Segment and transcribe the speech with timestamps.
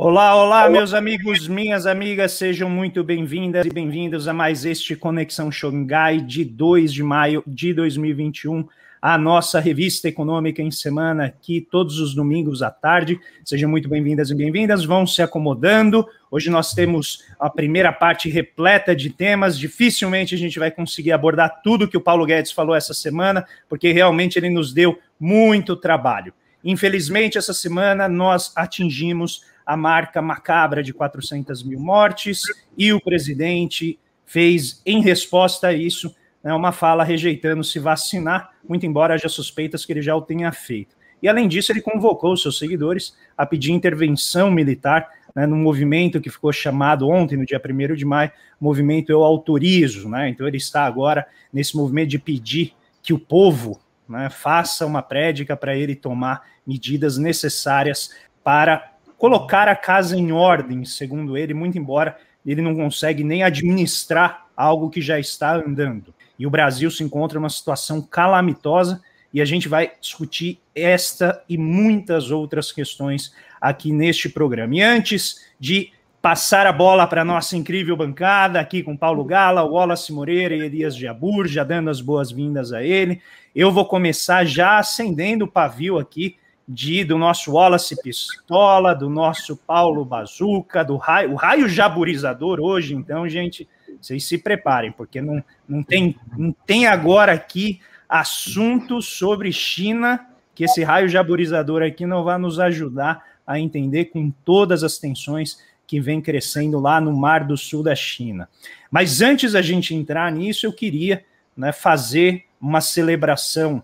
[0.00, 5.50] Olá, olá, meus amigos, minhas amigas, sejam muito bem-vindas e bem-vindos a mais este Conexão
[5.50, 8.64] Xangai de 2 de maio de 2021,
[9.02, 13.18] a nossa revista econômica em semana aqui todos os domingos à tarde.
[13.44, 16.06] Sejam muito bem-vindas e bem-vindas, vão se acomodando.
[16.30, 21.60] Hoje nós temos a primeira parte repleta de temas, dificilmente a gente vai conseguir abordar
[21.60, 26.32] tudo que o Paulo Guedes falou essa semana, porque realmente ele nos deu muito trabalho.
[26.62, 32.40] Infelizmente, essa semana nós atingimos a marca macabra de 400 mil mortes,
[32.74, 38.86] e o presidente fez, em resposta a isso, né, uma fala rejeitando se vacinar, muito
[38.86, 40.96] embora haja suspeitas que ele já o tenha feito.
[41.22, 46.30] E, além disso, ele convocou seus seguidores a pedir intervenção militar né, no movimento que
[46.30, 50.08] ficou chamado ontem, no dia 1 de maio, movimento Eu Autorizo.
[50.08, 50.30] Né?
[50.30, 53.78] Então, ele está agora nesse movimento de pedir que o povo
[54.08, 60.84] né, faça uma prédica para ele tomar medidas necessárias para colocar a casa em ordem,
[60.84, 66.14] segundo ele, muito embora ele não consegue nem administrar algo que já está andando.
[66.38, 69.02] E o Brasil se encontra em uma situação calamitosa
[69.34, 74.74] e a gente vai discutir esta e muitas outras questões aqui neste programa.
[74.76, 75.92] E antes de
[76.22, 80.60] passar a bola para a nossa incrível bancada, aqui com Paulo Gala, Wallace Moreira e
[80.60, 83.20] Elias Jabur, já dando as boas-vindas a ele,
[83.54, 86.36] eu vou começar já acendendo o pavio aqui
[86.68, 92.94] de, do nosso Wallace Pistola, do nosso Paulo Bazuca, do raio, o raio jaburizador hoje,
[92.94, 93.66] então, gente,
[93.98, 100.64] vocês se preparem, porque não, não, tem, não tem agora aqui assunto sobre China que
[100.64, 106.00] esse raio jaburizador aqui não vai nos ajudar a entender com todas as tensões que
[106.00, 108.48] vem crescendo lá no Mar do Sul da China.
[108.90, 111.24] Mas antes da gente entrar nisso, eu queria
[111.56, 113.82] né, fazer uma celebração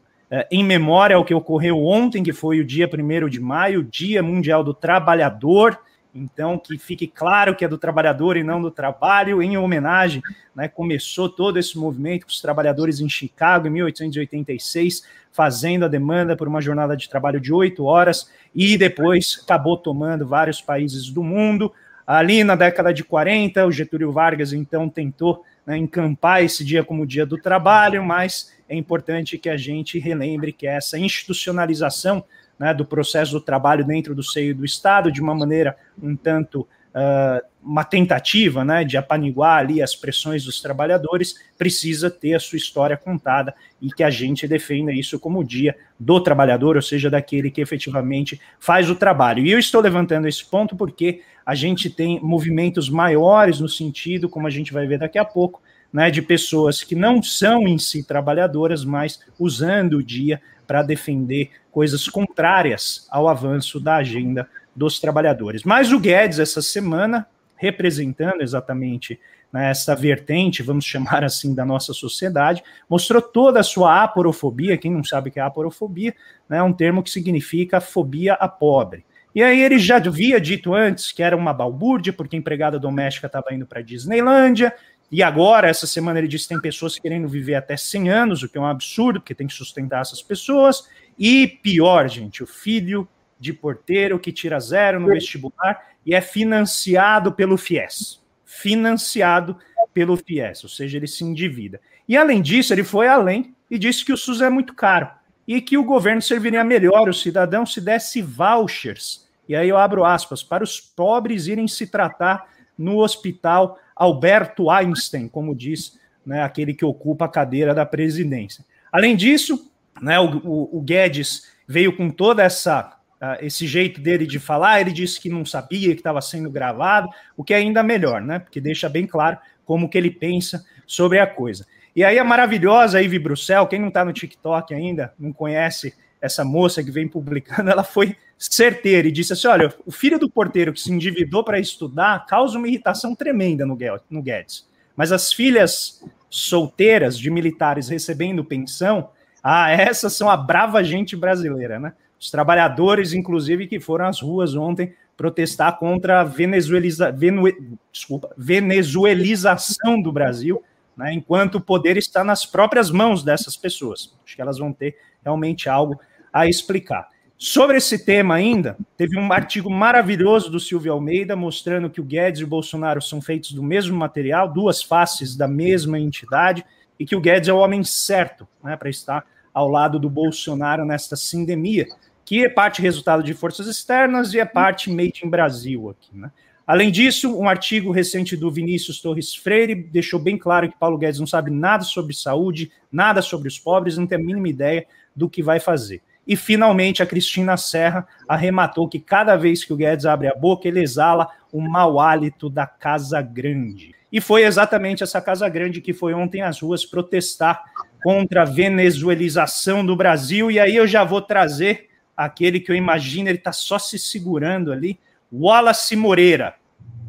[0.51, 4.65] em memória ao que ocorreu ontem, que foi o dia 1 de maio, Dia Mundial
[4.65, 5.79] do Trabalhador.
[6.15, 10.23] Então, que fique claro que é do trabalhador e não do trabalho, em homenagem,
[10.55, 15.03] né, começou todo esse movimento com os trabalhadores em Chicago, em 1886,
[15.33, 20.25] fazendo a demanda por uma jornada de trabalho de oito horas, e depois acabou tomando
[20.25, 21.73] vários países do mundo.
[22.07, 27.05] Ali na década de 40, o Getúlio Vargas, então, tentou né, encampar esse dia como
[27.05, 32.25] dia do trabalho, mas é importante que a gente relembre que essa institucionalização
[32.59, 36.61] né, do processo do trabalho dentro do seio do Estado, de uma maneira um tanto
[36.95, 42.57] uh, uma tentativa né, de apaniguar ali as pressões dos trabalhadores, precisa ter a sua
[42.57, 47.09] história contada e que a gente defenda isso como o dia do trabalhador, ou seja,
[47.11, 49.45] daquele que efetivamente faz o trabalho.
[49.45, 54.47] E eu estou levantando esse ponto porque a gente tem movimentos maiores no sentido, como
[54.47, 55.63] a gente vai ver daqui a pouco,
[55.95, 61.53] né, de pessoas que não são em si trabalhadoras, mas usando o dia para defender
[61.71, 65.63] coisas contrárias ao avanço da agenda dos trabalhadores.
[65.63, 69.21] Mas o Guedes, essa semana, representando exatamente
[69.53, 74.77] né, essa vertente, vamos chamar assim, da nossa sociedade, mostrou toda a sua aporofobia.
[74.77, 76.13] Quem não sabe o que é aporofobia,
[76.49, 79.05] né, é um termo que significa fobia a pobre.
[79.33, 83.53] E aí ele já havia dito antes que era uma balbúrdia, porque empregada doméstica estava
[83.53, 84.73] indo para a Disneylândia,
[85.15, 88.49] e agora, essa semana, ele disse que tem pessoas querendo viver até 100 anos, o
[88.49, 90.89] que é um absurdo, porque tem que sustentar essas pessoas.
[91.17, 93.07] E pior, gente, o filho
[93.39, 98.21] de porteiro que tira zero no vestibular e é financiado pelo FIES.
[98.45, 99.57] Financiado
[99.93, 101.81] pelo FIES, ou seja, ele se endivida.
[102.09, 105.09] E além disso, ele foi além e disse que o SUS é muito caro
[105.47, 109.29] e que o governo serviria melhor o cidadão se desse vouchers.
[109.49, 115.29] E aí eu abro aspas, para os pobres irem se tratar no hospital Alberto Einstein,
[115.29, 118.65] como diz né, aquele que ocupa a cadeira da presidência.
[118.91, 124.27] Além disso, né, o, o, o Guedes veio com toda essa uh, esse jeito dele
[124.27, 127.83] de falar, ele disse que não sabia que estava sendo gravado, o que é ainda
[127.83, 128.39] melhor, né?
[128.39, 131.67] Porque deixa bem claro como que ele pensa sobre a coisa.
[131.97, 135.95] E aí a maravilhosa Ivy Bruxel, quem não está no TikTok ainda, não conhece
[136.25, 140.31] essa moça que vem publicando, ela foi certeira e disse assim: olha, o filho do
[140.31, 143.77] porteiro que se endividou para estudar causa uma irritação tremenda no
[144.23, 144.67] Guedes.
[144.97, 149.11] Mas as filhas solteiras de militares recebendo pensão,
[149.43, 151.93] ah, essas são a brava gente brasileira, né?
[152.19, 157.45] Os trabalhadores, inclusive, que foram às ruas ontem protestar contra a venezueliza, venu,
[157.93, 160.63] desculpa, venezuelização do Brasil,
[160.97, 164.17] né, enquanto o poder está nas próprias mãos dessas pessoas.
[164.25, 166.01] Acho que elas vão ter realmente algo
[166.35, 167.09] a explicar.
[167.39, 172.41] Sobre esse tema ainda, teve um artigo maravilhoso do Silvio Almeida mostrando que o Guedes
[172.41, 176.65] e o Bolsonaro são feitos do mesmo material, duas faces da mesma entidade,
[176.99, 180.85] e que o Guedes é o homem certo né, para estar ao lado do Bolsonaro
[180.85, 181.87] nesta sindemia.
[182.25, 186.33] que é parte resultado de forças externas e é parte made in Brasil aqui, né?
[186.67, 191.21] Além disso, um artigo recente do Vinícius Torres Freire deixou bem claro que Paulo Guedes
[191.21, 195.29] não sabe nada sobre saúde, nada sobre os pobres, não tem a mínima ideia do
[195.29, 196.01] que vai fazer.
[196.27, 200.67] E finalmente a Cristina Serra arrematou que cada vez que o Guedes abre a boca,
[200.67, 203.95] ele exala o mau hálito da Casa Grande.
[204.11, 207.63] E foi exatamente essa Casa Grande que foi ontem às ruas protestar
[208.03, 210.51] contra a venezuelização do Brasil.
[210.51, 214.73] E aí eu já vou trazer aquele que eu imagino, ele está só se segurando
[214.73, 214.99] ali,
[215.33, 216.55] Wallace Moreira.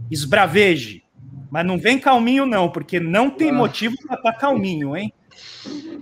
[0.09, 1.03] Esbraveje.
[1.51, 3.53] Mas não vem calminho, não, porque não tem ah.
[3.53, 5.13] motivo para estar tá calminho, hein?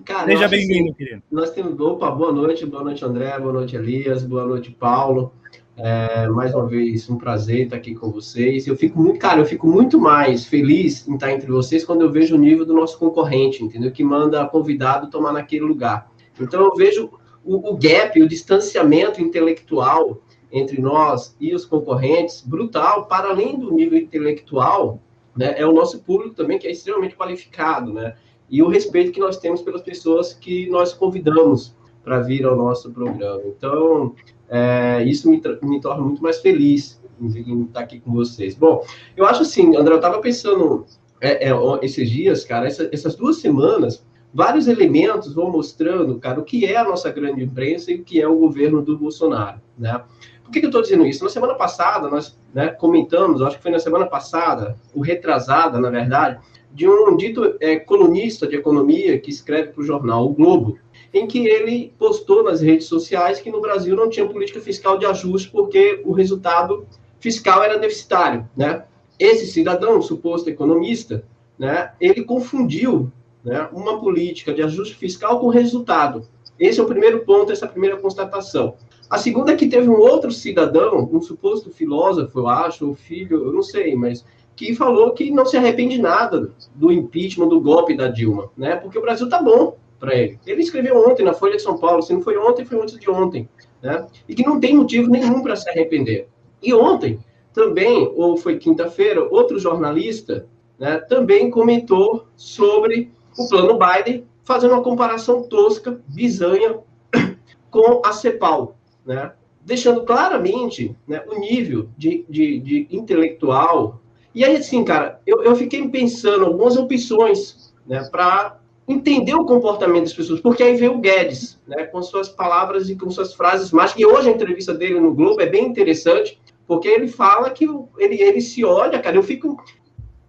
[0.06, 1.24] Cara, Seja bem-vindo, assim, querido.
[1.31, 1.80] Nós temos.
[1.80, 5.33] Opa, boa noite, boa noite, André, boa noite, Elias, boa noite, Paulo.
[5.75, 8.68] É, mais uma vez, um prazer estar aqui com vocês.
[8.68, 12.12] Eu fico muito, cara, eu fico muito mais feliz em estar entre vocês quando eu
[12.12, 13.92] vejo o nível do nosso concorrente, entendeu?
[13.92, 16.12] Que manda convidado tomar naquele lugar.
[16.39, 17.10] Então eu vejo
[17.44, 20.21] o, o gap, o distanciamento intelectual
[20.51, 25.01] entre nós e os concorrentes brutal, para além do nível intelectual,
[25.36, 28.15] né, é o nosso público também que é extremamente qualificado, né?
[28.53, 32.91] E o respeito que nós temos pelas pessoas que nós convidamos para vir ao nosso
[32.91, 33.41] programa.
[33.47, 34.13] Então,
[34.47, 38.53] é, isso me, me torna muito mais feliz em estar aqui com vocês.
[38.53, 38.85] Bom,
[39.17, 40.85] eu acho assim, André, eu estava pensando
[41.19, 41.51] é, é,
[41.81, 46.77] esses dias, cara, essa, essas duas semanas, vários elementos vão mostrando, cara, o que é
[46.77, 50.00] a nossa grande imprensa e o que é o governo do Bolsonaro, né?
[50.44, 51.23] Por que, que eu estou dizendo isso?
[51.23, 55.89] Na semana passada, nós né, comentamos, acho que foi na semana passada, o retrasada, na
[55.89, 56.38] verdade,
[56.74, 60.78] de um dito é, colunista de economia que escreve para o jornal O Globo,
[61.14, 65.06] em que ele postou nas redes sociais que no Brasil não tinha política fiscal de
[65.06, 66.86] ajuste porque o resultado
[67.20, 68.86] fiscal era deficitário, né?
[69.20, 71.24] Esse cidadão, suposto economista,
[71.58, 73.12] né, ele confundiu
[73.44, 76.28] né, uma política de ajuste fiscal com resultado.
[76.60, 78.75] Esse é o primeiro ponto, essa é primeira constatação.
[79.10, 83.46] A segunda é que teve um outro cidadão, um suposto filósofo, eu acho, ou filho,
[83.46, 87.95] eu não sei, mas que falou que não se arrepende nada do impeachment, do golpe
[87.95, 88.75] da Dilma, né?
[88.75, 90.39] Porque o Brasil tá bom para ele.
[90.45, 93.09] Ele escreveu ontem na Folha de São Paulo, se não foi ontem, foi antes de
[93.09, 93.50] ontem,
[93.81, 94.05] né?
[94.27, 96.27] E que não tem motivo nenhum para se arrepender.
[96.61, 97.19] E ontem,
[97.53, 100.47] também, ou foi quinta-feira, outro jornalista,
[100.79, 106.79] né, também comentou sobre o plano Biden, fazendo uma comparação tosca, bizanha,
[107.69, 109.31] com a CEPAL, né?
[109.65, 114.01] deixando claramente né, o nível de, de, de, intelectual.
[114.33, 120.03] E aí, assim, cara, eu, eu fiquei pensando algumas opções né, para entender o comportamento
[120.03, 123.71] das pessoas, porque aí veio o Guedes, né, com suas palavras e com suas frases
[123.71, 124.01] mágicas.
[124.01, 127.65] E hoje a entrevista dele no Globo é bem interessante, porque ele fala que
[127.97, 129.57] ele, ele se olha, cara, eu fico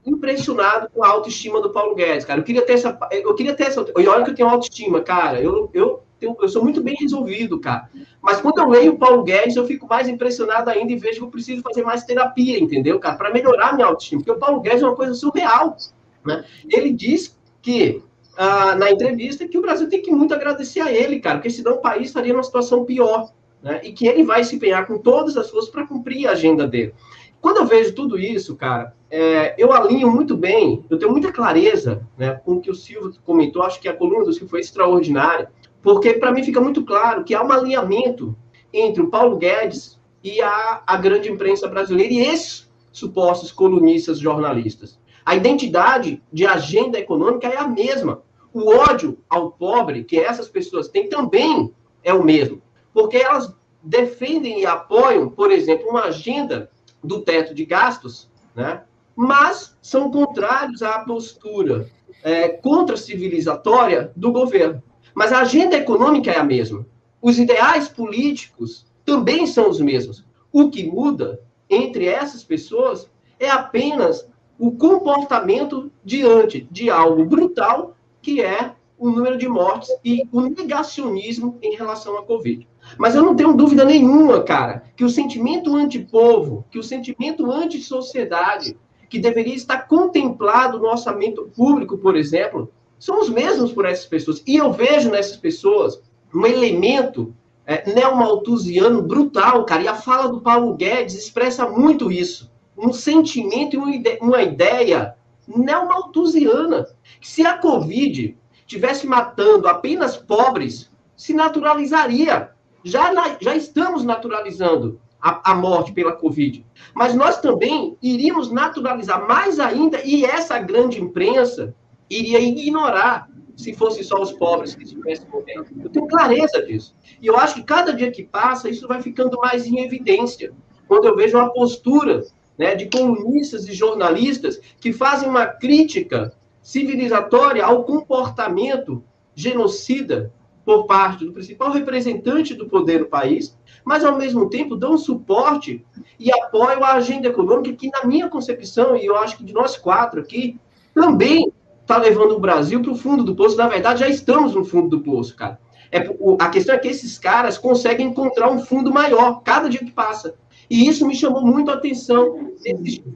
[0.06, 2.40] impressionado com a autoestima do Paulo Guedes, cara.
[2.40, 2.96] Eu queria ter essa.
[3.10, 3.84] Eu queria ter essa.
[3.96, 5.40] E olha que eu tenho autoestima, cara.
[5.40, 7.88] Eu, eu, tenho, eu sou muito bem resolvido, cara.
[8.22, 11.24] Mas quando eu leio o Paulo Guedes, eu fico mais impressionado ainda e vejo que
[11.24, 13.16] eu preciso fazer mais terapia, entendeu, cara?
[13.16, 14.22] Para melhorar minha autoestima.
[14.22, 15.76] Porque o Paulo Guedes é uma coisa surreal.
[16.24, 16.44] Né?
[16.68, 18.02] Ele diz que.
[18.36, 21.74] Ah, na entrevista, que o Brasil tem que muito agradecer a ele, cara, porque senão
[21.74, 23.30] o país estaria numa situação pior.
[23.62, 23.80] Né?
[23.84, 26.92] E que ele vai se empenhar com todas as forças para cumprir a agenda dele.
[27.40, 32.04] Quando eu vejo tudo isso, cara, é, eu alinho muito bem, eu tenho muita clareza
[32.16, 35.52] né, com o que o Silvio comentou, acho que a coluna do Silvio foi extraordinária,
[35.84, 38.34] porque para mim fica muito claro que há um alinhamento
[38.72, 44.98] entre o Paulo Guedes e a, a grande imprensa brasileira e esses supostos colunistas jornalistas.
[45.26, 48.22] A identidade de agenda econômica é a mesma.
[48.50, 51.70] O ódio ao pobre que essas pessoas têm também
[52.02, 52.62] é o mesmo,
[52.92, 56.70] porque elas defendem e apoiam, por exemplo, uma agenda
[57.02, 58.82] do teto de gastos, né?
[59.14, 61.86] mas são contrários à postura
[62.22, 64.82] é, contra-civilizatória do governo.
[65.14, 66.86] Mas a agenda econômica é a mesma.
[67.22, 70.24] Os ideais políticos também são os mesmos.
[70.52, 71.40] O que muda
[71.70, 74.28] entre essas pessoas é apenas
[74.58, 81.58] o comportamento diante de algo brutal, que é o número de mortes e o negacionismo
[81.60, 82.66] em relação à Covid.
[82.96, 88.76] Mas eu não tenho dúvida nenhuma, cara, que o sentimento antipovo, que o sentimento anti-sociedade,
[89.08, 94.42] que deveria estar contemplado no orçamento público, por exemplo, são os mesmos por essas pessoas.
[94.46, 96.00] E eu vejo nessas pessoas
[96.34, 97.34] um elemento
[97.66, 99.82] é, neomalthusiano brutal, cara.
[99.82, 102.50] E a fala do Paulo Guedes expressa muito isso.
[102.76, 105.14] Um sentimento e uma ideia
[105.46, 106.86] neomalthusiana.
[107.20, 108.36] Se a Covid
[108.66, 112.50] tivesse matando apenas pobres, se naturalizaria
[112.82, 116.64] já, na, já estamos naturalizando a, a, morte pela Covid.
[116.94, 121.74] Mas nós também iríamos naturalizar mais ainda, e essa grande imprensa
[122.08, 125.66] iria ignorar se fosse só os pobres que estivessem morrendo.
[125.82, 126.94] Eu tenho clareza disso.
[127.20, 130.52] E eu acho que cada dia que passa, isso vai ficando mais em evidência.
[130.88, 132.24] Quando eu vejo uma postura
[132.58, 136.32] né, de colunistas e jornalistas que fazem uma crítica
[136.62, 139.02] civilizatória ao comportamento
[139.34, 140.32] genocida
[140.64, 145.84] por parte do principal representante do poder do país, mas ao mesmo tempo dão suporte
[146.18, 149.76] e apoio à agenda econômica que, na minha concepção, e eu acho que de nós
[149.76, 150.58] quatro aqui,
[150.94, 151.52] também
[151.84, 153.56] está levando o Brasil para o fundo do poço.
[153.56, 155.58] Na verdade, já estamos no fundo do poço, cara.
[155.92, 155.98] É,
[156.40, 160.34] a questão é que esses caras conseguem encontrar um fundo maior cada dia que passa.
[160.68, 162.50] E isso me chamou muito a atenção.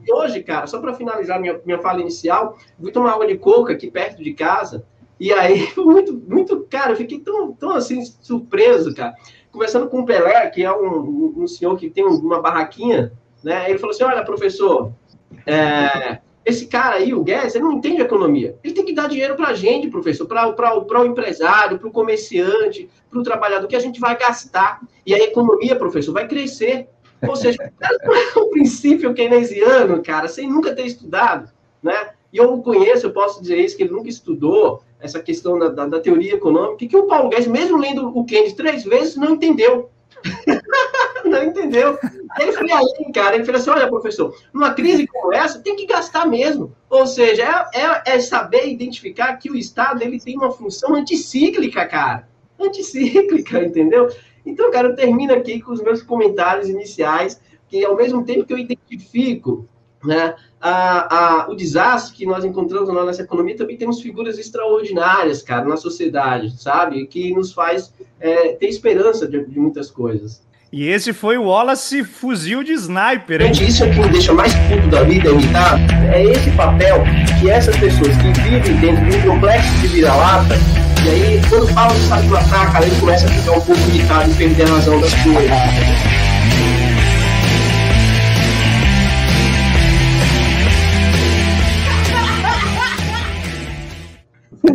[0.09, 3.89] Hoje, cara, só para finalizar minha, minha fala inicial, fui tomar água de coca aqui
[3.89, 4.85] perto de casa.
[5.19, 9.13] E aí, muito, muito, cara, eu fiquei tão, tão assim, surpreso, cara.
[9.51, 13.11] Conversando com o Pelé, que é um, um senhor que tem uma barraquinha,
[13.43, 13.67] né?
[13.67, 14.93] Ele falou assim: olha, professor,
[15.45, 18.57] é, esse cara aí, o Guedes, ele não entende economia.
[18.63, 22.89] Ele tem que dar dinheiro para a gente, professor, para o empresário, para o comerciante,
[23.09, 24.79] para o trabalhador, que a gente vai gastar.
[25.05, 26.87] E a economia, professor, vai crescer.
[27.27, 31.51] Ou seja, é um princípio keynesiano, cara, sem nunca ter estudado,
[31.83, 32.11] né?
[32.31, 35.87] E eu conheço, eu posso dizer isso, que ele nunca estudou essa questão da, da,
[35.87, 39.89] da teoria econômica, que o Paulo Guedes, mesmo lendo o Keynes três vezes, não entendeu.
[41.39, 41.97] Não entendeu.
[42.39, 43.35] Ele foi além, cara.
[43.35, 46.75] Ele falou assim: olha, professor, numa crise como essa, tem que gastar mesmo.
[46.89, 47.43] Ou seja,
[47.73, 52.27] é, é, é saber identificar que o Estado ele tem uma função anticíclica, cara.
[52.59, 54.09] Anticíclica, entendeu?
[54.45, 58.53] Então, cara, eu termino aqui com os meus comentários iniciais, que ao mesmo tempo que
[58.53, 59.67] eu identifico
[60.03, 65.41] né, a, a, o desastre que nós encontramos na nossa economia, também temos figuras extraordinárias,
[65.41, 67.05] cara, na sociedade, sabe?
[67.07, 70.41] Que nos faz é, ter esperança de, de, muitas coisas.
[70.71, 73.41] E esse foi o Wallace fuzil de sniper.
[73.41, 75.79] Gente, isso é que me deixa mais puto da vida, tá?
[76.13, 77.03] É esse papel
[77.39, 80.55] que essas pessoas que vivem dentro de um complexo de vira-lata
[81.05, 84.29] e aí, quando fala de sabe matar, cara, ele começa a ficar um pouco irritado
[84.29, 85.49] e perder a razão das coisas.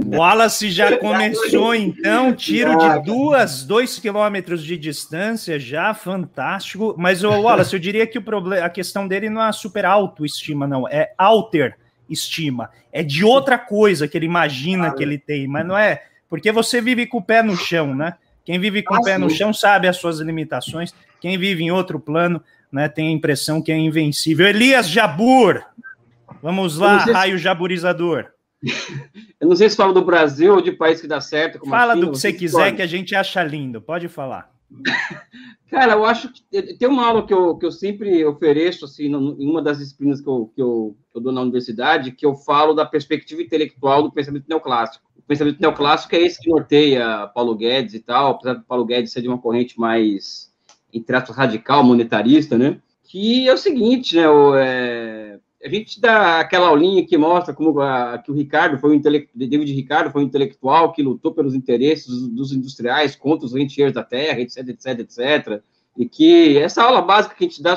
[0.07, 6.95] Wallace já começou, então, tiro de duas, dois quilômetros de distância, já fantástico.
[6.99, 10.67] Mas, o Wallace, eu diria que o problema, a questão dele não é super autoestima,
[10.67, 11.77] não, é alter
[12.09, 12.71] estima.
[12.93, 16.81] É de outra coisa que ele imagina que ele tem, mas não é porque você
[16.81, 18.15] vive com o pé no chão, né?
[18.45, 20.95] Quem vive com o pé no chão sabe as suas limitações.
[21.21, 24.47] Quem vive em outro plano, né, tem a impressão que é invencível.
[24.47, 25.63] Elias Jabur,
[26.43, 28.27] vamos lá, raio jaburizador.
[29.41, 31.65] Eu não sei se fala do Brasil ou de país que dá certo.
[31.69, 33.81] Fala do que você quiser que a gente acha lindo.
[33.81, 34.51] Pode falar.
[35.71, 39.51] Cara, eu acho que tem uma aula que eu, que eu sempre ofereço, assim, em
[39.51, 42.75] uma das disciplinas que eu, que, eu, que eu dou na universidade, que eu falo
[42.75, 48.01] da perspectiva intelectual do pensamento neoclássico pensamento neoclássico é esse que norteia Paulo Guedes e
[48.01, 50.53] tal, apesar do Paulo Guedes ser de uma corrente mais,
[50.93, 52.79] entre aspas, radical, monetarista, né?
[53.05, 54.29] Que é o seguinte, né?
[54.29, 58.95] O, é, a gente dá aquela aulinha que mostra como a, que o Ricardo foi
[58.95, 63.55] um David Ricardo foi um intelectual que lutou pelos interesses dos, dos industriais contra os
[63.55, 65.63] rentiers da terra, etc, etc, etc.
[65.97, 67.75] E que essa aula básica que a gente dá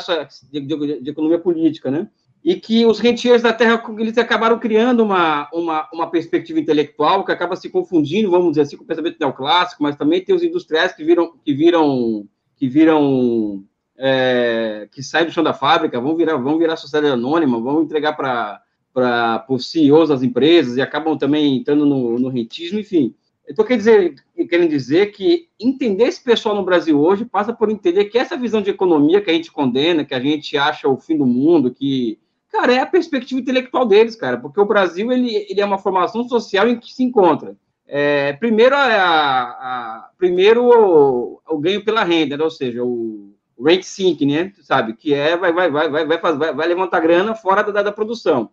[0.51, 2.09] de, de, de economia política, né?
[2.43, 7.31] e que os rentiers da Terra eles acabaram criando uma, uma, uma perspectiva intelectual que
[7.31, 10.93] acaba se confundindo, vamos dizer assim, com o pensamento neoclássico, mas também tem os industriais
[10.93, 12.25] que viram que viram
[12.55, 13.65] que viram
[13.97, 18.13] é, que saem do chão da fábrica, vão virar vão virar sociedade anônima, vão entregar
[18.13, 18.61] para
[18.93, 23.13] para os CEOs das empresas e acabam também entrando no, no rentismo, enfim.
[23.45, 24.15] Eu estou querendo dizer,
[24.49, 28.59] querendo dizer que entender esse pessoal no Brasil hoje passa por entender que essa visão
[28.59, 32.17] de economia que a gente condena, que a gente acha o fim do mundo, que
[32.51, 36.27] Cara, é a perspectiva intelectual deles, cara, porque o Brasil ele, ele é uma formação
[36.27, 37.55] social em que se encontra.
[37.85, 42.43] É, primeiro, a, a, primeiro o, o, ganho pela renda, né?
[42.43, 43.26] ou seja, o
[43.63, 44.51] rent sink, né?
[44.61, 44.93] Sabe?
[44.93, 48.49] Que é vai, vai, vai, vai, vai, vai, vai levantar grana fora da, da produção.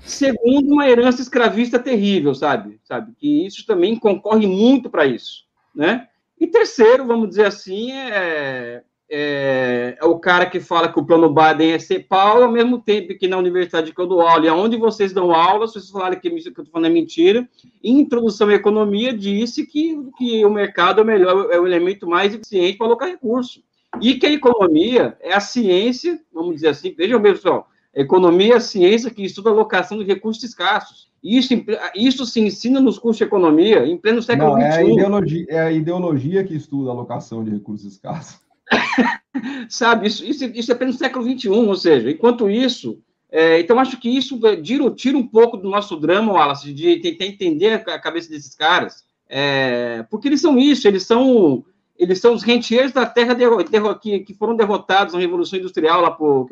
[0.00, 2.80] Segundo, uma herança escravista terrível, sabe?
[2.84, 3.12] Sabe?
[3.18, 6.08] Que isso também concorre muito para isso, né?
[6.38, 11.32] E terceiro, vamos dizer assim, é, é, é, o cara que fala que o plano
[11.32, 14.48] Biden é ser Paulo, ao mesmo tempo que na universidade que eu dou aula, e
[14.48, 17.48] aonde vocês dão aula, se vocês falarem que, que eu estou falando é mentira,
[17.82, 22.06] em introdução à economia, disse que, que o mercado é o melhor, é o elemento
[22.06, 23.62] mais eficiente para alocar recursos.
[24.00, 28.54] E que a economia é a ciência, vamos dizer assim, vejam bem, pessoal, a economia
[28.54, 31.08] é a ciência que estuda a alocação de recursos escassos.
[31.22, 31.54] Isso,
[31.94, 34.62] isso se ensina nos cursos de economia em pleno século XXI.
[34.62, 38.40] É a, ideologia, é a ideologia que estuda a alocação de recursos escassos.
[39.68, 43.00] Sabe, isso, isso, isso é apenas no século XXI, ou seja, enquanto isso,
[43.30, 47.26] É, então, acho que isso tira, tira, um pouco do nosso drama, Wallace, de tentar
[47.26, 51.64] entender a cabeça desses caras, é, porque eles são isso, eles são
[51.98, 56.00] eles são os rentiers da terra de, de, que, que, foram derrotados na Revolução Industrial
[56.00, 56.46] lá por,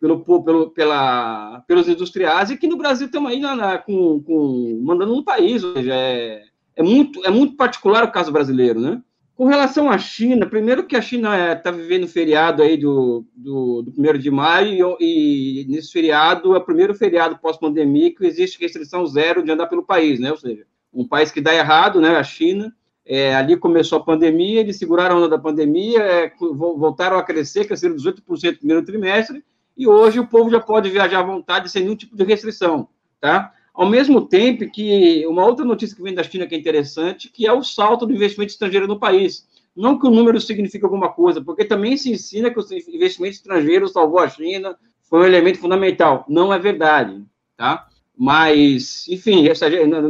[0.00, 4.80] pelo, pelo, pela, pelos industriais, e que no Brasil estamos aí na, na, com, com,
[4.82, 6.44] mandando no país, ou seja, é,
[6.76, 9.02] é, muito, é muito particular o caso brasileiro, né?
[9.34, 13.82] Com relação à China, primeiro que a China está é, vivendo feriado aí do, do,
[13.82, 18.60] do 1 de maio, e, e, nesse feriado, é o primeiro feriado pós-pandemia que existe
[18.60, 20.30] restrição zero de andar pelo país, né?
[20.30, 22.16] Ou seja, um país que dá errado, né?
[22.16, 22.74] A China,
[23.06, 27.64] é, ali começou a pandemia, eles seguraram a onda da pandemia, é, voltaram a crescer,
[27.64, 29.44] cresceram 18% no primeiro trimestre,
[29.76, 32.88] e hoje o povo já pode viajar à vontade sem nenhum tipo de restrição,
[33.20, 33.52] tá?
[33.72, 37.46] Ao mesmo tempo que uma outra notícia que vem da China que é interessante, que
[37.46, 39.46] é o salto do investimento estrangeiro no país.
[39.76, 43.86] Não que o número signifique alguma coisa, porque também se ensina que o investimento estrangeiro
[43.86, 46.24] salvou a China, foi um elemento fundamental.
[46.26, 47.22] Não é verdade,
[47.56, 47.86] tá?
[48.16, 49.46] Mas, enfim,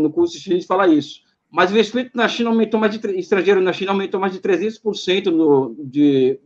[0.00, 1.25] no curso de China a gente fala isso.
[1.50, 5.26] Mas o investimento na China aumentou mais de estrangeiro na China aumentou mais de 300%
[5.26, 6.38] no, de,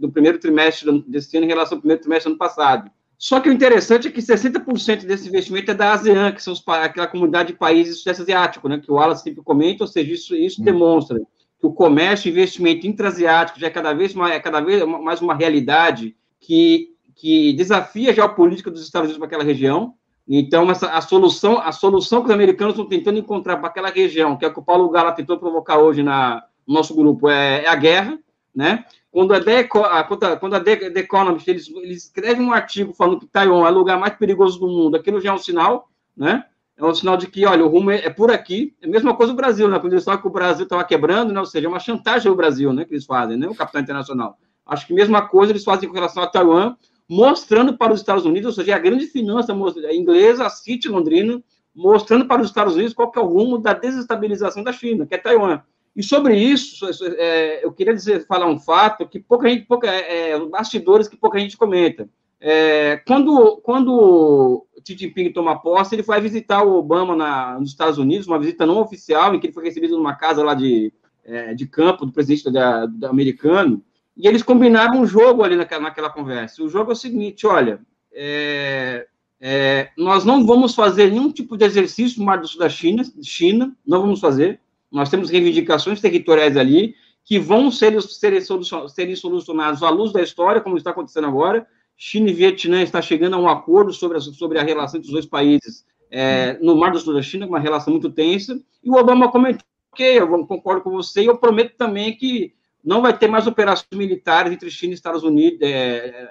[0.00, 2.90] no, primeiro trimestre desse ano em relação ao primeiro trimestre do ano passado.
[3.16, 6.62] Só que o interessante é que 60% desse investimento é da ASEAN, que são os,
[6.66, 10.12] aquela comunidade de países do Sudeste Asiático, né, que o Wallace sempre comenta, ou seja,
[10.12, 10.64] isso, isso hum.
[10.64, 11.18] demonstra
[11.58, 15.20] que o comércio e investimento intrasiático já é cada vez mais, é cada vez mais
[15.20, 19.94] uma realidade que, que desafia a geopolítica dos Estados Unidos para aquela região.
[20.28, 24.36] Então, essa, a, solução, a solução que os americanos estão tentando encontrar para aquela região,
[24.36, 27.64] que é o que o Paulo Gala tentou provocar hoje na, no nosso grupo, é,
[27.64, 28.18] é a guerra,
[28.54, 28.84] né?
[29.10, 33.26] Quando a, The, quando a The, The Economist, eles, eles escrevem um artigo falando que
[33.26, 36.44] Taiwan é o lugar mais perigoso do mundo, aquilo já é um sinal, né?
[36.76, 38.72] É um sinal de que, olha, o rumo é, é por aqui.
[38.80, 39.80] É a mesma coisa o Brasil, né?
[39.80, 41.40] Quando eles falam que o Brasil estava quebrando, né?
[41.40, 42.84] Ou seja, é uma chantagem ao Brasil, né?
[42.84, 43.48] Que eles fazem, né?
[43.48, 44.38] O capital internacional.
[44.64, 46.76] Acho que a mesma coisa eles fazem com relação a Taiwan,
[47.08, 49.52] mostrando para os Estados Unidos, ou seja, a grande finança
[49.92, 51.42] inglesa, a City londrina,
[51.74, 55.18] mostrando para os Estados Unidos qual é o rumo da desestabilização da China, que é
[55.18, 55.62] Taiwan.
[55.96, 56.86] E sobre isso,
[57.16, 61.16] é, eu queria dizer, falar um fato que pouca gente, pouca, é, é bastidores que
[61.16, 62.08] pouca gente comenta.
[62.40, 67.98] É, quando, quando Xi Jinping toma posse, ele foi visitar o Obama na, nos Estados
[67.98, 70.92] Unidos, uma visita não oficial, em que ele foi recebido numa casa lá de,
[71.24, 73.82] é, de campo do presidente da, da, americano,
[74.18, 76.62] e eles combinaram um jogo ali naquela, naquela conversa.
[76.62, 77.80] O jogo é o seguinte: olha,
[78.12, 79.06] é,
[79.40, 83.04] é, nós não vamos fazer nenhum tipo de exercício no Mar do Sul da China,
[83.22, 84.60] China, não vamos fazer.
[84.90, 88.42] Nós temos reivindicações territoriais ali que vão ser, ser,
[88.88, 91.66] serem solucionadas à luz da história, como está acontecendo agora.
[91.96, 95.12] China e Vietnã está chegando a um acordo sobre a, sobre a relação entre os
[95.12, 98.60] dois países é, no Mar do Sul da China, uma relação muito tensa.
[98.82, 102.54] E o Obama comentou: ok, eu concordo com você, e eu prometo também que
[102.88, 106.30] não vai ter mais operações militares entre China e Estados Unidos, é,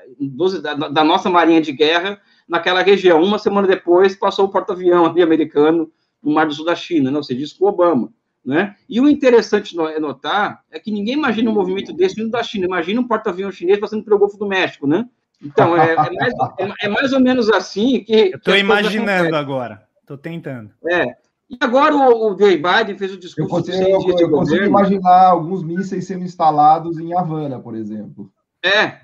[0.60, 3.22] da, da, nossa marinha de guerra, naquela região.
[3.22, 7.24] Uma semana depois, passou o porta-avião americano no Mar do Sul da China, não, né?
[7.24, 8.12] você disse com o Obama.
[8.44, 8.76] Né?
[8.90, 12.66] E o interessante é notar é que ninguém imagina um movimento desse vindo da China.
[12.66, 15.06] Imagina um porta-avião chinês passando pelo Golfo do México, né?
[15.40, 18.32] Então, é, é, mais, é, é mais, ou menos assim que.
[18.34, 19.84] Estou imaginando agora.
[20.02, 20.72] Estou tentando.
[20.90, 21.18] É.
[21.50, 24.66] E agora o, o Joe Biden fez o discurso eu consigo, eu, eu, eu consigo
[24.66, 28.30] imaginar alguns mísseis sendo instalados em Havana, por exemplo.
[28.64, 29.00] É.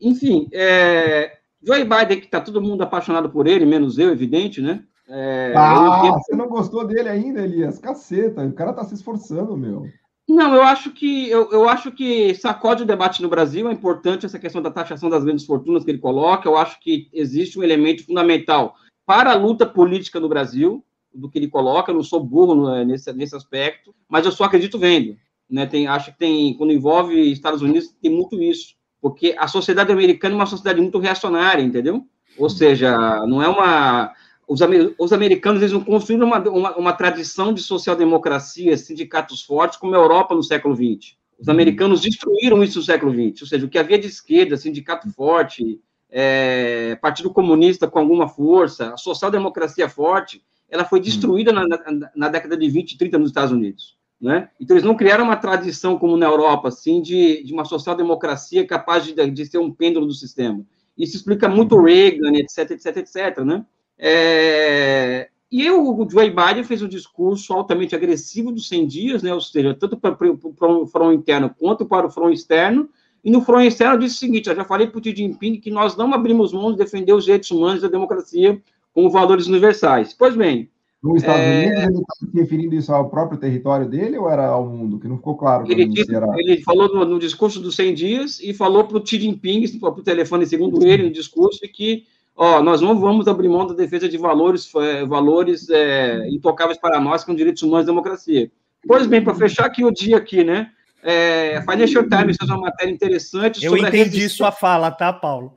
[0.00, 4.82] Enfim, é, Joe Biden, que está todo mundo apaixonado por ele, menos eu, evidente, né?
[5.08, 7.78] É, ah, você não gostou dele ainda, Elias?
[7.78, 9.86] Caceta, o cara tá se esforçando, meu.
[10.26, 14.24] Não, eu acho que eu, eu acho que sacode o debate no Brasil, é importante
[14.24, 16.48] essa questão da taxação das grandes fortunas que ele coloca.
[16.48, 20.82] Eu acho que existe um elemento fundamental para a luta política no Brasil,
[21.14, 21.90] do que ele coloca.
[21.90, 25.16] Eu não sou burro nesse, nesse aspecto, mas eu só acredito vendo.
[25.48, 25.66] Né?
[25.66, 30.34] Tem, acho que tem, quando envolve Estados Unidos, tem muito isso, porque a sociedade americana
[30.34, 32.06] é uma sociedade muito reacionária, entendeu?
[32.38, 32.96] Ou seja,
[33.26, 34.12] não é uma
[34.46, 34.60] os,
[34.98, 39.98] os americanos eles não construíram uma, uma, uma tradição de social-democracia, sindicatos fortes, como a
[39.98, 41.16] Europa no século XX.
[41.38, 45.10] Os americanos destruíram isso no século XX, ou seja, o que havia de esquerda, sindicato
[45.10, 52.28] forte, é, partido comunista com alguma força, social-democracia forte, ela foi destruída na, na, na,
[52.28, 53.96] década de 20 e 30 nos Estados Unidos.
[54.20, 54.48] Né?
[54.60, 59.04] Então, eles não criaram uma tradição como na Europa, assim, de, de uma social-democracia capaz
[59.04, 60.64] de, de ser um pêndulo do sistema.
[60.96, 63.64] Isso explica muito Reagan, etc, etc, etc, né?
[63.98, 69.40] É, e o Joe Biden fez um discurso altamente agressivo dos 100 dias, né, ou
[69.40, 72.88] seja, tanto para, para o front interno quanto para o front externo,
[73.22, 75.70] e no front externo disse o seguinte, eu já falei para o Xi Jinping que
[75.70, 78.60] nós não abrimos mão de defender os direitos humanos e a democracia
[78.94, 80.14] como valores universais.
[80.14, 80.70] Pois bem...
[81.02, 81.66] Nos Estados é...
[81.66, 84.98] Unidos, ele está se referindo isso ao próprio território dele ou era ao mundo?
[84.98, 85.70] Que não ficou claro.
[85.70, 89.20] Ele, disse, ele falou no, no, discurso dos 100 dias e falou para o Xi
[89.20, 92.04] Jinping, para o telefone, segundo ele, no discurso, que
[92.34, 96.98] ó, nós não vamos abrir mão da defesa de valores, é, valores é, intocáveis para
[96.98, 98.50] nós, com direitos humanos e democracia.
[98.86, 100.70] Pois bem, para fechar aqui o dia aqui, né?
[101.06, 105.52] É, Financial Times fez uma matéria interessante Eu entendi sua fala, tá, Paulo?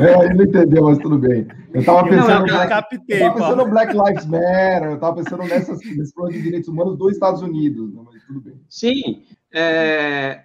[0.00, 1.46] É, ele não entendeu, mas tudo bem.
[1.72, 4.94] Eu estava pensando, não, eu Black, captei, eu tava pensando no Black Lives Matter, eu
[4.94, 8.54] estava pensando nessas, nesse plano de direitos humanos dos Estados Unidos, né, mas tudo bem.
[8.68, 9.22] Sim.
[9.54, 10.40] É,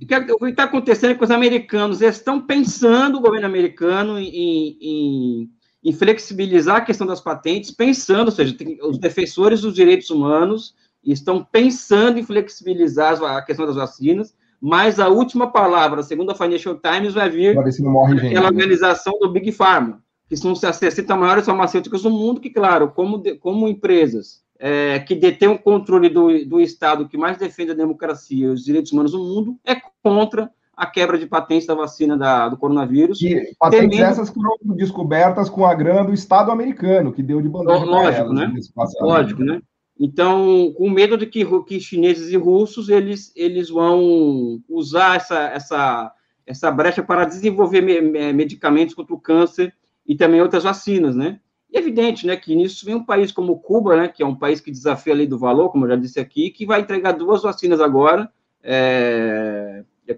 [0.00, 5.50] o que está acontecendo é que os americanos estão pensando, o governo americano, em, em,
[5.82, 10.76] em flexibilizar a questão das patentes, pensando, ou seja, os defensores dos direitos humanos
[11.12, 16.74] estão pensando em flexibilizar a questão das vacinas, mas a última palavra, segundo a Financial
[16.76, 22.10] Times, vai vir pela organização do Big Pharma, que são as 60 maiores farmacêuticas do
[22.10, 27.18] mundo, que, claro, como, como empresas é, que detêm o controle do, do Estado que
[27.18, 31.26] mais defende a democracia e os direitos humanos no mundo, é contra a quebra de
[31.26, 33.20] patentes da vacina da, do coronavírus.
[33.22, 34.10] E patentes temendo...
[34.10, 38.32] essas foram descobertas com a grana do Estado americano, que deu de bandeja Lógico, elas,
[38.32, 38.52] né?
[39.00, 39.60] Lógico, né?
[39.98, 46.12] Então, com medo de que, que chineses e russos eles, eles vão usar essa, essa,
[46.46, 49.72] essa brecha para desenvolver me, medicamentos contra o câncer
[50.06, 51.38] e também outras vacinas, né?
[51.70, 54.34] E é evidente, né, que nisso vem um país como Cuba, né, que é um
[54.34, 57.12] país que desafia a lei do valor, como eu já disse aqui, que vai entregar
[57.12, 58.30] duas vacinas agora
[58.62, 60.16] é, é, é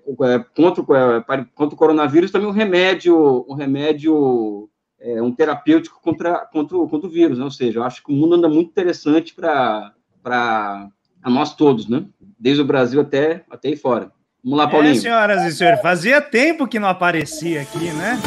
[0.55, 0.85] contra,
[1.29, 4.69] é, contra o coronavírus, também um remédio, um remédio
[5.01, 7.45] é, um terapêutico contra, contra, contra o vírus, né?
[7.45, 9.93] Ou seja, eu acho que o mundo anda muito interessante para
[11.25, 12.05] nós todos, né?
[12.39, 14.11] Desde o Brasil até, até aí fora.
[14.43, 14.95] Vamos lá, é, Paulinho.
[14.95, 18.21] É, senhoras e senhores, fazia tempo que não aparecia aqui, né?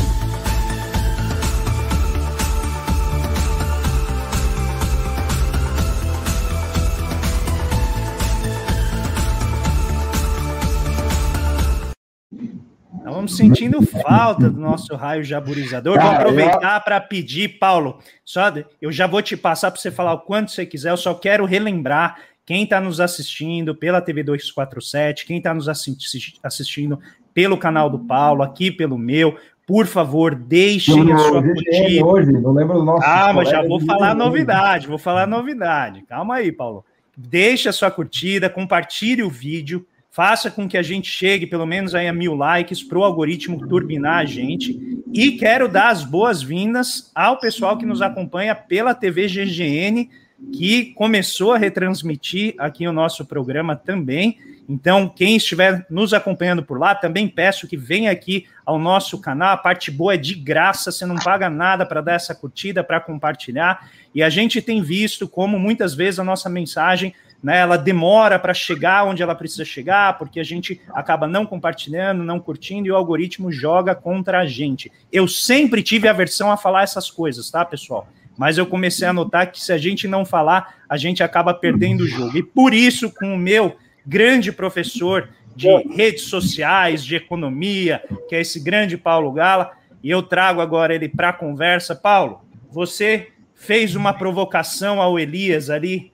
[13.19, 15.99] Estamos sentindo falta do nosso raio jaburizador.
[15.99, 20.19] Vou aproveitar para pedir, Paulo, só eu já vou te passar para você falar o
[20.19, 20.91] quanto você quiser.
[20.91, 26.97] Eu só quero relembrar quem está nos assistindo pela TV 247, quem está nos assistindo
[27.33, 29.37] pelo canal do Paulo, aqui pelo meu.
[29.67, 32.05] Por favor, deixem não, a sua curtida.
[32.05, 33.03] Hoje, não lembro do nosso.
[33.05, 36.03] Ah, mas já vou falar novidade, vou falar novidade.
[36.03, 36.85] Calma aí, Paulo.
[37.17, 39.85] Deixe a sua curtida, compartilhe o vídeo
[40.19, 43.65] faça com que a gente chegue pelo menos aí a mil likes para o algoritmo
[43.69, 44.77] turbinar a gente.
[45.13, 50.09] E quero dar as boas-vindas ao pessoal que nos acompanha pela TV GGN,
[50.51, 54.37] que começou a retransmitir aqui o nosso programa também.
[54.67, 59.53] Então, quem estiver nos acompanhando por lá, também peço que venha aqui ao nosso canal.
[59.53, 62.99] A parte boa é de graça, você não paga nada para dar essa curtida, para
[62.99, 63.89] compartilhar.
[64.13, 68.53] E a gente tem visto como muitas vezes a nossa mensagem né, ela demora para
[68.53, 72.95] chegar onde ela precisa chegar, porque a gente acaba não compartilhando, não curtindo e o
[72.95, 74.91] algoritmo joga contra a gente.
[75.11, 78.07] Eu sempre tive aversão a falar essas coisas, tá, pessoal?
[78.37, 82.01] Mas eu comecei a notar que se a gente não falar, a gente acaba perdendo
[82.01, 82.37] o jogo.
[82.37, 83.75] E por isso, com o meu
[84.05, 89.71] grande professor de redes sociais, de economia, que é esse grande Paulo Gala,
[90.01, 91.93] e eu trago agora ele para a conversa.
[91.93, 96.13] Paulo, você fez uma provocação ao Elias ali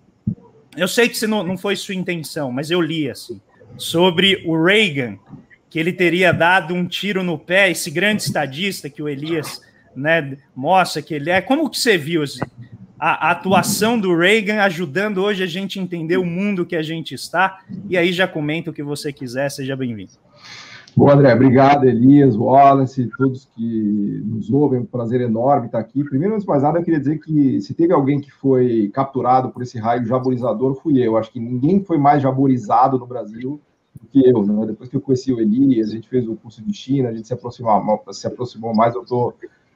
[0.78, 3.40] eu sei que não, não foi sua intenção, mas eu li assim
[3.78, 5.18] sobre o Reagan,
[5.70, 9.62] que ele teria dado um tiro no pé, esse grande estadista que o Elias
[9.96, 11.42] né, mostra que ele é.
[11.42, 12.40] Como que você viu assim,
[13.00, 17.14] a, a, atuação do Reagan ajudando hoje a gente entender o mundo que a gente
[17.14, 17.62] está?
[17.90, 20.25] E aí já comenta o que você quiser, seja bem-vindo.
[20.98, 26.02] Bom, André, obrigado, Elias, Wallace, todos que nos ouvem, um prazer enorme estar aqui.
[26.06, 29.50] Primeiro, antes de mais nada, eu queria dizer que se teve alguém que foi capturado
[29.50, 31.18] por esse raio jaborizador, fui eu.
[31.18, 33.60] Acho que ninguém foi mais jaborizado no Brasil
[33.94, 34.42] do que eu.
[34.46, 34.68] Né?
[34.68, 37.28] Depois que eu conheci o Elias, a gente fez o curso de China, a gente
[37.28, 39.34] se aproximou, se aproximou mais, eu estou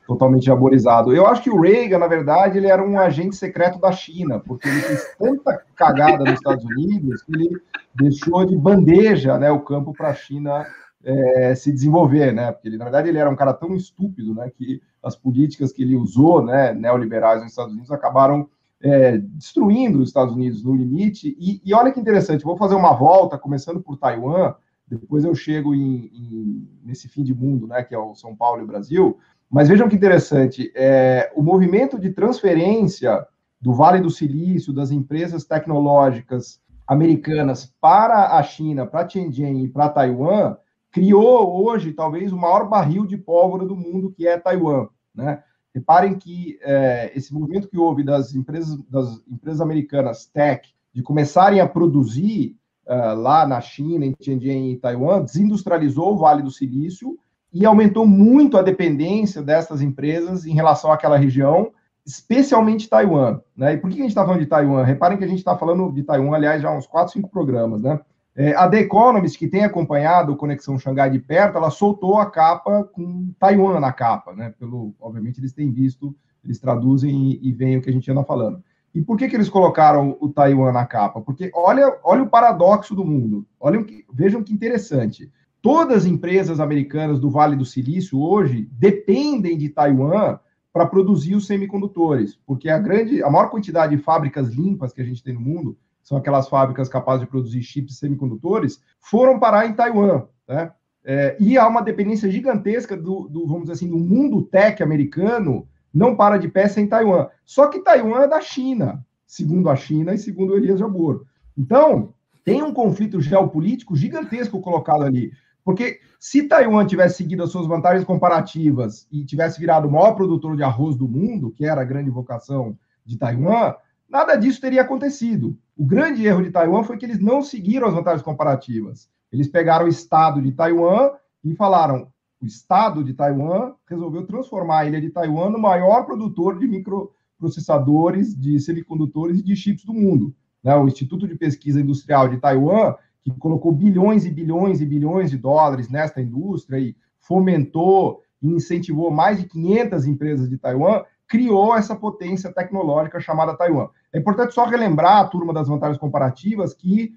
[0.07, 1.13] totalmente jaborizado.
[1.13, 4.69] Eu acho que o Reagan, na verdade, ele era um agente secreto da China, porque
[4.69, 7.61] ele fez tanta cagada nos Estados Unidos que ele
[7.93, 10.65] deixou de bandeja né, o campo para a China
[11.03, 12.51] é, se desenvolver, né?
[12.51, 14.49] Porque ele, na verdade, ele era um cara tão estúpido, né?
[14.49, 18.49] Que as políticas que ele usou, né, neoliberais nos Estados Unidos, acabaram
[18.81, 21.35] é, destruindo os Estados Unidos no limite.
[21.39, 24.53] E, e, olha que interessante, vou fazer uma volta, começando por Taiwan,
[24.87, 28.61] depois eu chego em, em, nesse fim de mundo, né, que é o São Paulo
[28.61, 29.17] e o Brasil.
[29.49, 33.25] Mas vejam que interessante, é, o movimento de transferência
[33.59, 39.89] do Vale do Silício, das empresas tecnológicas americanas para a China, para Tianjin e para
[39.89, 40.55] Taiwan,
[40.91, 44.87] criou hoje talvez o maior barril de pólvora do mundo, que é Taiwan.
[45.13, 45.43] Né?
[45.73, 51.59] Reparem que é, esse movimento que houve das empresas, das empresas americanas tech de começarem
[51.59, 57.17] a produzir uh, lá na China, em Tianjin e Taiwan, desindustrializou o Vale do Silício
[57.53, 61.71] e aumentou muito a dependência dessas empresas em relação àquela região,
[62.05, 63.39] especialmente Taiwan.
[63.55, 63.73] Né?
[63.73, 64.83] E por que a gente está falando de Taiwan?
[64.83, 67.81] Reparem que a gente está falando de Taiwan, aliás, já há uns 4, 5 programas.
[67.81, 67.99] Né?
[68.39, 72.25] É, a The Economist, que tem acompanhado o Conexão Xangai de perto, ela soltou a
[72.25, 74.33] capa com Taiwan na capa.
[74.33, 74.53] Né?
[74.57, 78.23] Pelo, obviamente, eles têm visto, eles traduzem e, e veem o que a gente anda
[78.23, 78.63] falando.
[78.95, 81.19] E por que, que eles colocaram o Taiwan na capa?
[81.19, 83.45] Porque olha, olha o paradoxo do mundo.
[83.59, 85.29] Olhem, vejam que interessante.
[85.61, 90.39] Todas as empresas americanas do Vale do Silício hoje dependem de Taiwan
[90.71, 95.03] para produzir os semicondutores, porque a grande, a maior quantidade de fábricas limpas que a
[95.03, 95.77] gente tem no mundo,
[96.09, 100.71] são aquelas fábricas capazes de produzir chips semicondutores, foram parar em Taiwan, né?
[101.05, 105.67] É, e há uma dependência gigantesca do, do, vamos dizer assim, do mundo tech americano
[105.93, 107.27] não para de pé sem Taiwan.
[107.45, 111.25] Só que Taiwan é da China, segundo a China e segundo Elias Jabor.
[111.55, 115.31] Então, tem um conflito geopolítico gigantesco colocado ali.
[115.63, 120.55] Porque se Taiwan tivesse seguido as suas vantagens comparativas e tivesse virado o maior produtor
[120.55, 123.75] de arroz do mundo, que era a grande vocação de Taiwan,
[124.09, 125.57] nada disso teria acontecido.
[125.77, 129.09] O grande erro de Taiwan foi que eles não seguiram as vantagens comparativas.
[129.31, 131.11] Eles pegaram o estado de Taiwan
[131.43, 136.57] e falaram: o Estado de Taiwan resolveu transformar a ilha de Taiwan no maior produtor
[136.57, 140.33] de microprocessadores, de semicondutores e de chips do mundo.
[140.63, 140.73] Né?
[140.75, 145.37] O Instituto de Pesquisa Industrial de Taiwan, que colocou bilhões e bilhões e bilhões de
[145.37, 151.95] dólares nesta indústria e fomentou e incentivou mais de 500 empresas de Taiwan, criou essa
[151.95, 153.87] potência tecnológica chamada Taiwan.
[154.11, 157.13] É importante só relembrar a turma das vantagens comparativas que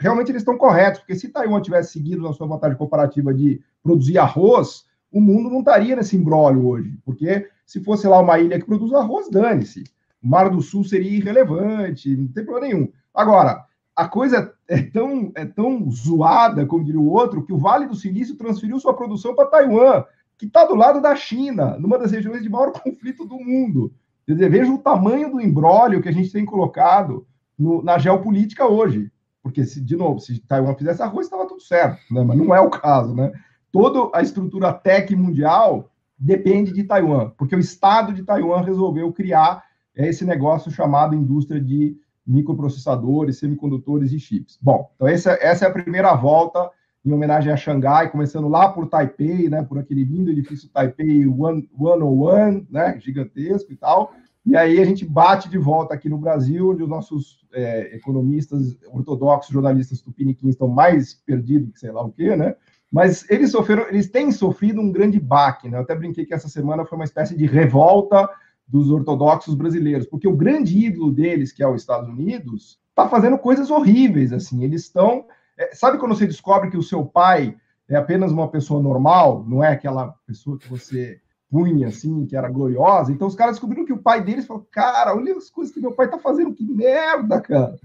[0.00, 4.18] realmente eles estão corretos, porque se Taiwan tivesse seguido na sua vantagem comparativa de produzir
[4.18, 8.64] arroz, o mundo não estaria nesse embrólio hoje, porque se fosse lá uma ilha que
[8.64, 9.84] produz arroz, dane-se.
[10.22, 12.88] O Mar do Sul seria irrelevante, não tem problema nenhum.
[13.12, 17.86] Agora, a coisa é tão, é tão zoada, como diria o outro, que o Vale
[17.86, 20.04] do Silício transferiu sua produção para Taiwan,
[20.38, 23.92] que está do lado da China, numa das regiões de maior conflito do mundo.
[24.26, 27.26] Quer dizer, veja o tamanho do embrólio que a gente tem colocado
[27.58, 29.10] no, na geopolítica hoje.
[29.42, 32.24] Porque, se, de novo, se Taiwan fizesse arroz, estava tudo certo, né?
[32.24, 33.14] mas não é o caso.
[33.14, 33.32] Né?
[33.70, 39.62] Toda a estrutura tech mundial depende de Taiwan, porque o Estado de Taiwan resolveu criar
[39.94, 41.96] esse negócio chamado indústria de
[42.26, 44.58] microprocessadores, semicondutores e chips.
[44.60, 46.70] Bom, então essa, essa é a primeira volta
[47.06, 52.66] em homenagem a Xangai, começando lá por Taipei, né, por aquele lindo edifício Taipei 101,
[52.68, 54.12] né, gigantesco e tal,
[54.44, 58.76] e aí a gente bate de volta aqui no Brasil, onde os nossos é, economistas
[58.92, 62.54] ortodoxos, jornalistas tupiniquins estão mais perdidos que sei lá o quê, né?
[62.90, 65.76] Mas eles sofreram, eles têm sofrido um grande baque, né?
[65.76, 68.28] Eu até brinquei que essa semana foi uma espécie de revolta
[68.66, 73.38] dos ortodoxos brasileiros, porque o grande ídolo deles, que é os Estados Unidos, está fazendo
[73.38, 74.62] coisas horríveis, assim.
[74.62, 75.24] Eles estão,
[75.58, 77.56] é, sabe quando você descobre que o seu pai
[77.88, 82.48] é apenas uma pessoa normal, não é aquela pessoa que você punha, assim, que era
[82.48, 83.12] gloriosa.
[83.12, 85.92] Então os caras descobriram que o pai deles falou: Cara, olha as coisas que meu
[85.92, 87.76] pai tá fazendo, que merda, cara.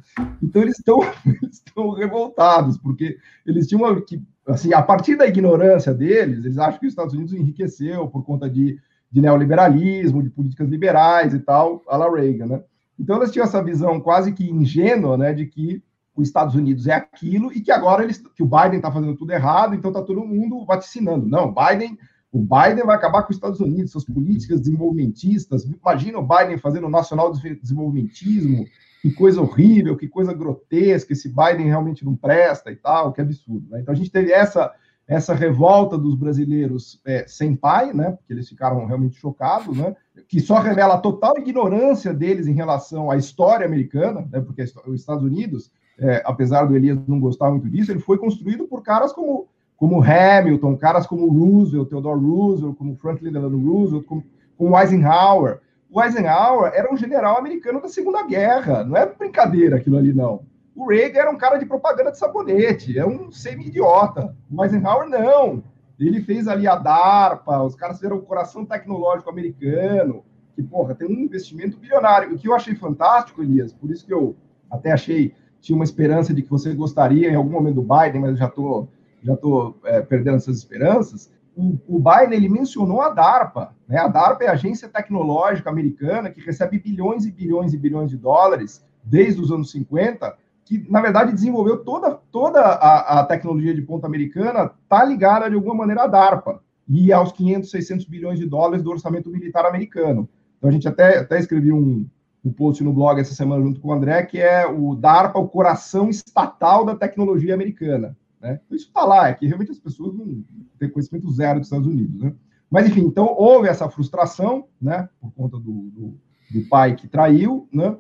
[0.42, 1.64] Então eles estão eles
[1.98, 4.02] revoltados, porque eles tinham uma.
[4.02, 8.26] Que, assim, a partir da ignorância deles, eles acham que os Estados Unidos enriqueceu por
[8.26, 8.80] conta de,
[9.12, 12.64] de neoliberalismo, de políticas liberais e tal, a la Reagan, né?
[13.00, 15.82] Então eles tinham essa visão quase que ingênua, né, de que
[16.16, 19.32] os Estados Unidos é aquilo e que agora eles, que o Biden está fazendo tudo
[19.32, 21.26] errado, então está todo mundo vaticinando.
[21.28, 21.98] Não, Biden
[22.32, 25.66] o Biden vai acabar com os Estados Unidos, suas políticas desenvolvimentistas.
[25.66, 28.66] Imagina o Biden fazendo nacional desenvolvimentismo.
[29.02, 31.12] Que coisa horrível, que coisa grotesca.
[31.12, 33.70] Esse Biden realmente não presta e tal, que absurdo.
[33.70, 33.82] Né?
[33.82, 34.72] Então a gente teve essa
[35.08, 38.12] essa revolta dos brasileiros é, sem pai, né?
[38.12, 39.94] Porque eles ficaram realmente chocados, né?
[40.26, 44.40] Que só revela a total ignorância deles em relação à história americana, né?
[44.40, 45.70] Porque os Estados Unidos,
[46.02, 50.04] é, apesar do Elias não gostar muito disso, ele foi construído por caras como como
[50.04, 54.24] Hamilton, caras como Roosevelt, Theodore Roosevelt, como Franklin Delano Roosevelt, como,
[54.56, 55.60] como Eisenhower.
[55.90, 60.44] O Eisenhower era um general americano da Segunda Guerra, não é brincadeira aquilo ali, não.
[60.76, 64.36] O Reagan era um cara de propaganda de sabonete, é um semi-idiota.
[64.52, 65.64] O Eisenhower, não.
[66.00, 70.24] Ele fez ali a DARPA, os caras fizeram o coração tecnológico americano,
[70.56, 72.36] que, porra, tem um investimento bilionário.
[72.36, 74.36] O que eu achei fantástico, Elias, por isso que eu
[74.70, 78.32] até achei, tinha uma esperança de que você gostaria em algum momento do Biden, mas
[78.32, 78.90] eu já estou
[79.24, 83.74] já estou é, perdendo essas esperanças, o, o Biden ele mencionou a DARPA.
[83.88, 83.98] Né?
[83.98, 88.18] A DARPA é a agência tecnológica americana que recebe bilhões e bilhões e bilhões de
[88.18, 93.82] dólares desde os anos 50, que na verdade desenvolveu toda, toda a, a tecnologia de
[93.82, 98.46] ponta americana, está ligada de alguma maneira à DARPA e aos 500, 600 bilhões de
[98.46, 100.28] dólares do orçamento militar americano.
[100.58, 102.06] Então a gente até, até escreveu um,
[102.44, 105.48] um post no blog essa semana junto com o André, que é o DARPA, o
[105.48, 108.18] coração estatal da tecnologia americana.
[108.42, 108.60] Né?
[108.66, 110.44] Então, isso está lá, é que realmente as pessoas não
[110.80, 112.20] têm conhecimento zero dos Estados Unidos.
[112.20, 112.34] Né?
[112.70, 117.68] Mas, enfim, então houve essa frustração, né, por conta do, do, do pai que traiu,
[117.72, 117.96] né?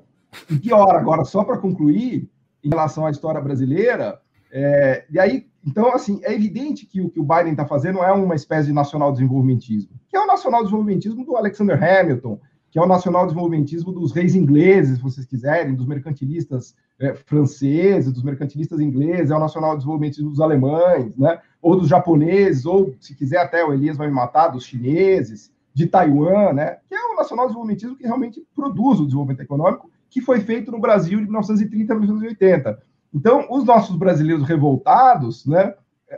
[0.49, 2.29] E pior, agora, só para concluir,
[2.63, 7.19] em relação à história brasileira, é, e aí, então, assim, é evidente que o que
[7.19, 11.25] o Biden está fazendo é uma espécie de nacional desenvolvimentismo, que é o nacional desenvolvimentismo
[11.25, 12.39] do Alexander Hamilton,
[12.71, 18.13] que é o nacional desenvolvimentismo dos reis ingleses, se vocês quiserem, dos mercantilistas é, franceses,
[18.13, 21.41] dos mercantilistas ingleses, é o nacional desenvolvimentismo dos alemães, né?
[21.61, 25.85] ou dos japoneses, ou, se quiser, até o Elias vai me matar, dos chineses, de
[25.85, 26.77] Taiwan, né?
[26.87, 30.79] que é o nacional desenvolvimentismo que realmente produz o desenvolvimento econômico, que foi feito no
[30.79, 32.83] Brasil de 1930 a 1980.
[33.13, 35.73] Então, os nossos brasileiros revoltados, né?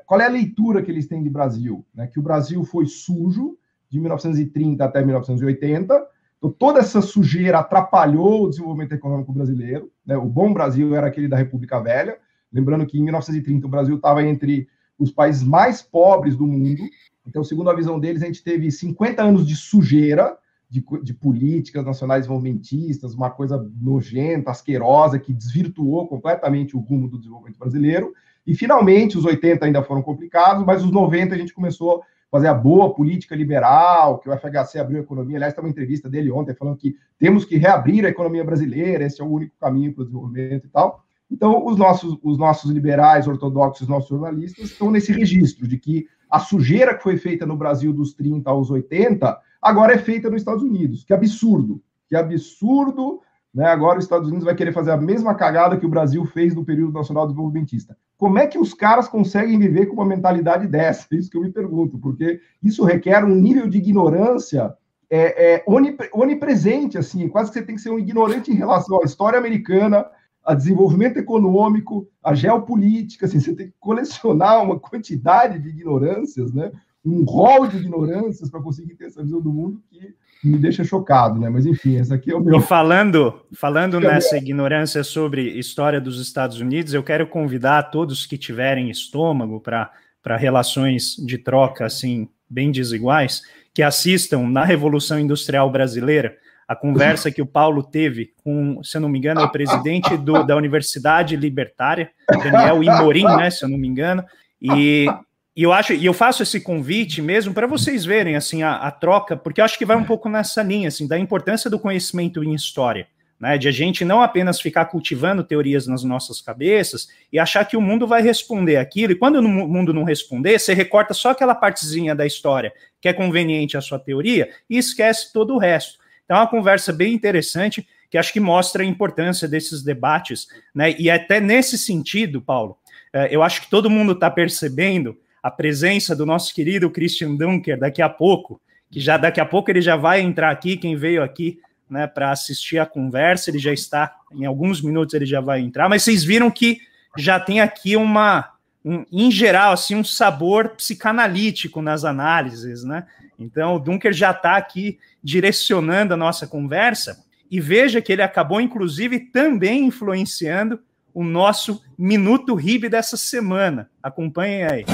[0.05, 1.83] qual é a leitura que eles têm de Brasil?
[1.95, 2.05] Né?
[2.05, 3.57] Que o Brasil foi sujo
[3.89, 6.13] de 1930 até 1980,
[6.43, 9.89] então, toda essa sujeira atrapalhou o desenvolvimento econômico brasileiro.
[10.05, 10.17] Né?
[10.17, 12.17] O bom Brasil era aquele da República Velha.
[12.51, 14.67] Lembrando que em 1930 o Brasil estava entre
[14.99, 16.83] os países mais pobres do mundo.
[17.25, 20.37] Então, segundo a visão deles, a gente teve 50 anos de sujeira,
[20.69, 27.19] de, de políticas nacionais desenvolvimentistas, uma coisa nojenta, asquerosa, que desvirtuou completamente o rumo do
[27.19, 28.13] desenvolvimento brasileiro.
[28.45, 32.53] E, finalmente, os 80 ainda foram complicados, mas os 90 a gente começou fazer a
[32.55, 35.37] boa política liberal, que o FHC abriu a economia.
[35.37, 39.21] Aliás, tem uma entrevista dele ontem falando que temos que reabrir a economia brasileira, esse
[39.21, 41.03] é o único caminho para o desenvolvimento e tal.
[41.29, 46.07] Então, os nossos, os nossos liberais, ortodoxos, os nossos jornalistas estão nesse registro de que
[46.27, 50.41] a sujeira que foi feita no Brasil dos 30 aos 80 agora é feita nos
[50.41, 51.03] Estados Unidos.
[51.03, 51.83] Que absurdo!
[52.09, 53.21] Que absurdo
[53.53, 53.67] né?
[53.67, 56.65] Agora os Estados Unidos vai querer fazer a mesma cagada que o Brasil fez no
[56.65, 57.95] período nacional desenvolvimentista.
[58.17, 61.07] Como é que os caras conseguem viver com uma mentalidade dessa?
[61.11, 64.73] É isso que eu me pergunto, porque isso requer um nível de ignorância
[65.09, 65.65] é, é
[66.13, 70.07] onipresente, assim, quase que você tem que ser um ignorante em relação à história americana,
[70.43, 76.71] a desenvolvimento econômico, a geopolítica, assim, você tem que colecionar uma quantidade de ignorâncias, né?
[77.05, 81.39] um rol de ignorâncias para conseguir ter essa visão do mundo que me deixa chocado,
[81.39, 81.49] né?
[81.49, 82.59] Mas enfim, esse aqui é o meu.
[82.59, 88.37] E falando, falando nessa ignorância sobre história dos Estados Unidos, eu quero convidar todos que
[88.37, 93.41] tiverem estômago para relações de troca assim bem desiguais,
[93.73, 99.01] que assistam na Revolução Industrial Brasileira a conversa que o Paulo teve com, se eu
[99.01, 103.69] não me engano, é o presidente do, da Universidade Libertária, Daniel Imorim, né, se eu
[103.69, 104.23] não me engano,
[104.61, 105.07] e
[105.55, 108.91] e eu acho, e eu faço esse convite mesmo para vocês verem assim a, a,
[108.91, 112.43] troca, porque eu acho que vai um pouco nessa linha assim da importância do conhecimento
[112.43, 113.07] em história,
[113.39, 113.55] né?
[113.55, 117.81] De a gente não apenas ficar cultivando teorias nas nossas cabeças e achar que o
[117.81, 119.13] mundo vai responder aquilo.
[119.13, 123.13] E quando o mundo não responder, você recorta só aquela partezinha da história que é
[123.13, 125.99] conveniente à sua teoria e esquece todo o resto.
[126.25, 130.95] Então é uma conversa bem interessante que acho que mostra a importância desses debates, né?
[130.97, 132.75] E até nesse sentido, Paulo,
[133.13, 137.77] eh, eu acho que todo mundo está percebendo a presença do nosso querido Christian Dunker
[137.77, 141.21] daqui a pouco, que já daqui a pouco ele já vai entrar aqui, quem veio
[141.21, 145.59] aqui né, para assistir a conversa, ele já está, em alguns minutos ele já vai
[145.59, 146.79] entrar, mas vocês viram que
[147.17, 148.53] já tem aqui uma,
[148.85, 153.05] um, em geral, assim, um sabor psicanalítico nas análises, né?
[153.37, 158.59] Então, o Dunker já está aqui direcionando a nossa conversa, e veja que ele acabou,
[158.59, 160.79] inclusive, também influenciando
[161.13, 163.89] o nosso Minuto RIB dessa semana.
[164.01, 164.85] Acompanhem aí.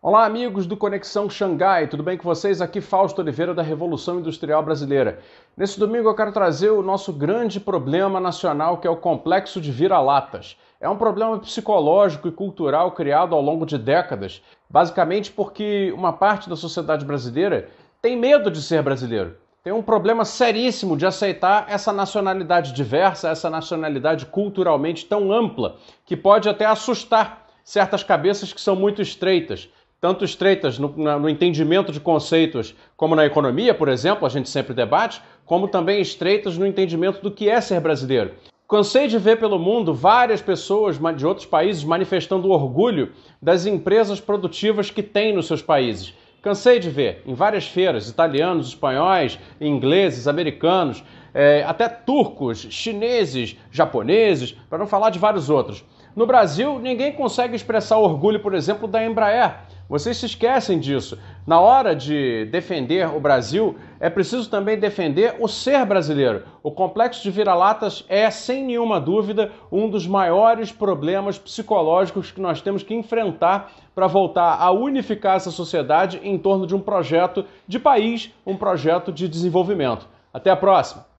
[0.00, 2.60] Olá, amigos do Conexão Xangai, tudo bem com vocês?
[2.60, 5.20] Aqui Fausto Oliveira da Revolução Industrial Brasileira.
[5.56, 9.72] Nesse domingo eu quero trazer o nosso grande problema nacional, que é o complexo de
[9.72, 10.56] vira-latas.
[10.80, 16.50] É um problema psicológico e cultural criado ao longo de décadas, basicamente porque uma parte
[16.50, 17.68] da sociedade brasileira
[18.02, 23.48] tem medo de ser brasileiro tem um problema seríssimo de aceitar essa nacionalidade diversa, essa
[23.48, 29.68] nacionalidade culturalmente tão ampla, que pode até assustar certas cabeças que são muito estreitas.
[30.00, 34.74] Tanto estreitas no, no entendimento de conceitos, como na economia, por exemplo, a gente sempre
[34.74, 38.32] debate, como também estreitas no entendimento do que é ser brasileiro.
[38.68, 44.90] Cansei de ver pelo mundo várias pessoas de outros países manifestando orgulho das empresas produtivas
[44.90, 46.14] que têm nos seus países.
[46.42, 54.50] Cansei de ver em várias feiras italianos, espanhóis, ingleses, americanos, é, até turcos, chineses, japoneses,
[54.68, 55.84] para não falar de vários outros.
[56.16, 59.54] No Brasil, ninguém consegue expressar orgulho, por exemplo, da Embraer.
[59.88, 61.18] Vocês se esquecem disso.
[61.46, 66.44] Na hora de defender o Brasil, é preciso também defender o ser brasileiro.
[66.62, 72.62] O complexo de vira-latas é, sem nenhuma dúvida, um dos maiores problemas psicológicos que nós
[72.62, 77.78] temos que enfrentar para voltar a unificar essa sociedade em torno de um projeto de
[77.78, 80.08] país, um projeto de desenvolvimento.
[80.32, 81.11] Até a próxima!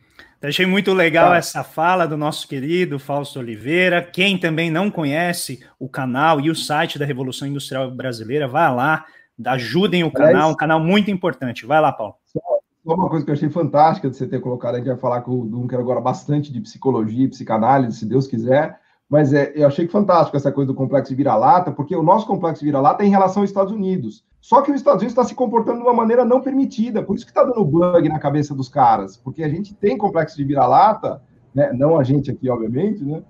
[0.44, 1.38] Achei muito legal tá.
[1.38, 4.02] essa fala do nosso querido Fausto Oliveira.
[4.02, 9.06] Quem também não conhece o canal e o site da Revolução Industrial Brasileira, vá lá,
[9.46, 11.66] ajudem o canal, um canal muito importante.
[11.66, 12.16] Vai lá, Paulo.
[12.26, 15.22] Só uma coisa que eu achei fantástica de você ter colocado, a gente vai falar
[15.22, 18.78] com o Dunker agora bastante de psicologia e psicanálise, se Deus quiser,
[19.14, 23.04] mas é, eu achei fantástico essa coisa do complexo vira-lata, porque o nosso complexo vira-lata
[23.04, 24.26] é em relação aos Estados Unidos.
[24.42, 27.24] Só que os Estados Unidos está se comportando de uma maneira não permitida, por isso
[27.24, 31.22] que está dando bug na cabeça dos caras, porque a gente tem complexo de vira-lata,
[31.54, 33.22] né, não a gente aqui, obviamente, né,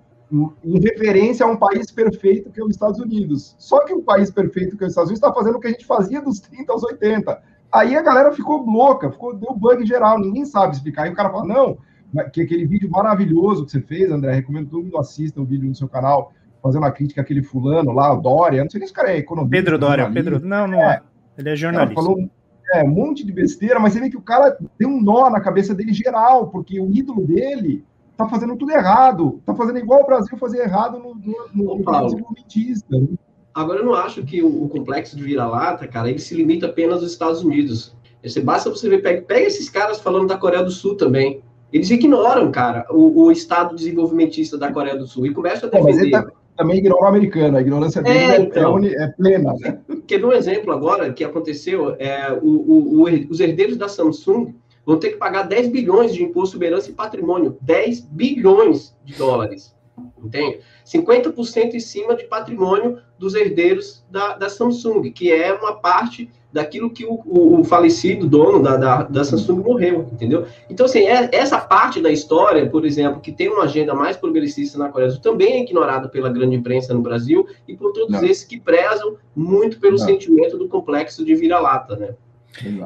[0.64, 3.54] em referência a um país perfeito que é os Estados Unidos.
[3.58, 5.70] Só que o país perfeito que é os Estados Unidos está fazendo o que a
[5.70, 7.42] gente fazia dos 30 aos 80.
[7.70, 11.02] Aí a galera ficou louca, ficou, deu bug geral, ninguém sabe explicar.
[11.02, 11.76] Aí o cara fala, não,
[12.32, 15.68] que aquele vídeo maravilhoso que você fez, André, recomendo que todo mundo assista o vídeo
[15.68, 18.94] no seu canal, fazendo uma crítica àquele fulano lá, o Dória, não sei se o
[18.94, 19.56] cara é economista.
[19.56, 21.00] Pedro Dória, Pedro, não, não é.
[21.36, 21.94] Ele é jornalista.
[21.94, 22.18] Falou,
[22.72, 25.40] é, um monte de besteira, mas você vê que o cara tem um nó na
[25.40, 27.84] cabeça dele geral, porque o ídolo dele
[28.16, 32.96] tá fazendo tudo errado, tá fazendo igual o Brasil fazer errado no, no, no desenvolvimentista.
[32.96, 33.08] Né?
[33.52, 37.02] Agora, eu não acho que o, o complexo de vira-lata, cara, ele se limita apenas
[37.02, 37.94] aos Estados Unidos.
[38.22, 41.42] Você, basta você ver, pega, pega esses caras falando da Coreia do Sul também.
[41.74, 46.08] Eles ignoram, cara, o, o Estado desenvolvimentista da Coreia do Sul e começam a defender.
[46.12, 46.24] Tá,
[46.56, 49.54] também ignora o americano, a ignorância dele é, é então, é, é, plena.
[49.58, 49.80] Né?
[50.06, 51.96] Quer ver um exemplo agora que aconteceu?
[51.98, 54.54] É, o, o, o, os herdeiros da Samsung
[54.86, 57.58] vão ter que pagar 10 bilhões de imposto sobre herança e patrimônio.
[57.60, 59.74] 10 bilhões de dólares.
[60.22, 60.60] Entende?
[60.84, 66.88] 50% em cima de patrimônio dos herdeiros da, da Samsung, que é uma parte daquilo
[66.88, 70.46] que o, o, o falecido dono da, da, da, Samsung morreu, entendeu?
[70.70, 74.78] Então, assim, é, essa parte da história, por exemplo, que tem uma agenda mais progressista
[74.78, 78.12] na Coreia do Sul, também é ignorada pela grande imprensa no Brasil e por todos
[78.12, 78.24] Não.
[78.24, 80.04] esses que prezam muito pelo Não.
[80.06, 82.14] sentimento do complexo de vira-lata, né?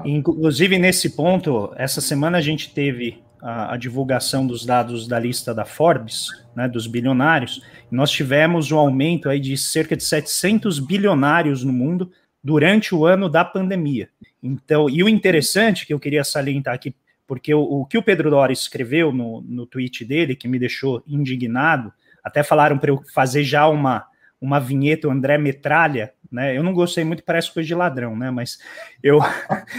[0.02, 5.54] Inclusive, nesse ponto, essa semana a gente teve a, a, divulgação dos dados da lista
[5.54, 11.62] da Forbes, né, dos bilionários, nós tivemos um aumento aí de cerca de 700 bilionários
[11.64, 12.10] no mundo
[12.42, 14.08] durante o ano da pandemia.
[14.42, 16.94] Então, e o interessante que eu queria salientar aqui,
[17.26, 21.02] porque o, o que o Pedro Dória escreveu no, no tweet dele, que me deixou
[21.06, 24.06] indignado, até falaram para eu fazer já uma,
[24.40, 26.56] uma vinheta, o André Metralha, né?
[26.56, 28.30] Eu não gostei muito, parece coisa de ladrão, né?
[28.30, 28.58] Mas
[29.02, 29.18] eu,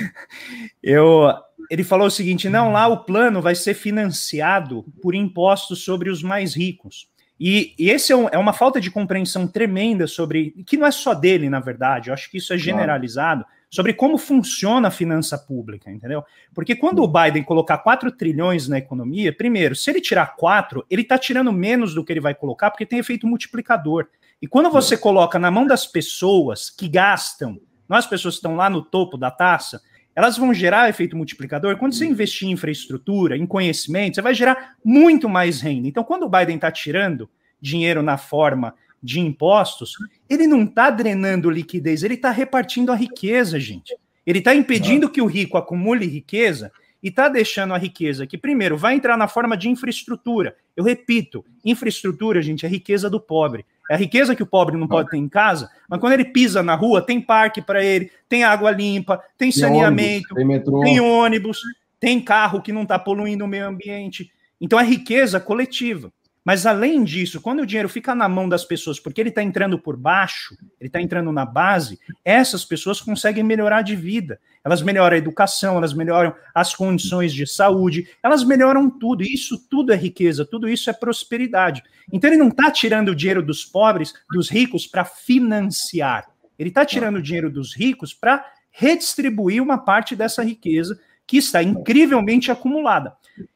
[0.83, 1.31] eu,
[1.69, 6.23] ele falou o seguinte: não, lá o plano vai ser financiado por impostos sobre os
[6.23, 7.07] mais ricos.
[7.39, 10.91] E, e esse é, um, é, uma falta de compreensão tremenda sobre, que não é
[10.91, 15.37] só dele, na verdade, eu acho que isso é generalizado, sobre como funciona a finança
[15.37, 16.21] pública, entendeu?
[16.53, 21.03] Porque quando o Biden colocar 4 trilhões na economia, primeiro, se ele tirar 4, ele
[21.03, 24.07] está tirando menos do que ele vai colocar, porque tem efeito multiplicador.
[24.41, 28.55] E quando você coloca na mão das pessoas que gastam, não as pessoas que estão
[28.55, 29.81] lá no topo da taça,
[30.19, 31.77] elas vão gerar efeito multiplicador.
[31.77, 35.87] Quando você investir em infraestrutura, em conhecimento, você vai gerar muito mais renda.
[35.87, 37.29] Então, quando o Biden está tirando
[37.61, 39.93] dinheiro na forma de impostos,
[40.29, 43.95] ele não está drenando liquidez, ele está repartindo a riqueza, gente.
[44.25, 46.69] Ele está impedindo que o rico acumule riqueza
[47.01, 50.55] e está deixando a riqueza que, primeiro, vai entrar na forma de infraestrutura.
[50.75, 53.65] Eu repito, infraestrutura, gente, é riqueza do pobre.
[53.89, 56.61] É a riqueza que o pobre não pode ter em casa, mas quando ele pisa
[56.61, 60.99] na rua, tem parque para ele, tem água limpa, tem, tem saneamento, ônibus, tem, tem,
[60.99, 61.61] ônibus,
[61.99, 64.31] tem carro que não está poluindo o meio ambiente.
[64.61, 66.11] Então é riqueza coletiva.
[66.43, 69.77] Mas além disso, quando o dinheiro fica na mão das pessoas, porque ele está entrando
[69.77, 74.39] por baixo, ele está entrando na base, essas pessoas conseguem melhorar de vida.
[74.63, 79.23] Elas melhoram a educação, elas melhoram as condições de saúde, elas melhoram tudo.
[79.23, 81.83] Isso tudo é riqueza, tudo isso é prosperidade.
[82.11, 86.27] Então ele não está tirando o dinheiro dos pobres, dos ricos, para financiar.
[86.57, 91.61] Ele está tirando o dinheiro dos ricos para redistribuir uma parte dessa riqueza que está
[91.61, 93.13] incrivelmente acumulada.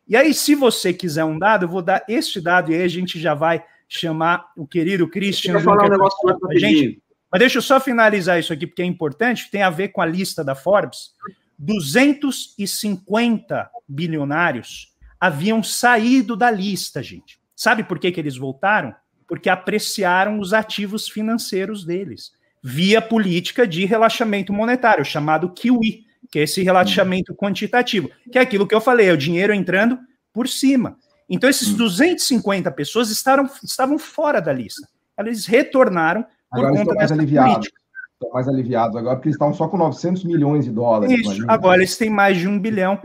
[0.08, 2.88] E aí, se você quiser um dado, eu vou dar este dado e aí a
[2.88, 5.60] gente já vai chamar o querido Christian.
[5.60, 7.02] falar um negócio pra gente.
[7.32, 10.06] Mas deixa eu só finalizar isso aqui, porque é importante, tem a ver com a
[10.06, 11.14] lista da Forbes.
[11.58, 17.40] 250 bilionários haviam saído da lista, gente.
[17.56, 18.94] Sabe por que, que eles voltaram?
[19.28, 26.44] Porque apreciaram os ativos financeiros deles, via política de relaxamento monetário, chamado QE que é
[26.44, 29.98] esse relaxamento quantitativo, que é aquilo que eu falei, é o dinheiro entrando
[30.32, 30.98] por cima.
[31.30, 32.74] Então, esses 250 hum.
[32.74, 34.88] pessoas estavam, estavam fora da lista.
[35.18, 37.54] Eles retornaram por agora conta dessa aliviados.
[37.54, 37.83] política.
[38.24, 41.12] Estão mais aliviados agora, porque eles estavam só com 900 milhões de dólares.
[41.12, 41.54] Isso, imagina.
[41.54, 43.00] agora eles têm mais de um bilhão.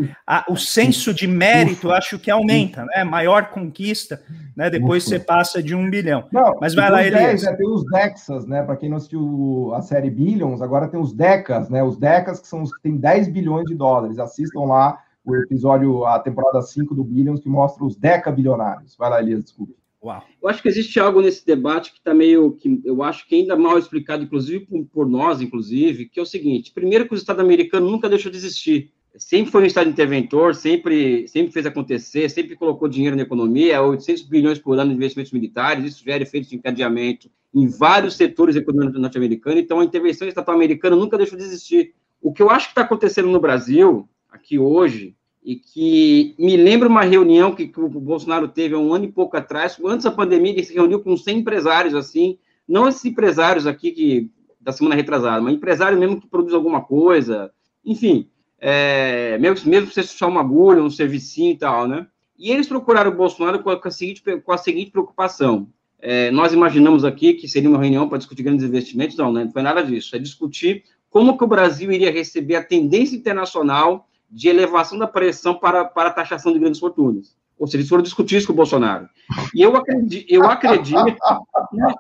[0.49, 1.97] o senso de mérito, Ufa.
[1.97, 3.05] acho que aumenta, né?
[3.05, 4.23] Maior conquista,
[4.57, 4.71] né?
[4.71, 5.17] Depois Ufa.
[5.17, 6.25] você passa de um bilhão.
[6.33, 7.43] Não, Mas vai lá, Elias.
[7.43, 8.63] né, tem os Dexas, né?
[8.63, 11.83] Para quem não assistiu a série Billions, agora tem os Decas, né?
[11.83, 14.19] Os Decas, que são os que têm 10 bilhões de dólares.
[14.19, 14.99] Assistam lá
[15.29, 18.97] o episódio, a temporada 5 do Billions, que mostra os deca bilionários.
[18.97, 19.75] Vai lá, Elias, desculpe.
[20.03, 20.25] Uau.
[20.41, 23.57] Eu acho que existe algo nesse debate que está meio que eu acho que ainda
[23.57, 27.91] mal explicado, inclusive por, nós, inclusive, que é o seguinte: primeiro que o Estado americano
[27.91, 28.93] nunca deixou de existir.
[29.17, 34.23] Sempre foi um Estado interventor, sempre, sempre fez acontecer, sempre colocou dinheiro na economia, 800
[34.25, 39.01] bilhões por ano de investimentos militares, isso gera efeito de encadeamento em vários setores econômicos
[39.01, 41.95] norte-americanos, então a intervenção estatal americana nunca deixou de existir.
[42.21, 45.17] O que eu acho que está acontecendo no Brasil, aqui hoje,
[45.49, 49.11] e que me lembra uma reunião que, que, o Bolsonaro teve há um ano e
[49.11, 52.37] pouco atrás, antes da pandemia, ele se reuniu com 100 empresários, assim,
[52.69, 54.31] não esses empresários aqui que
[54.61, 57.51] da semana retrasada, mas empresário mesmo que produz alguma coisa,
[57.83, 58.29] enfim,
[58.61, 62.07] é, mesmo, mesmo você só uma agulha, um servicinho e tal, né?
[62.39, 65.67] E eles procuraram o Bolsonaro com a, seguinte, com a seguinte preocupação.
[65.99, 69.45] É, nós imaginamos aqui que seria uma reunião para discutir grandes investimentos, não, né?
[69.45, 74.07] não foi nada disso, é discutir como que o Brasil iria receber a tendência internacional
[74.31, 77.37] de elevação da pressão para, para a taxação de grandes fortunas.
[77.59, 79.09] Ou seja, eles foram discutir isso com o Bolsonaro.
[79.53, 81.19] E eu acredito, eu acredito,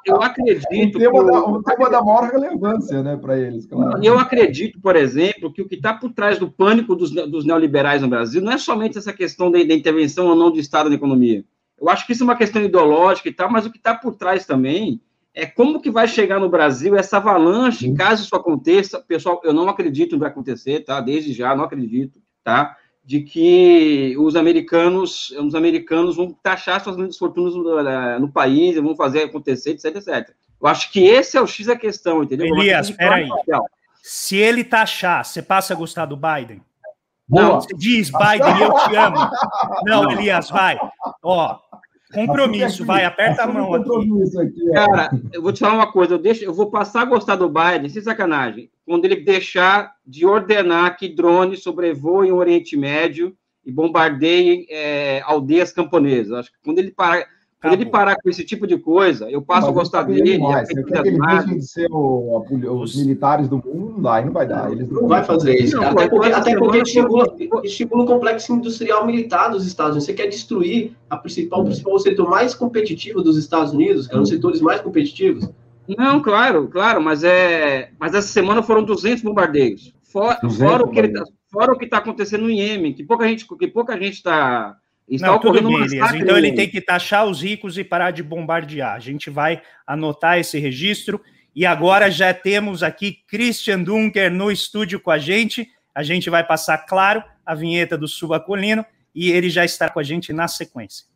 [0.07, 0.97] eu acredito.
[0.97, 4.03] O tema, da, o tema da maior relevância, né, para eles, claro.
[4.03, 8.01] Eu acredito, por exemplo, que o que está por trás do pânico dos, dos, neoliberais
[8.01, 10.95] no Brasil não é somente essa questão da, da intervenção ou não do Estado na
[10.95, 11.45] economia.
[11.81, 14.15] Eu acho que isso é uma questão ideológica e tal, mas o que está por
[14.15, 15.01] trás também
[15.39, 19.69] é como que vai chegar no Brasil essa avalanche, caso isso aconteça, pessoal, eu não
[19.69, 21.01] acredito que vai acontecer, tá?
[21.01, 22.77] Desde já, não acredito, tá?
[23.05, 28.75] De que os americanos, os americanos vão taxar suas grandes fortunas no, eh, no país,
[28.77, 30.35] vão fazer acontecer, etc, etc.
[30.61, 32.47] Eu acho que esse é o X da questão, entendeu?
[32.57, 33.29] Elias, peraí.
[34.03, 36.61] Se ele taxar, você passa a gostar do Biden?
[37.29, 39.31] Não, você diz, Biden, eu te amo.
[39.85, 40.79] Não, Elias, vai.
[41.23, 41.59] Ó,
[42.13, 44.39] Compromisso, vai, aperta a mão aqui.
[44.41, 47.37] aqui Cara, eu vou te falar uma coisa, eu, deixo, eu vou passar a gostar
[47.37, 53.37] do Biden, sem sacanagem, quando ele deixar de ordenar que drones sobrevoem o Oriente Médio
[53.65, 56.33] e bombardeiem é, aldeias camponesas.
[56.33, 57.27] Acho que quando ele parar
[57.61, 60.39] quando ele parar com esse tipo de coisa, eu passo a gostar dele.
[60.39, 60.69] Mais.
[60.69, 62.45] Quer que eles deixem de ser o,
[62.81, 63.95] os militares do mundo?
[63.95, 64.71] Não dá, não vai dar.
[64.71, 65.77] Eles não, não vai fazer isso.
[65.77, 70.07] Não, até porque, até porque estimula, estimula o complexo industrial militar dos Estados Unidos.
[70.07, 74.19] Você quer destruir a principal, o principal setor mais competitivo dos Estados Unidos, que é
[74.19, 75.51] um dos setores mais competitivos.
[75.97, 77.91] Não, claro, claro, mas é.
[77.99, 79.93] Mas essa semana foram 200 bombardeios.
[80.03, 83.27] Fora, 200 fora o que tá, fora o que está acontecendo no Iêmen, que pouca
[83.27, 84.77] gente, que pouca gente está
[85.09, 85.87] Está Não, tudo bem,
[86.21, 88.95] Então ele tem que taxar os ricos e parar de bombardear.
[88.95, 91.21] A gente vai anotar esse registro.
[91.55, 95.69] E agora já temos aqui Christian Dunker no estúdio com a gente.
[95.95, 98.85] A gente vai passar, claro, a vinheta do Subacolino
[99.15, 101.07] e ele já está com a gente na sequência.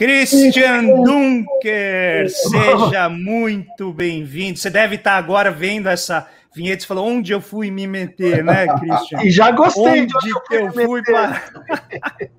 [0.00, 4.58] Christian Dunker, seja muito bem-vindo.
[4.58, 8.66] Você deve estar agora vendo essa vinheta e falou onde eu fui me meter, né,
[8.78, 9.20] Christian?
[9.28, 11.42] E já gostei onde de onde eu fui para.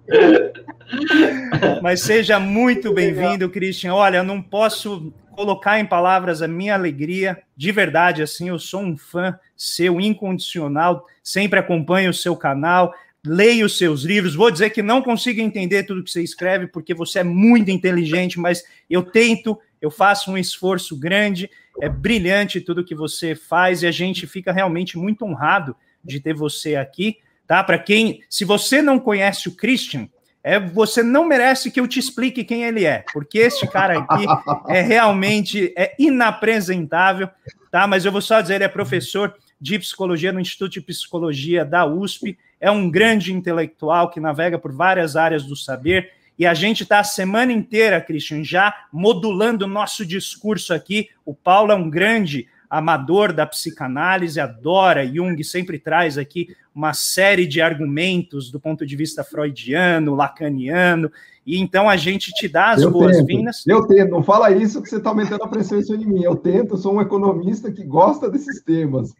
[1.84, 3.93] Mas seja muito bem-vindo, Christian.
[3.93, 8.82] Olha, eu não posso colocar em palavras a minha alegria, de verdade, assim, eu sou
[8.82, 12.91] um fã seu incondicional, sempre acompanho o seu canal,
[13.26, 14.36] leia os seus livros.
[14.36, 18.39] Vou dizer que não consigo entender tudo que você escreve, porque você é muito inteligente,
[18.39, 21.49] mas eu tento, eu faço um esforço grande,
[21.80, 26.34] é brilhante tudo que você faz e a gente fica realmente muito honrado de ter
[26.34, 27.63] você aqui, tá?
[27.63, 30.09] Para quem, se você não conhece o Christian,
[30.43, 34.26] é, você não merece que eu te explique quem ele é, porque este cara aqui
[34.67, 37.30] é realmente é inapresentável,
[37.72, 37.86] tá?
[37.86, 41.86] Mas eu vou só dizer, ele é professor de psicologia no Instituto de Psicologia da
[41.86, 46.12] USP, é um grande intelectual que navega por várias áreas do saber.
[46.38, 51.09] E a gente está a semana inteira, Christian, já modulando o nosso discurso aqui.
[51.24, 57.45] O Paulo é um grande amador da psicanálise, adora Jung, sempre traz aqui uma série
[57.45, 61.11] de argumentos do ponto de vista freudiano, lacaniano,
[61.45, 63.67] e então a gente te dá as boas-vindas.
[63.67, 66.24] Eu tento, não fala isso que você está aumentando a pressão em cima de mim.
[66.24, 69.13] Eu tento, sou um economista que gosta desses temas.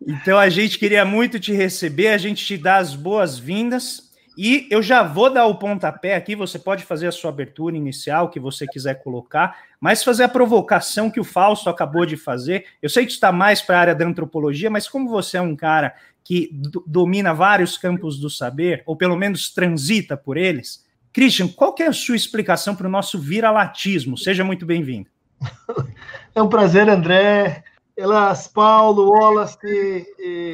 [0.00, 4.10] Então a gente queria muito te receber, a gente te dá as boas-vindas.
[4.36, 8.28] E eu já vou dar o pontapé aqui, você pode fazer a sua abertura inicial,
[8.28, 12.64] que você quiser colocar, mas fazer a provocação que o Fausto acabou de fazer.
[12.82, 15.54] Eu sei que está mais para a área da antropologia, mas como você é um
[15.54, 16.50] cara que
[16.86, 21.92] domina vários campos do saber, ou pelo menos transita por eles, Christian, qual é a
[21.92, 24.18] sua explicação para o nosso viralatismo?
[24.18, 25.08] Seja muito bem-vindo.
[26.36, 27.62] É um prazer, André.
[27.96, 30.04] Elas, Paulo, Wallace,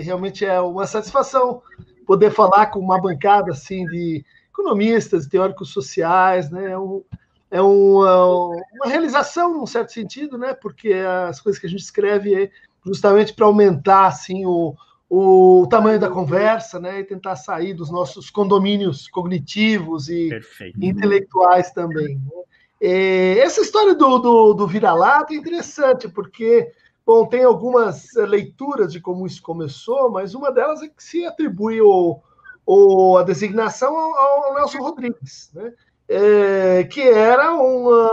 [0.02, 1.62] realmente é uma satisfação
[2.10, 6.72] poder falar com uma bancada assim de economistas, teóricos sociais, né?
[6.72, 7.04] É, um,
[7.48, 10.52] é uma, uma realização, num certo sentido, né?
[10.52, 12.50] Porque as coisas que a gente escreve é
[12.84, 14.74] justamente para aumentar assim o,
[15.08, 16.98] o tamanho da conversa, né?
[16.98, 20.84] E tentar sair dos nossos condomínios cognitivos e Perfeito.
[20.84, 22.16] intelectuais também.
[22.16, 22.42] Né?
[22.82, 26.72] É, essa história do, do, do vira-lata é interessante, porque
[27.12, 31.26] Bom, tem algumas eh, leituras de como isso começou, mas uma delas é que se
[31.26, 32.20] atribui o,
[32.64, 35.72] o a designação ao, ao Nelson Rodrigues, né?
[36.08, 38.04] É, que era uma,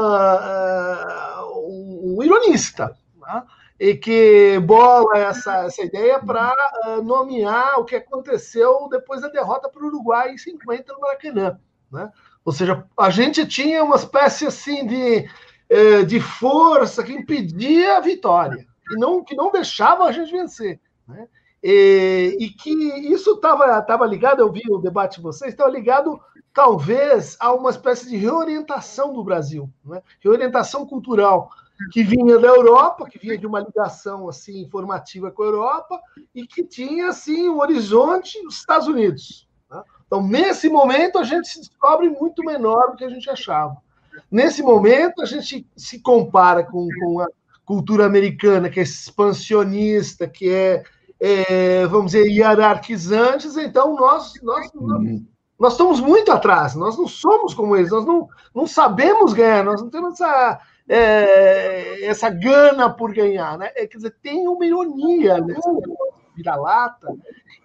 [1.45, 3.43] uh, um ironista, né?
[3.79, 6.55] e que bola essa, essa ideia para
[6.87, 11.59] uh, nomear o que aconteceu depois da derrota para o Uruguai em 50 no Maracanã.
[11.91, 12.11] Né?
[12.43, 15.29] Ou seja, a gente tinha uma espécie assim de,
[15.71, 20.79] uh, de força que impedia a vitória que não, que não a gente vencer.
[21.07, 21.27] Né?
[21.63, 22.71] E, e, que
[23.11, 26.19] isso estava tava ligado, eu vi o debate de vocês, estava ligado
[26.53, 30.01] talvez a uma espécie de reorientação do Brasil, né?
[30.19, 31.49] reorientação cultural
[31.91, 36.01] que vinha da Europa, que vinha de uma ligação assim informativa com a Europa
[36.33, 39.47] e que tinha assim um horizonte dos Estados Unidos.
[39.69, 39.83] Né?
[40.05, 43.77] Então, nesse momento, a gente se descobre muito menor do que a gente achava.
[44.31, 47.27] Nesse momento, a gente se compara com, com a
[47.67, 50.83] cultura americana, que é expansionista, que é,
[51.19, 55.21] é vamos dizer, hierarquizantes, então nós, nós, nós,
[55.59, 59.81] nós, estamos muito atrás, nós não somos como eles, nós não, não sabemos ganhar, nós
[59.81, 63.57] não temos essa, é, essa gana por ganhar.
[63.57, 63.69] Né?
[63.75, 65.69] É, quer dizer, tem uma ironia nessa
[66.33, 67.13] vira-lata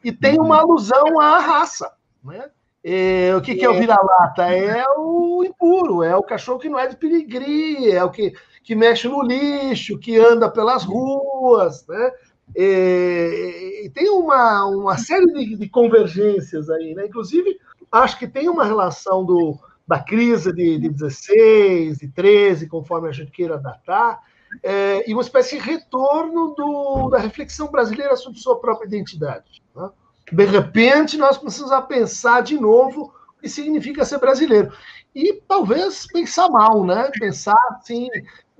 [0.02, 1.92] e tem uma alusão à raça.
[2.24, 2.50] Né?
[2.82, 4.52] É, o que, que é o vira-lata?
[4.52, 8.32] É o impuro, é o cachorro que não é de perigria, é o que
[8.62, 12.12] que mexe no lixo, que anda pelas ruas, né?
[12.54, 17.06] E, e tem uma, uma série de, de, convergências aí, né?
[17.06, 17.58] Inclusive,
[17.90, 23.12] acho que tem uma relação do, da crise de, de 16, de 13, conforme a
[23.12, 24.20] gente queira datar,
[24.62, 29.62] é, e uma espécie de retorno do, da reflexão brasileira sobre sua própria identidade.
[29.74, 29.88] Né?
[30.30, 34.72] De repente, nós precisamos pensar de novo o que significa ser brasileiro.
[35.14, 37.10] E talvez pensar mal, né?
[37.18, 38.08] Pensar assim,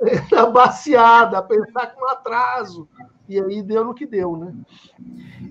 [0.31, 2.89] na baseada, pensar com atraso.
[3.29, 4.53] E aí deu no que deu, né?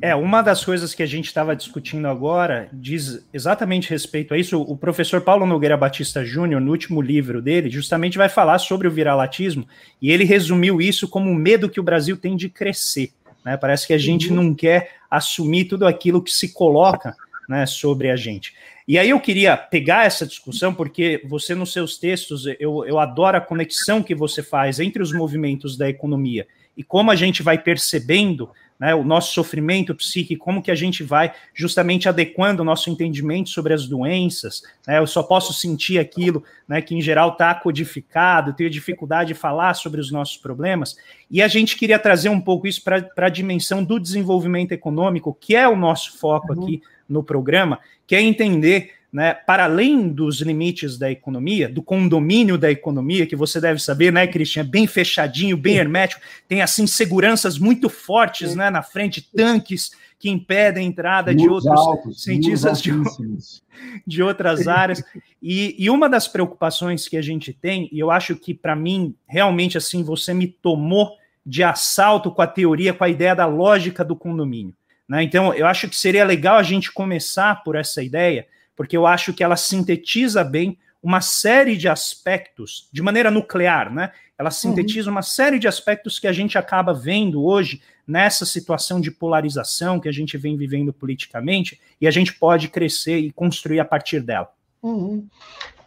[0.02, 4.62] É, uma das coisas que a gente estava discutindo agora diz exatamente respeito a isso.
[4.62, 8.92] O professor Paulo Nogueira Batista Júnior, no último livro dele, justamente vai falar sobre o
[8.92, 9.68] viralatismo,
[10.02, 13.12] e ele resumiu isso como o medo que o Brasil tem de crescer.
[13.44, 13.58] Né?
[13.58, 14.36] Parece que a gente uhum.
[14.36, 17.16] não quer assumir tudo aquilo que se coloca
[17.48, 18.54] né, sobre a gente.
[18.92, 23.38] E aí eu queria pegar essa discussão, porque você, nos seus textos, eu, eu adoro
[23.38, 27.58] a conexão que você faz entre os movimentos da economia e como a gente vai
[27.58, 32.90] percebendo né, o nosso sofrimento psíquico, como que a gente vai justamente adequando o nosso
[32.90, 34.64] entendimento sobre as doenças.
[34.88, 39.40] Né, eu só posso sentir aquilo né, que, em geral, está codificado, tenho dificuldade de
[39.40, 40.98] falar sobre os nossos problemas.
[41.30, 45.56] E a gente queria trazer um pouco isso para a dimensão do desenvolvimento econômico, que
[45.56, 46.64] é o nosso foco uhum.
[46.64, 46.82] aqui
[47.12, 52.72] no programa, que é entender, né, para além dos limites da economia, do condomínio da
[52.72, 57.60] economia, que você deve saber, né, Cristian, é bem fechadinho, bem hermético, tem assim seguranças
[57.60, 62.92] muito fortes, né, na frente, tanques que impedem a entrada de outros altos, cientistas de,
[64.06, 65.04] de, outras áreas.
[65.42, 69.16] E, e uma das preocupações que a gente tem, e eu acho que para mim,
[69.28, 74.06] realmente assim, você me tomou de assalto com a teoria, com a ideia da lógica
[74.06, 74.76] do condomínio.
[75.12, 75.24] Né?
[75.24, 78.48] Então, eu acho que seria legal a gente começar por essa ideia,
[78.78, 84.14] porque eu acho que ela sintetiza bem uma série de aspectos, de maneira nuclear, né?
[84.38, 84.52] Ela uhum.
[84.54, 85.16] sintetiza uhum.
[85.16, 90.08] uma série de aspectos que a gente acaba vendo hoje nessa situação de polarização que
[90.08, 94.48] a gente vem vivendo politicamente, e a gente pode crescer e construir a partir dela.
[94.82, 95.28] Uhum.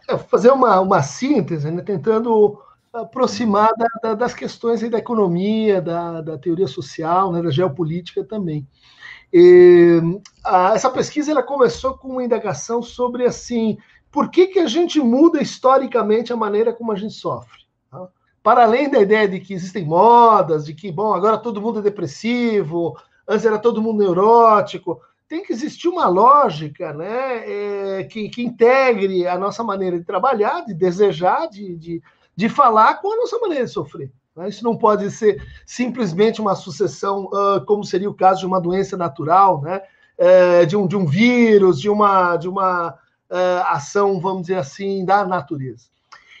[0.07, 1.81] É, fazer uma, uma síntese, né?
[1.81, 2.61] tentando
[2.93, 3.71] aproximar
[4.03, 8.65] da, das questões da economia, da, da teoria social, né, da geopolítica também.
[9.37, 9.99] E,
[10.45, 13.77] a, essa pesquisa ela começou com uma indagação sobre assim
[14.09, 17.63] por que, que a gente muda historicamente a maneira como a gente sofre.
[17.91, 18.07] Tá?
[18.41, 21.81] Para além da ideia de que existem modas, de que bom agora todo mundo é
[21.81, 28.41] depressivo, antes era todo mundo neurótico, tem que existir uma lógica né, é, que, que,
[28.41, 32.01] integre a nossa maneira de trabalhar, de desejar, de, de,
[32.33, 34.13] de falar com a nossa maneira de sofrer.
[34.35, 34.49] Né?
[34.49, 38.97] Isso não pode ser simplesmente uma sucessão, uh, como seria o caso de uma doença
[38.97, 39.81] natural, né?
[40.17, 42.91] Uh, de, um, de um vírus, de uma, de uma
[43.29, 45.85] uh, ação, vamos dizer assim, da natureza.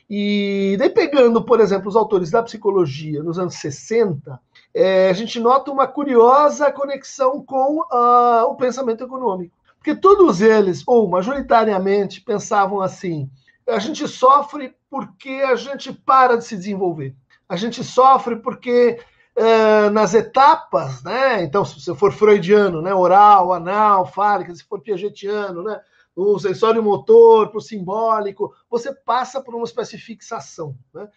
[0.09, 4.39] E daí, pegando, por exemplo, os autores da psicologia nos anos 60,
[4.73, 9.55] é, a gente nota uma curiosa conexão com uh, o pensamento econômico.
[9.77, 13.29] Porque todos eles, ou majoritariamente, pensavam assim:
[13.67, 17.15] a gente sofre porque a gente para de se desenvolver.
[17.47, 18.99] A gente sofre porque
[19.35, 21.43] uh, nas etapas, né?
[21.43, 22.93] Então, se for freudiano, né?
[22.93, 25.79] Oral, anal, fálica, se for piagetiano, né?
[26.15, 30.75] o sensório motor, para o simbólico, você passa por uma espécie de fixação.
[30.93, 31.09] Né?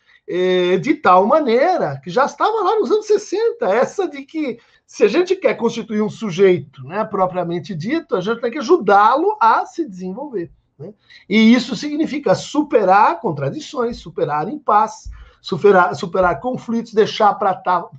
[0.79, 5.09] De tal maneira que já estava lá nos anos 60, essa de que se a
[5.09, 9.89] gente quer constituir um sujeito né, propriamente dito, a gente tem que ajudá-lo a se
[9.89, 10.51] desenvolver.
[10.77, 10.93] Né?
[11.29, 15.11] E isso significa superar contradições, superar impasses,
[15.41, 17.55] superar, superar conflitos, deixar para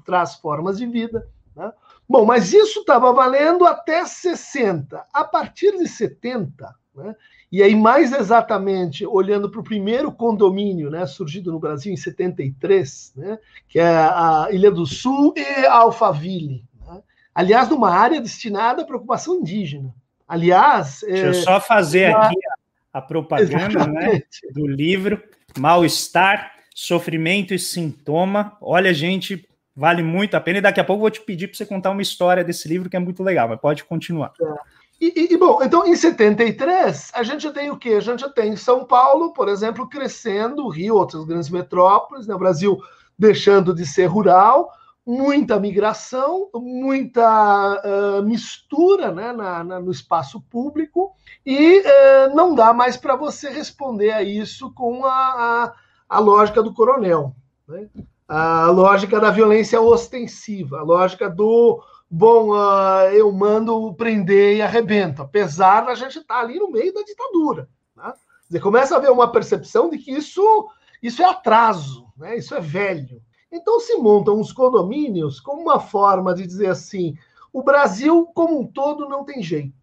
[0.05, 1.27] trás formas de vida.
[1.55, 1.71] Né?
[2.07, 5.05] Bom, mas isso estava valendo até 60.
[5.13, 7.15] A partir de 70, né?
[7.51, 13.13] E aí, mais exatamente, olhando para o primeiro condomínio, né, surgido no Brasil em 73,
[13.15, 16.63] né, que é a Ilha do Sul e Alphaville.
[16.85, 17.01] Né?
[17.33, 19.95] Aliás, numa área destinada à preocupação indígena.
[20.27, 20.99] Aliás.
[21.01, 22.27] Deixa é, eu só fazer uma...
[22.27, 22.37] aqui
[22.93, 24.21] a, a propaganda né,
[24.53, 25.19] do livro
[25.57, 28.55] Mal-Estar, Sofrimento e Sintoma.
[28.61, 30.59] Olha, gente, vale muito a pena.
[30.59, 32.95] E daqui a pouco vou te pedir para você contar uma história desse livro que
[32.95, 34.31] é muito legal, mas pode continuar.
[34.41, 34.79] É.
[35.01, 37.89] E, e, bom, então em 73, a gente tem o quê?
[37.89, 42.33] A gente tem São Paulo, por exemplo, crescendo, Rio, outras grandes metrópoles, né?
[42.33, 42.79] o Brasil
[43.17, 44.71] deixando de ser rural,
[45.05, 49.33] muita migração, muita uh, mistura né?
[49.33, 51.11] Na, na, no espaço público,
[51.45, 55.73] e uh, não dá mais para você responder a isso com a, a,
[56.09, 57.35] a lógica do coronel,
[57.67, 57.87] né?
[58.27, 65.21] a lógica da violência ostensiva, a lógica do bom, uh, eu mando prender e arrebento,
[65.21, 67.69] apesar da gente estar tá ali no meio da ditadura.
[67.95, 68.59] Né?
[68.59, 70.69] Começa a ver uma percepção de que isso,
[71.01, 72.35] isso é atraso, né?
[72.37, 73.21] isso é velho.
[73.51, 77.15] Então se montam os condomínios como uma forma de dizer assim:
[77.53, 79.73] o Brasil como um todo não tem jeito,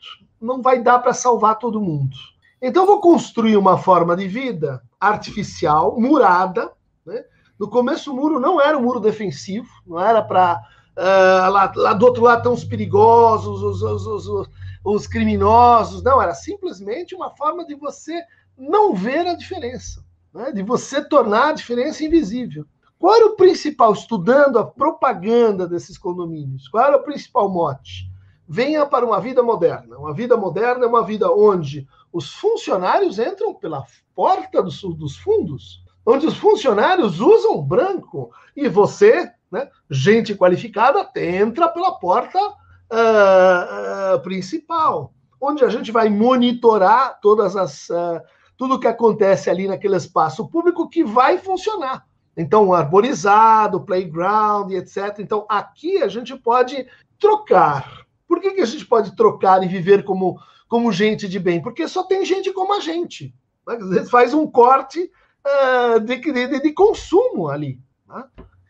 [0.40, 2.16] não vai dar para salvar todo mundo.
[2.60, 6.72] Então eu vou construir uma forma de vida artificial, murada.
[7.04, 7.24] Né?
[7.58, 10.62] No começo o muro não era um muro defensivo, não era para
[10.98, 14.48] Uh, lá, lá, do outro lado estão os perigosos, os, os, os,
[14.82, 16.02] os, criminosos.
[16.02, 18.18] Não, era simplesmente uma forma de você
[18.56, 20.02] não ver a diferença,
[20.32, 20.50] né?
[20.52, 22.64] de você tornar a diferença invisível.
[22.98, 28.10] Qual era o principal, estudando a propaganda desses condomínios, qual era o principal mote?
[28.48, 29.98] Venha para uma vida moderna.
[29.98, 31.86] Uma vida moderna é uma vida onde
[32.16, 39.32] os funcionários entram pela porta dos, dos fundos, onde os funcionários usam branco e você
[39.50, 39.68] né?
[39.90, 47.88] Gente qualificada entra pela porta uh, uh, principal, onde a gente vai monitorar todas as
[47.88, 48.20] uh,
[48.56, 52.06] tudo que acontece ali naquele espaço público que vai funcionar.
[52.36, 55.18] Então, arborizado, playground, etc.
[55.18, 56.86] Então, aqui a gente pode
[57.18, 58.06] trocar.
[58.26, 60.38] Por que, que a gente pode trocar e viver como,
[60.68, 61.62] como gente de bem?
[61.62, 63.34] Porque só tem gente como a gente.
[63.66, 64.04] Né?
[64.04, 65.10] Faz um corte
[65.46, 67.78] uh, de, de, de, consumo ali.
[68.08, 68.24] Né?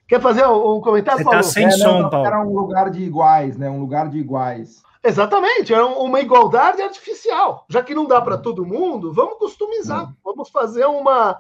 [0.09, 1.45] Quer fazer um comentário, Você tá Paulo?
[1.45, 2.27] Tá sem é, som, não, Paulo.
[2.27, 3.69] Era um lugar de iguais, né?
[3.69, 4.83] Um lugar de iguais.
[5.07, 7.65] Exatamente, era uma igualdade artificial.
[7.69, 10.15] Já que não dá para todo mundo, vamos customizar, hum.
[10.25, 11.39] vamos fazer uma.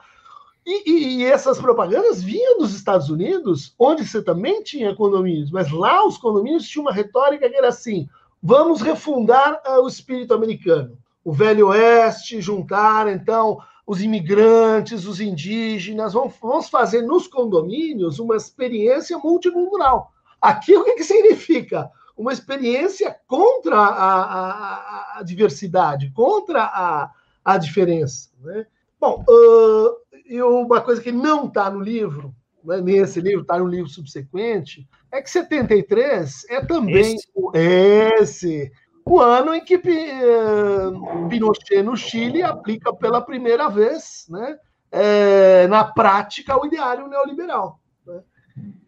[0.65, 5.71] E, e, e, essas propagandas vinham dos Estados Unidos, onde você também tinha condomínios, mas
[5.71, 8.09] lá os condomínios tinham uma retórica que era assim:
[8.47, 10.97] vamos refundar uh, o espírito americano.
[11.24, 19.18] O Velho Oeste, juntar, então, os imigrantes, os indígenas, vamos fazer nos condomínios uma experiência
[19.18, 20.12] multicultural.
[20.40, 21.90] Aqui o que, que significa?
[22.16, 27.11] Uma experiência contra a, a, a diversidade, contra a,
[27.44, 28.30] a diferença.
[28.40, 28.64] Né?
[29.01, 32.32] Bom, uh, e uma coisa que não está no livro,
[32.67, 38.73] né, nesse livro, está no livro subsequente, é que 73 é também esse, esse
[39.05, 44.59] o ano em que eh, Pinochet no Chile aplica pela primeira vez né,
[44.91, 47.79] é, na prática, o ideário neoliberal.
[48.05, 48.21] Né?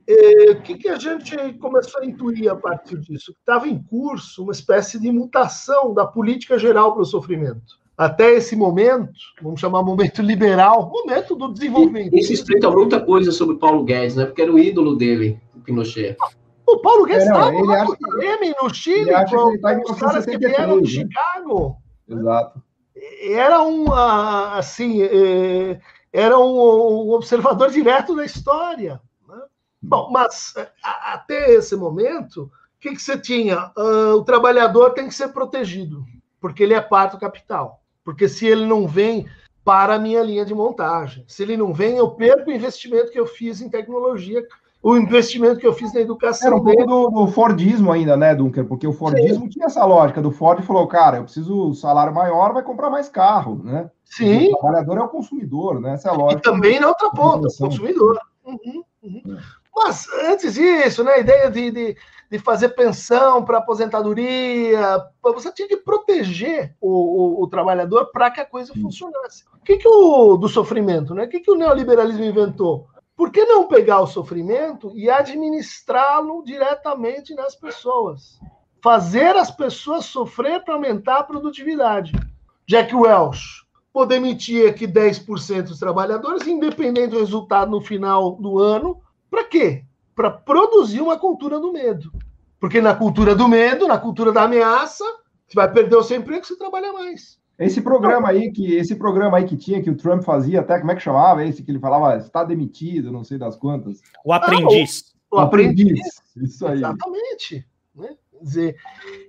[0.09, 3.33] E, o que, que a gente começou a intuir a partir disso?
[3.39, 8.55] Estava em curso uma espécie de mutação da política geral para o sofrimento até esse
[8.55, 9.11] momento,
[9.43, 12.17] vamos chamar momento liberal, momento do desenvolvimento.
[12.17, 14.25] Isso explica muita coisa sobre Paulo Guedes, né?
[14.25, 16.17] Porque era o ídolo dele, o Pinochet.
[16.65, 19.81] O Paulo Guedes estava é, no Grêmio, no Chile, ele acha com, que ele tá
[19.85, 21.11] os caras que vieram de né?
[21.11, 21.77] Chicago.
[22.09, 22.63] Exato.
[23.21, 25.81] Era um, assim, é,
[26.13, 29.01] era um observador direto da história.
[29.29, 29.41] Né?
[29.83, 33.73] Bom, mas até esse momento, o que, que você tinha?
[33.77, 36.05] Ah, o trabalhador tem que ser protegido,
[36.41, 37.78] porque ele é parte do capital.
[38.09, 39.27] Porque se ele não vem
[39.63, 43.21] para a minha linha de montagem, se ele não vem, eu perco o investimento que
[43.21, 44.43] eu fiz em tecnologia,
[44.83, 46.47] o investimento que eu fiz na educação.
[46.47, 48.65] Era um pouco do, do, Fordismo ainda, né, Dunker?
[48.65, 49.49] Porque o Fordismo Sim.
[49.51, 53.61] tinha essa lógica do Ford falou, cara, eu preciso salário maior, vai comprar mais carro,
[53.63, 53.91] né?
[54.07, 54.55] Sim.
[54.55, 55.93] O trabalhador é o consumidor, né?
[55.93, 56.41] Essa é a lógica.
[56.41, 58.19] E também na outra ponta, o consumidor.
[58.43, 59.37] Uhum, uhum.
[59.37, 59.59] É.
[59.77, 61.97] Mas antes disso, né, a ideia de, de,
[62.31, 68.41] de fazer pensão para aposentadoria, você tinha que proteger o, o, o trabalhador para que
[68.41, 69.45] a coisa funcionasse.
[69.55, 71.25] O que, que o do sofrimento, né?
[71.25, 72.87] O que, que o neoliberalismo inventou?
[73.17, 78.39] Por que não pegar o sofrimento e administrá-lo diretamente nas pessoas?
[78.81, 82.13] Fazer as pessoas sofrer para aumentar a produtividade.
[82.65, 89.01] Jack Welch, vou demitir aqui 10% dos trabalhadores, independente do resultado no final do ano,
[89.31, 89.85] para quê?
[90.19, 92.11] Para produzir uma cultura do medo.
[92.59, 95.05] Porque na cultura do medo, na cultura da ameaça,
[95.47, 97.39] você vai perder o seu emprego se trabalha mais.
[97.57, 100.91] Esse programa aí que esse programa aí que tinha que o Trump fazia, até como
[100.91, 104.01] é que chamava esse que ele falava está demitido, não sei das quantas.
[104.25, 105.15] O aprendiz.
[105.31, 106.01] Ah, o, o, aprendiz.
[106.01, 106.53] aprendiz.
[106.53, 106.79] Isso aí.
[106.79, 107.69] Exatamente.
[107.95, 108.17] Né?
[108.33, 108.77] Quer dizer,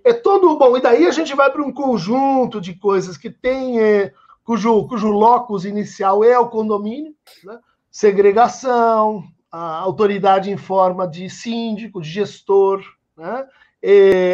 [0.04, 0.76] é todo bom.
[0.76, 4.12] E daí a gente vai para um conjunto de coisas que tem é,
[4.44, 7.14] cujo cujo locus inicial é o condomínio,
[7.44, 7.60] né?
[7.92, 12.82] segregação, a autoridade em forma de síndico, de gestor,
[13.18, 13.48] né?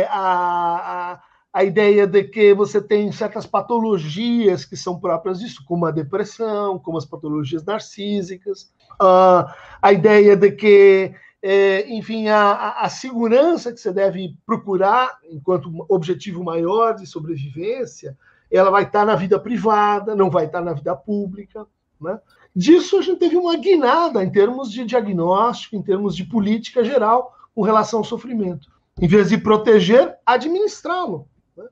[0.10, 1.22] a, a,
[1.54, 6.80] a, ideia de que você tem certas patologias que são próprias disso, como a depressão,
[6.80, 9.46] como as patologias narcísicas, uh,
[9.82, 16.44] a ideia de que, é, enfim, a, a segurança que você deve procurar enquanto objetivo
[16.44, 18.18] maior de sobrevivência,
[18.52, 21.66] ela vai estar na vida privada, não vai estar na vida pública,
[22.02, 22.20] né?
[22.56, 27.36] Disso a gente teve uma guinada em termos de diagnóstico, em termos de política geral
[27.54, 28.70] com relação ao sofrimento.
[29.02, 31.28] Em vez de proteger, administrá-lo.
[31.58, 31.66] Né?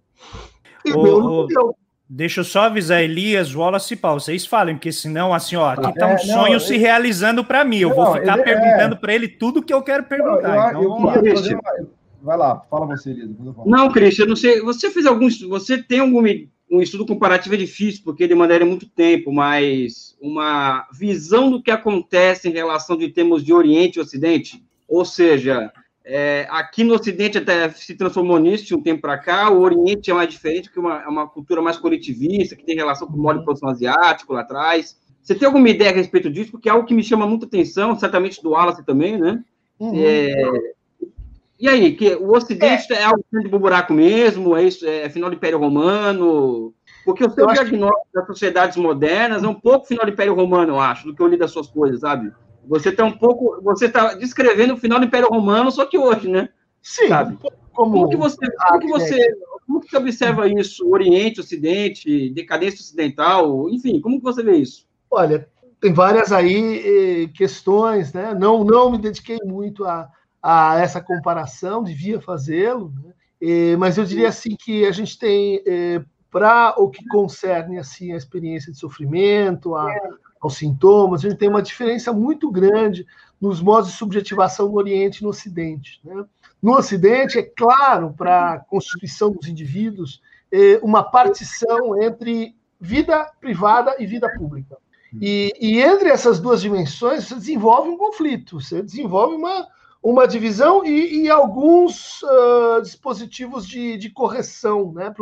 [2.09, 5.93] Deixa eu só avisar Elias, Wallace e Paulo, vocês falem, porque senão, assim, ó, aqui
[5.95, 6.83] tá um é, sonho não, se ele...
[6.83, 7.79] realizando para mim.
[7.79, 8.97] Eu não, vou ficar ele, é- perguntando é...
[8.97, 10.73] para ele tudo que eu quero perguntar.
[10.73, 11.89] Eu, então, eu, eu
[12.21, 13.31] Vai lá, fala você, Elias.
[13.65, 14.61] Não, Cristian, não sei.
[14.61, 15.41] Você fez alguns.
[15.41, 16.29] Você tem alguma
[16.73, 22.49] um estudo comparativo é difícil, porque demandaria muito tempo, mas uma visão do que acontece
[22.49, 25.71] em relação de termos de Oriente e Ocidente, ou seja,
[26.03, 30.09] é, aqui no Ocidente até se transformou nisso de um tempo para cá, o Oriente
[30.09, 33.21] é mais diferente, é uma, é uma cultura mais coletivista, que tem relação com o
[33.21, 34.97] modo de produção asiático lá atrás.
[35.21, 36.51] Você tem alguma ideia a respeito disso?
[36.51, 39.43] Porque é algo que me chama muita atenção, certamente do Wallace também, né?
[39.79, 39.93] Uhum.
[39.95, 40.73] É,
[41.63, 44.53] e aí, que o Ocidente é, é algo de buraco mesmo?
[44.53, 44.85] É isso?
[44.85, 46.73] É final do Império Romano?
[47.05, 48.19] Porque o seu eu diagnóstico que...
[48.19, 51.27] das sociedades modernas é um pouco final do Império Romano, eu acho, do que eu
[51.27, 52.33] li das suas coisas, sabe?
[52.67, 56.27] Você está um pouco, você está descrevendo o final do Império Romano, só que hoje,
[56.27, 56.49] né?
[56.81, 57.07] Sim.
[57.07, 57.37] Sabe?
[57.71, 59.35] Como, como que você, como que você,
[59.65, 60.85] como que você observa isso?
[60.89, 64.85] Oriente, Ocidente, decadência ocidental, enfim, como que você vê isso?
[65.09, 65.47] Olha,
[65.79, 68.35] tem várias aí eh, questões, né?
[68.37, 70.09] Não, não me dediquei muito a
[70.43, 73.13] a essa comparação, devia fazê-lo, né?
[73.41, 78.11] é, mas eu diria assim que a gente tem, é, para o que concerne assim,
[78.11, 79.87] a experiência de sofrimento, a,
[80.41, 83.05] aos sintomas, a gente tem uma diferença muito grande
[83.39, 86.01] nos modos de subjetivação no Oriente e no Ocidente.
[86.03, 86.25] Né?
[86.61, 90.21] No Ocidente, é claro, para a constituição dos indivíduos,
[90.51, 94.77] é, uma partição entre vida privada e vida pública.
[95.21, 99.67] E, e, entre essas duas dimensões, você desenvolve um conflito, você desenvolve uma,
[100.03, 105.13] uma divisão e, e alguns uh, dispositivos de, de, correção né,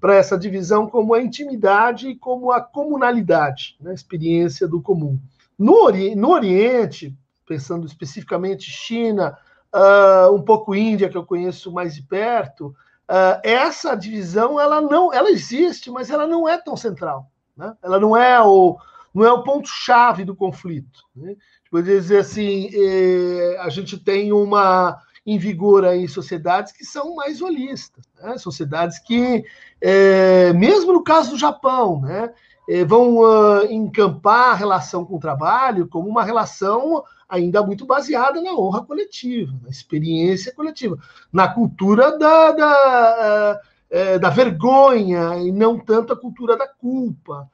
[0.00, 5.18] para essa divisão, como a intimidade e como a comunalidade, né, a experiência do comum.
[5.58, 7.12] No, ori no Oriente,
[7.44, 9.36] pensando especificamente China,
[9.74, 12.68] uh, um pouco Índia, que eu conheço mais de perto,
[13.10, 17.28] uh, essa divisão ela não ela existe, mas ela não é tão central.
[17.56, 17.74] Né?
[17.82, 18.78] Ela não é o,
[19.12, 21.00] não é o ponto-chave do conflito.
[21.14, 21.34] Né?
[21.72, 27.40] Poderia dizer assim, eh, a gente tem uma em vigor aí sociedades que são mais
[27.40, 28.36] holistas, né?
[28.36, 29.42] sociedades que,
[29.80, 32.30] eh, mesmo no caso do Japão, né?
[32.68, 38.42] eh, vão uh, encampar a relação com o trabalho como uma relação ainda muito baseada
[38.42, 40.98] na honra coletiva, na experiência coletiva,
[41.32, 43.60] na cultura da, da,
[43.90, 47.48] uh, da vergonha e não tanto a cultura da culpa,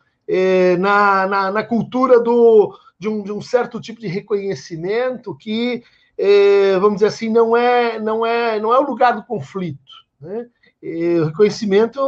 [0.78, 5.82] na, na, na, cultura do, de, um, de um certo tipo de reconhecimento que,
[6.80, 9.78] vamos dizer assim, não é, não é, não é o lugar do conflito.
[10.20, 10.48] Né?
[10.80, 12.00] o reconhecimento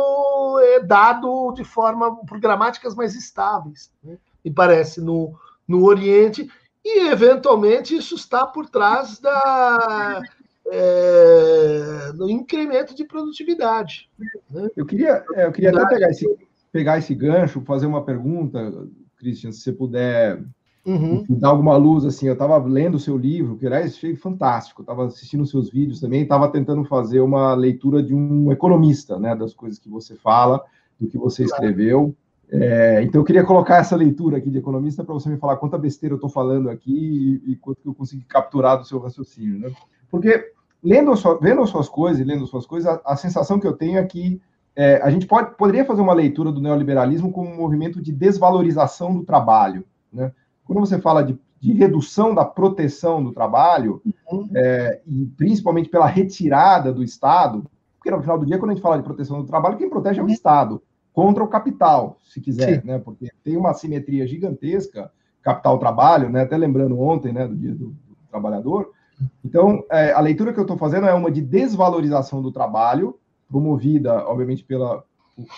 [0.62, 4.16] é dado de forma por gramáticas mais estáveis, né?
[4.44, 5.34] me parece, no,
[5.66, 6.48] no Oriente,
[6.84, 10.20] e eventualmente isso está por trás da,
[10.66, 14.08] é, do incremento de produtividade.
[14.50, 14.68] Né?
[14.76, 16.38] Eu queria, é, eu queria até pegar esse,
[16.72, 20.42] pegar esse gancho, fazer uma pergunta, Christian, se você puder
[20.84, 21.24] Uhum.
[21.28, 25.06] Dar alguma luz, assim, eu estava lendo o seu livro, que aliás achei fantástico, estava
[25.06, 29.52] assistindo os seus vídeos também, estava tentando fazer uma leitura de um economista, né, das
[29.52, 30.62] coisas que você fala,
[30.98, 32.14] do que você escreveu.
[32.52, 35.78] É, então eu queria colocar essa leitura aqui de economista para você me falar quanta
[35.78, 39.60] besteira eu estou falando aqui e, e, quanto que eu consegui capturar do seu raciocínio,
[39.60, 39.70] né?
[40.10, 40.52] Porque
[40.82, 43.66] lendo sua, vendo as suas coisas e lendo as suas coisas, a, a sensação que
[43.66, 44.40] eu tenho é que
[44.74, 49.14] é, a gente pode, poderia fazer uma leitura do neoliberalismo como um movimento de desvalorização
[49.14, 50.32] do trabalho, né?
[50.70, 54.00] Quando você fala de, de redução da proteção do trabalho,
[54.30, 54.48] uhum.
[54.54, 58.82] é, e principalmente pela retirada do Estado, porque no final do dia, quando a gente
[58.82, 60.32] fala de proteção do trabalho, quem protege é o uhum.
[60.32, 60.80] Estado,
[61.12, 62.86] contra o capital, se quiser, Sim.
[62.86, 63.00] né?
[63.00, 65.10] Porque tem uma simetria gigantesca,
[65.42, 66.42] capital-trabalho, né?
[66.42, 68.92] Até lembrando ontem, né, do dia do, do trabalhador.
[69.44, 73.18] Então, é, a leitura que eu estou fazendo é uma de desvalorização do trabalho,
[73.48, 75.02] promovida, obviamente, pela,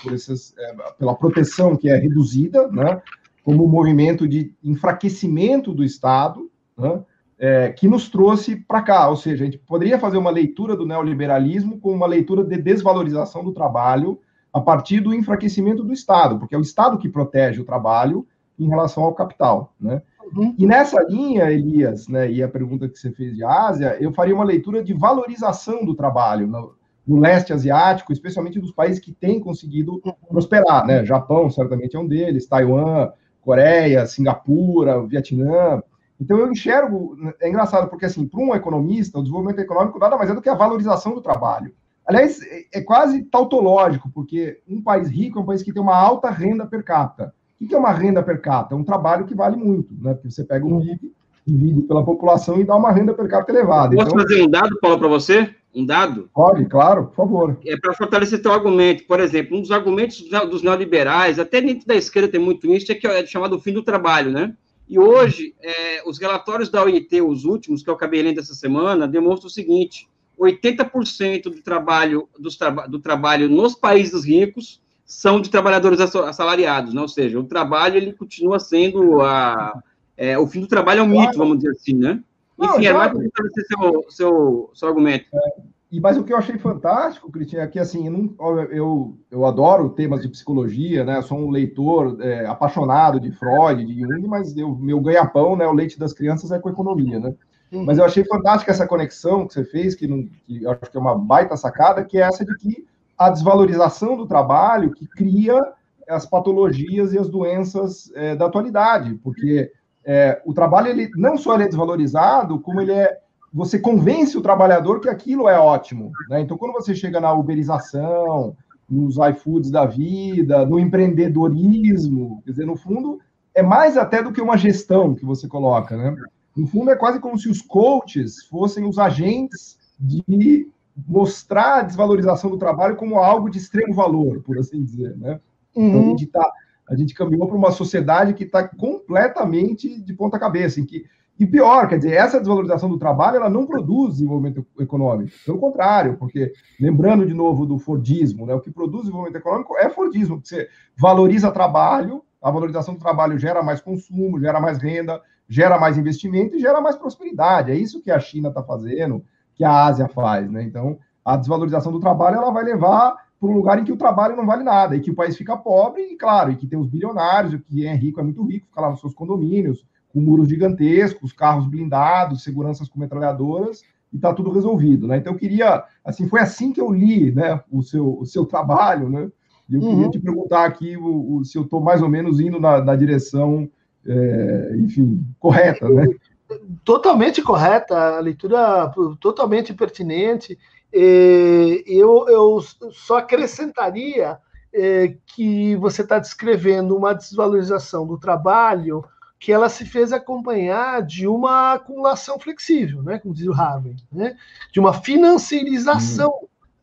[0.02, 3.02] por essas, é, pela proteção que é reduzida, né?
[3.42, 7.00] Como um movimento de enfraquecimento do Estado, né,
[7.38, 9.08] é, que nos trouxe para cá.
[9.08, 13.42] Ou seja, a gente poderia fazer uma leitura do neoliberalismo como uma leitura de desvalorização
[13.44, 14.20] do trabalho
[14.52, 18.26] a partir do enfraquecimento do Estado, porque é o Estado que protege o trabalho
[18.58, 19.74] em relação ao capital.
[19.80, 20.02] Né?
[20.34, 20.54] Uhum.
[20.58, 24.34] E nessa linha, Elias, né, e a pergunta que você fez de Ásia, eu faria
[24.34, 26.74] uma leitura de valorização do trabalho no,
[27.06, 30.86] no leste asiático, especialmente dos países que têm conseguido prosperar.
[30.86, 31.04] Né?
[31.04, 33.10] Japão, certamente, é um deles, Taiwan,
[33.42, 35.82] Coreia, Singapura, Vietnã.
[36.18, 40.30] Então eu enxergo, é engraçado, porque assim, para um economista, o desenvolvimento econômico nada mais
[40.30, 41.74] é do que a valorização do trabalho.
[42.06, 45.96] Aliás, é, é quase tautológico, porque um país rico é um país que tem uma
[45.96, 47.34] alta renda per capita.
[47.60, 48.74] O que é uma renda per capita?
[48.74, 50.14] É um trabalho que vale muito, né?
[50.14, 51.12] Porque você pega um PIB,
[51.46, 53.96] divide pela população e dá uma renda per capita elevada.
[53.96, 55.54] Posso então, fazer um dado, Paulo, para você?
[55.74, 56.28] Um dado?
[56.34, 57.58] Pode, claro, por favor.
[57.64, 59.04] É para fortalecer teu argumento.
[59.04, 62.94] Por exemplo, um dos argumentos dos neoliberais, até dentro da esquerda tem muito isso, é
[62.94, 64.54] que é chamado fim do trabalho, né?
[64.88, 69.08] E hoje, é, os relatórios da OIT, os últimos, que eu acabei lendo essa semana,
[69.08, 70.06] demonstram o seguinte:
[70.38, 77.00] 80% do trabalho, dos traba do trabalho nos países ricos são de trabalhadores assalariados, né?
[77.00, 79.82] ou seja, o trabalho ele continua sendo a,
[80.16, 82.22] é, o fim do trabalho é um mito, vamos dizer assim, né?
[82.60, 85.26] Enfim, é mais para estabelecer seu, seu, seu argumento.
[85.34, 88.06] É, e, mas o que eu achei fantástico, Cristian, é que assim,
[88.38, 91.18] eu, eu, eu adoro temas de psicologia, né?
[91.18, 95.66] Eu sou um leitor é, apaixonado de Freud, de Jung, mas eu, meu ganha-pão, né?
[95.66, 97.34] O leite das crianças é com economia, né?
[97.74, 101.00] Mas eu achei fantástica essa conexão que você fez, que, não, que acho que é
[101.00, 102.86] uma baita sacada, que é essa de que
[103.16, 105.58] a desvalorização do trabalho que cria
[106.06, 109.72] as patologias e as doenças é, da atualidade, porque
[110.04, 113.18] é, o trabalho ele não só ele é desvalorizado, como ele é
[113.52, 116.10] você convence o trabalhador que aquilo é ótimo.
[116.30, 116.40] Né?
[116.40, 118.56] Então, quando você chega na uberização,
[118.88, 123.20] nos iFoods da vida, no empreendedorismo, quer dizer, no fundo,
[123.54, 126.16] é mais até do que uma gestão que você coloca, né?
[126.56, 130.68] No fundo, é quase como se os coaches fossem os agentes de
[131.08, 135.40] mostrar a desvalorização do trabalho como algo de extremo valor, por assim dizer, né?
[135.74, 135.88] Então, uhum.
[135.88, 136.52] Então, a gente está
[136.88, 141.04] a gente caminhou para uma sociedade que está completamente de ponta cabeça, em que
[141.38, 145.32] e pior, quer dizer, essa desvalorização do trabalho, ela não produz desenvolvimento econômico.
[145.44, 149.88] Pelo contrário, porque, lembrando de novo do Fordismo, né, o que produz desenvolvimento econômico é
[149.90, 155.78] Fordismo, você valoriza trabalho, a valorização do trabalho gera mais consumo, gera mais renda, gera
[155.78, 157.72] mais investimento e gera mais prosperidade.
[157.72, 159.24] É isso que a China está fazendo,
[159.54, 160.50] que a Ásia faz.
[160.50, 160.62] Né?
[160.62, 164.36] Então, a desvalorização do trabalho ela vai levar para um lugar em que o trabalho
[164.36, 166.86] não vale nada, e que o país fica pobre, e claro, e que tem os
[166.86, 170.48] bilionários, o que é rico é muito rico, fica lá nos seus condomínios, com muros
[170.48, 173.82] gigantescos, carros blindados, seguranças com metralhadoras,
[174.12, 175.16] e está tudo resolvido, né?
[175.16, 179.08] Então eu queria, assim, foi assim que eu li, né, o seu, o seu trabalho,
[179.08, 179.28] né?
[179.68, 179.90] E eu uhum.
[179.90, 182.94] queria te perguntar aqui o, o, se eu estou mais ou menos indo na, na
[182.94, 183.68] direção,
[184.06, 186.06] é, enfim, correta, né?
[186.84, 190.56] Totalmente correta, a leitura totalmente pertinente
[190.92, 192.60] eu, eu
[192.92, 194.38] só acrescentaria
[194.72, 199.04] é, que você está descrevendo uma desvalorização do trabalho
[199.38, 204.36] que ela se fez acompanhar de uma acumulação flexível, né, como diz o Harvey, né,
[204.72, 206.30] de uma financiarização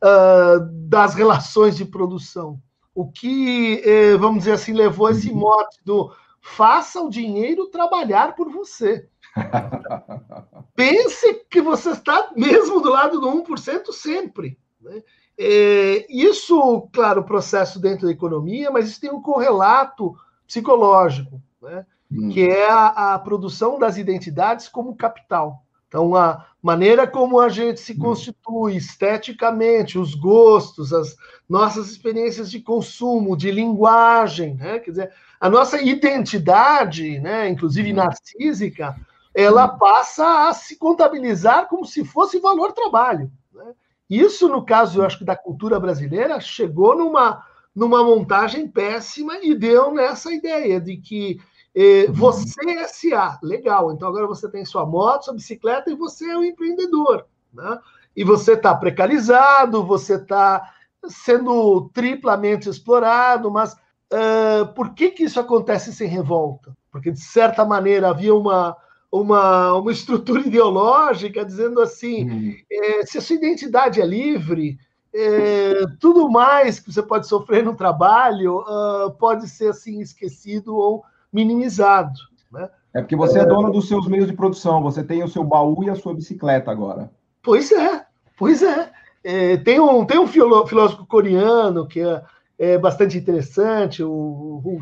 [0.04, 2.60] uh, das relações de produção.
[2.94, 5.36] O que, eh, vamos dizer assim, levou esse uhum.
[5.36, 9.08] mote do faça o dinheiro trabalhar por você.
[10.74, 14.58] Pense que você está mesmo do lado do 1% sempre.
[14.80, 15.02] Né?
[15.38, 20.14] É, isso, claro, processo dentro da economia, mas isso tem um correlato
[20.46, 21.86] psicológico, né?
[22.10, 22.28] hum.
[22.30, 25.64] que é a, a, produção das identidades como capital.
[25.88, 27.98] Então, a maneira como a gente se hum.
[27.98, 31.16] constitui esteticamente, os gostos, as
[31.48, 34.78] nossas experiências de consumo, de linguagem, né?
[34.78, 37.96] quer dizer, a nossa identidade, né, inclusive hum.
[37.96, 38.94] narcísica,
[39.34, 43.30] ela passa a se contabilizar como se fosse valor trabalho.
[43.52, 43.72] Né?
[44.08, 49.54] Isso, no caso, eu acho que da cultura brasileira, chegou numa, numa montagem péssima e
[49.54, 51.40] deu nessa ideia de que
[51.74, 52.14] eh, uhum.
[52.14, 56.36] você é SA, legal, então agora você tem sua moto, sua bicicleta e você é
[56.36, 57.26] um empreendedor.
[57.52, 57.78] Né?
[58.16, 60.74] E você está precarizado, você está
[61.06, 66.76] sendo triplamente explorado, mas uh, por que, que isso acontece sem revolta?
[66.90, 68.76] Porque, de certa maneira, havia uma,
[69.10, 72.54] uma, uma estrutura ideológica dizendo assim: hum.
[72.70, 74.78] é, se a sua identidade é livre,
[75.12, 81.04] é, tudo mais que você pode sofrer no trabalho uh, pode ser assim esquecido ou
[81.32, 82.18] minimizado.
[82.52, 82.68] Né?
[82.94, 85.42] É porque você é, é dono dos seus meios de produção, você tem o seu
[85.42, 87.10] baú e a sua bicicleta agora.
[87.42, 88.04] Pois é,
[88.36, 88.90] pois é.
[89.24, 92.22] é tem um, tem um filósofo coreano que é,
[92.58, 94.80] é bastante interessante, o, o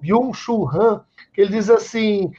[0.00, 1.02] Byung-Chul Han,
[1.32, 2.30] que ele diz assim: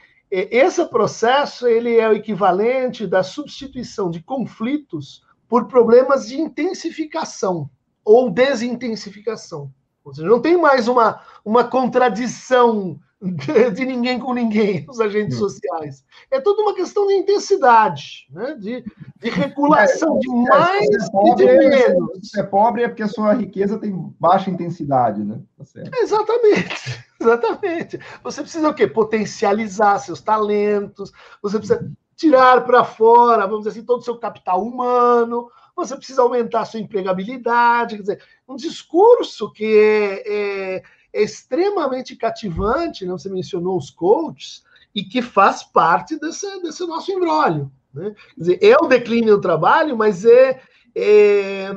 [0.50, 7.70] esse processo ele é o equivalente da substituição de conflitos por problemas de intensificação
[8.04, 9.72] ou desintensificação.
[10.04, 13.00] Ou seja, não tem mais uma, uma contradição
[13.74, 16.04] de, ninguém com ninguém, os agentes sociais.
[16.30, 18.54] É toda uma questão de intensidade, né?
[18.54, 18.84] de,
[19.18, 22.30] de regulação, de é, mais é, e de menos.
[22.30, 25.40] Se é pobre é porque a sua riqueza tem baixa intensidade, né?
[25.58, 28.00] Tá exatamente, exatamente.
[28.22, 28.86] Você precisa o quê?
[28.86, 31.12] Potencializar seus talentos,
[31.42, 36.22] você precisa tirar para fora, vamos dizer assim, todo o seu capital humano, você precisa
[36.22, 40.82] aumentar a sua empregabilidade, quer dizer, um discurso que é, é é
[41.22, 43.12] extremamente cativante, né?
[43.12, 44.64] você mencionou os coaches,
[44.94, 47.70] e que faz parte desse, desse nosso embrólio.
[47.92, 48.14] Né?
[48.34, 50.60] Quer dizer, é o declínio do trabalho, mas é,
[50.94, 51.70] é,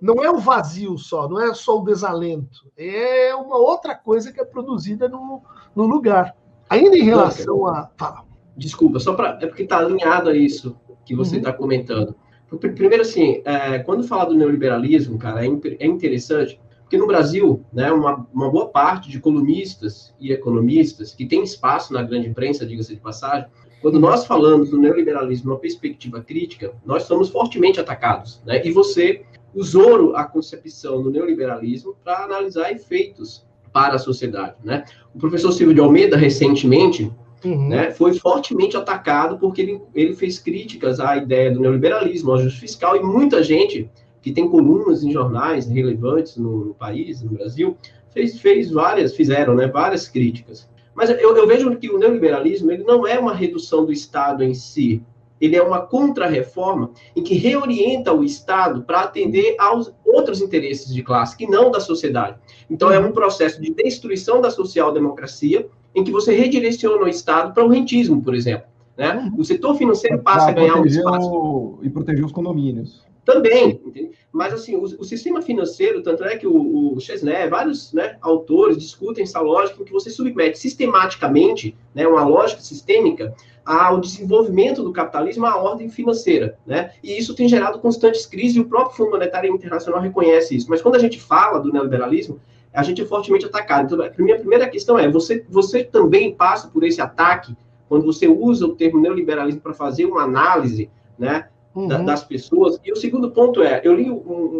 [0.00, 4.40] não é o vazio só, não é só o desalento, é uma outra coisa que
[4.40, 5.42] é produzida no,
[5.74, 6.36] no lugar.
[6.68, 7.90] Ainda em relação a.
[7.96, 8.24] Fala.
[8.56, 9.38] Desculpa, só para.
[9.40, 10.76] É porque está alinhado a isso
[11.06, 11.54] que você está uhum.
[11.54, 12.14] Tá comentando.
[12.60, 17.92] Primeiro, assim, é, quando fala do neoliberalismo, cara, é, é interessante, porque no Brasil, né,
[17.92, 22.94] uma, uma boa parte de colunistas e economistas que tem espaço na grande imprensa, diga-se
[22.94, 23.46] de passagem,
[23.82, 28.40] quando nós falamos do neoliberalismo numa perspectiva crítica, nós somos fortemente atacados.
[28.46, 28.66] Né?
[28.66, 29.22] E você
[29.54, 34.54] usou a concepção do neoliberalismo para analisar efeitos para a sociedade.
[34.64, 34.82] Né?
[35.14, 37.12] O professor Silvio de Almeida, recentemente,
[37.44, 37.68] uhum.
[37.68, 42.60] né, foi fortemente atacado porque ele, ele fez críticas à ideia do neoliberalismo, ao ajuste
[42.60, 43.90] fiscal, e muita gente
[44.20, 47.76] que tem colunas em jornais relevantes no, no país, no Brasil,
[48.10, 50.68] fez, fez várias, fizeram né, várias críticas.
[50.94, 54.54] Mas eu, eu, vejo que o neoliberalismo ele não é uma redução do Estado em
[54.54, 55.00] si,
[55.40, 61.02] ele é uma contra-reforma em que reorienta o Estado para atender aos outros interesses de
[61.02, 62.38] classe, que não da sociedade.
[62.68, 67.64] Então, é um processo de destruição da social-democracia, em que você redireciona o Estado para
[67.64, 68.66] o rentismo, por exemplo.
[68.96, 69.32] Né?
[69.38, 71.78] O setor financeiro passa a ganhar um espaço.
[71.82, 73.06] E proteger os condomínios.
[73.28, 74.12] Também, entende?
[74.32, 78.78] mas assim, o, o, sistema financeiro, tanto é que o, o Chesney, vários né, autores
[78.78, 83.34] discutem essa lógica em que você submete sistematicamente, né, uma lógica sistêmica,
[83.66, 86.92] ao desenvolvimento do capitalismo à ordem financeira, né?
[87.02, 90.70] E isso tem gerado constantes crises e o próprio Fundo Monetário Internacional reconhece isso.
[90.70, 92.40] Mas quando a gente fala do neoliberalismo,
[92.72, 93.94] a gente é fortemente atacado.
[93.94, 97.54] Então, a minha primeira questão é: você, você também passa por esse ataque
[97.90, 101.48] quando você usa o termo neoliberalismo para fazer uma análise, né?
[101.78, 101.88] Uhum.
[101.88, 102.78] da, das pessoas.
[102.84, 104.16] E o segundo ponto é, eu li um,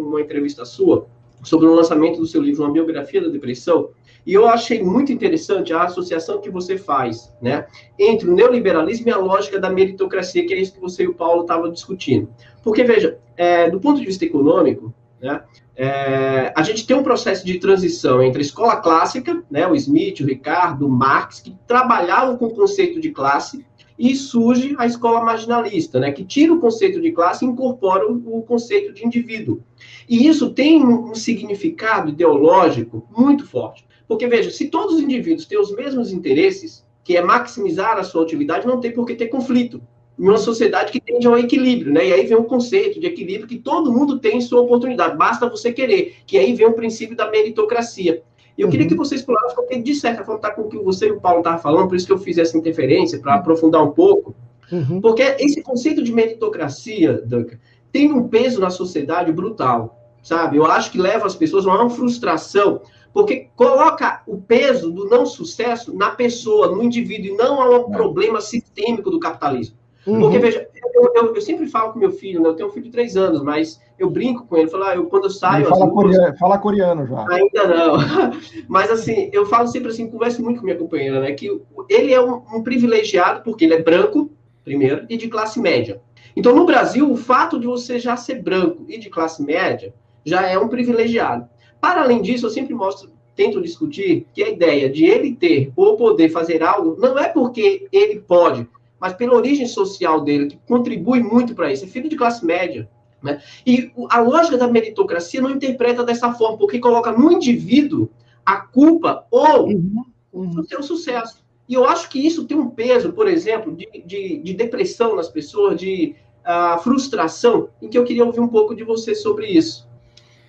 [0.09, 1.07] uma entrevista sua
[1.43, 3.89] sobre o lançamento do seu livro, Uma Biografia da Depressão,
[4.25, 7.65] e eu achei muito interessante a associação que você faz, né,
[7.97, 11.13] entre o neoliberalismo e a lógica da meritocracia, que é isso que você e o
[11.13, 12.29] Paulo estavam discutindo.
[12.61, 15.41] Porque, veja, é, do ponto de vista econômico, né,
[15.75, 20.19] é, a gente tem um processo de transição entre a escola clássica, né, o Smith,
[20.19, 23.65] o Ricardo, o Marx, que trabalhavam com o conceito de classe,
[23.99, 28.41] e surge a escola marginalista, né, que tira o conceito de classe e incorpora o,
[28.43, 29.61] conceito de indivíduo.
[30.07, 33.85] E isso tem um, um significado ideológico muito forte.
[34.07, 38.23] Porque, veja, se todos os indivíduos têm os mesmos interesses, que é maximizar a sua
[38.23, 39.81] atividade, não tem por que ter conflito.
[40.17, 42.07] Em uma sociedade que tende ao equilíbrio, né?
[42.07, 45.71] E aí vem o conceito de equilíbrio que todo mundo tem sua oportunidade, basta você
[45.71, 46.15] querer.
[46.25, 48.23] Que aí vem o princípio da meritocracia.
[48.59, 48.71] E eu uhum.
[48.71, 51.21] queria que vocês explorassem, porque de certa forma está com o que você e o
[51.21, 54.35] Paulo estavam falando, por isso que eu fiz essa interferência, para aprofundar um pouco.
[54.69, 54.99] Uhum.
[54.99, 57.57] Porque esse conceito de meritocracia, Duncan,
[57.89, 60.57] tem um peso na sociedade brutal, sabe?
[60.57, 62.81] Eu acho que leva as pessoas a uma frustração,
[63.13, 67.93] porque coloca o peso do não sucesso na pessoa, no indivíduo, e não a um
[67.93, 67.97] é.
[67.97, 69.77] problema sistêmico do capitalismo.
[70.07, 70.21] Uhum.
[70.21, 72.49] Porque, veja, eu, eu, eu, sempre falo com meu filho, né?
[72.49, 75.05] eu tenho um filho de três anos, mas eu brinco com ele, falo, ah, eu,
[75.05, 75.65] quando eu saio...
[75.65, 77.25] Fala, assim, coreano, fala coreano já.
[77.29, 77.97] Ainda não.
[78.67, 81.33] Mas, assim, eu falo sempre assim, converso muito com minha companheira, né?
[81.33, 84.31] Que ele é um, um privilegiado, porque ele é branco,
[84.63, 86.01] primeiro, e de classe média.
[86.35, 89.93] Então, no Brasil, o fato de você já ser branco e de classe média
[90.23, 91.49] já é um privilegiado.
[91.81, 95.95] Para além disso, eu sempre mostro, tento discutir que a ideia de ele ter ou
[95.95, 98.67] poder fazer algo não é porque ele pode,
[98.99, 101.85] mas pela origem social dele, que contribui muito para isso.
[101.85, 102.89] É filho de classe média.
[103.21, 103.41] Né?
[103.65, 108.09] E a lógica da meritocracia não interpreta dessa forma, porque coloca no indivíduo
[108.45, 110.49] a culpa ou uhum, uhum.
[110.51, 111.43] do seu sucesso.
[111.67, 115.29] E eu acho que isso tem um peso, por exemplo, de, de, de depressão nas
[115.29, 119.87] pessoas, de uh, frustração, em que eu queria ouvir um pouco de você sobre isso.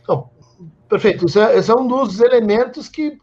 [0.02, 0.30] Então,
[0.88, 1.26] perfeito.
[1.26, 3.18] Esse é, esse é um dos elementos que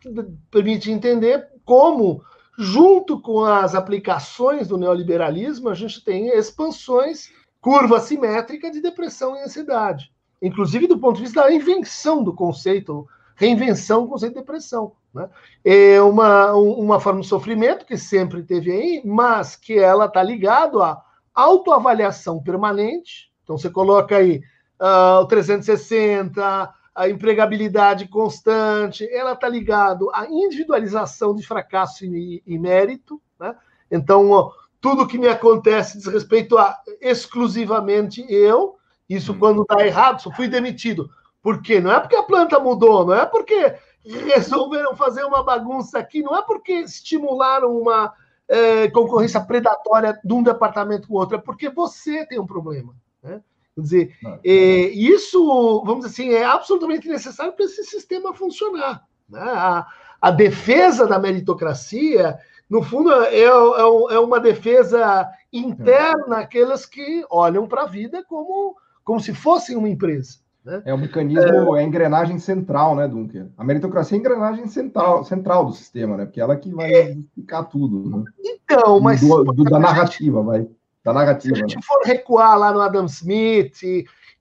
[0.51, 2.21] permite entender como
[2.57, 7.29] junto com as aplicações do neoliberalismo, a gente tem expansões,
[7.61, 10.11] curva simétrica de depressão e ansiedade.
[10.41, 14.93] Inclusive do ponto de vista da invenção do conceito, reinvenção do conceito de depressão.
[15.13, 15.29] Né?
[15.63, 20.81] É uma, uma forma de sofrimento que sempre teve aí, mas que ela está ligado
[20.81, 21.01] à
[21.35, 23.31] autoavaliação permanente.
[23.43, 24.41] Então você coloca aí
[24.81, 32.57] uh, o 360, a empregabilidade constante, ela está ligado à individualização de fracasso e, e
[32.57, 33.55] mérito, né?
[33.91, 34.51] Então, ó,
[34.81, 38.77] tudo que me acontece diz respeito a exclusivamente eu.
[39.07, 39.37] Isso hum.
[39.37, 41.07] quando está errado, só fui demitido.
[41.39, 41.79] Por quê?
[41.79, 46.35] Não é porque a planta mudou, não é porque resolveram fazer uma bagunça aqui, não
[46.35, 48.11] é porque estimularam uma
[48.47, 52.95] é, concorrência predatória de um departamento com o outro, é porque você tem um problema.
[53.21, 53.39] Né?
[53.77, 54.51] Quer dizer, é,
[54.89, 59.03] isso, vamos dizer assim, é absolutamente necessário para esse sistema funcionar.
[59.29, 59.39] Né?
[59.39, 59.85] A,
[60.19, 67.67] a, defesa da meritocracia, no fundo, é, é, é uma defesa interna àqueles que olham
[67.67, 70.39] para a vida como, como se fossem uma empresa.
[70.65, 70.81] Né?
[70.83, 73.45] É o mecanismo, é, a engrenagem central, né, Dunker?
[73.55, 76.25] A meritocracia é a engrenagem central, central do sistema, né?
[76.25, 77.11] Porque é ela que vai é.
[77.11, 78.09] explicar tudo.
[78.09, 78.23] Né?
[78.43, 79.21] Então, mas.
[79.21, 80.67] Do, do, da narrativa, vai
[81.07, 81.55] da narrativa.
[81.55, 81.81] Se a gente né?
[81.83, 83.81] for recuar lá no Adam Smith,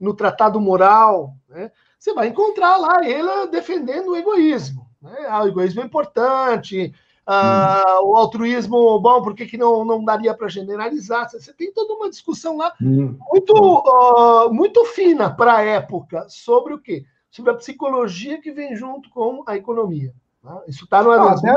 [0.01, 4.87] no Tratado Moral, né, você vai encontrar lá ele defendendo o egoísmo.
[5.01, 5.15] Né?
[5.29, 6.93] Ah, o egoísmo é importante,
[7.25, 8.09] ah, hum.
[8.09, 11.31] o altruísmo, bom, por que, que não, não daria para generalizar?
[11.31, 13.17] Você tem toda uma discussão lá hum.
[13.31, 17.05] muito, uh, muito fina para a época sobre o quê?
[17.31, 20.13] Sobre a psicologia que vem junto com a economia.
[20.43, 20.63] Tá?
[20.67, 21.55] Isso está no Adam Smith.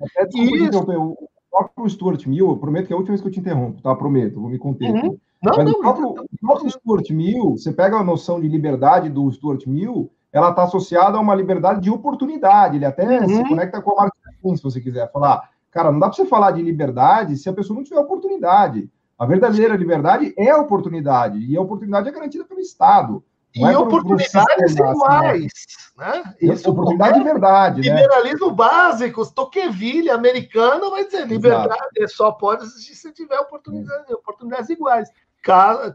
[0.00, 1.16] Até, até Isso
[1.52, 3.94] próprio Stuart Mill, eu prometo que é a última vez que eu te interrompo, tá?
[3.94, 4.90] Prometo, vou me conter.
[4.90, 5.18] Uhum.
[5.42, 9.10] Não, Mas não, o próprio, não, próprio Stuart Mill, você pega a noção de liberdade
[9.10, 12.76] do Stuart Mill, ela está associada a uma liberdade de oportunidade.
[12.76, 13.28] Ele até uhum.
[13.28, 15.50] se conecta com a Marx, se você quiser falar.
[15.70, 18.88] Cara, não dá para você falar de liberdade se a pessoa não tiver oportunidade.
[19.18, 23.22] A verdadeira liberdade é a oportunidade, e a oportunidade é garantida pelo Estado.
[23.54, 25.52] E é oportunidades iguais.
[25.96, 26.34] Né?
[26.40, 27.80] Isso, oportunidade de verdade.
[27.82, 28.02] Né?
[28.02, 28.54] Liberalismo né?
[28.54, 32.16] básico, Tocqueville, americano, vai dizer liberdade Exato.
[32.16, 35.08] só pode existir se tiver oportunidades, oportunidades iguais.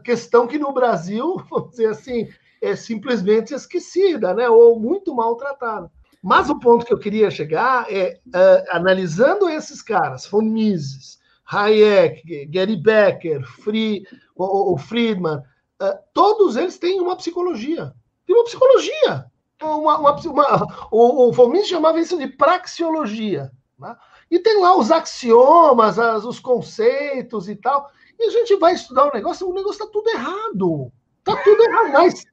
[0.04, 2.28] Questão que no Brasil, vamos dizer assim,
[2.62, 4.48] é simplesmente esquecida, né?
[4.48, 5.90] ou muito maltratada.
[6.22, 11.18] Mas o ponto que eu queria chegar é, uh, analisando esses caras, von Mises,
[11.50, 14.04] Hayek, Gary Becker, Free,
[14.36, 15.42] o, o Friedman,
[16.12, 17.92] todos eles têm uma psicologia.
[18.26, 19.26] Tem uma psicologia.
[19.60, 23.50] Uma, uma, uma, o, o Fomin chamava isso de praxeologia.
[23.78, 23.96] Né?
[24.30, 27.90] E tem lá os axiomas, as, os conceitos e tal.
[28.18, 30.92] E a gente vai estudar o negócio, o negócio está tudo errado.
[31.18, 31.92] Está tudo errado.
[31.92, 32.26] Mas,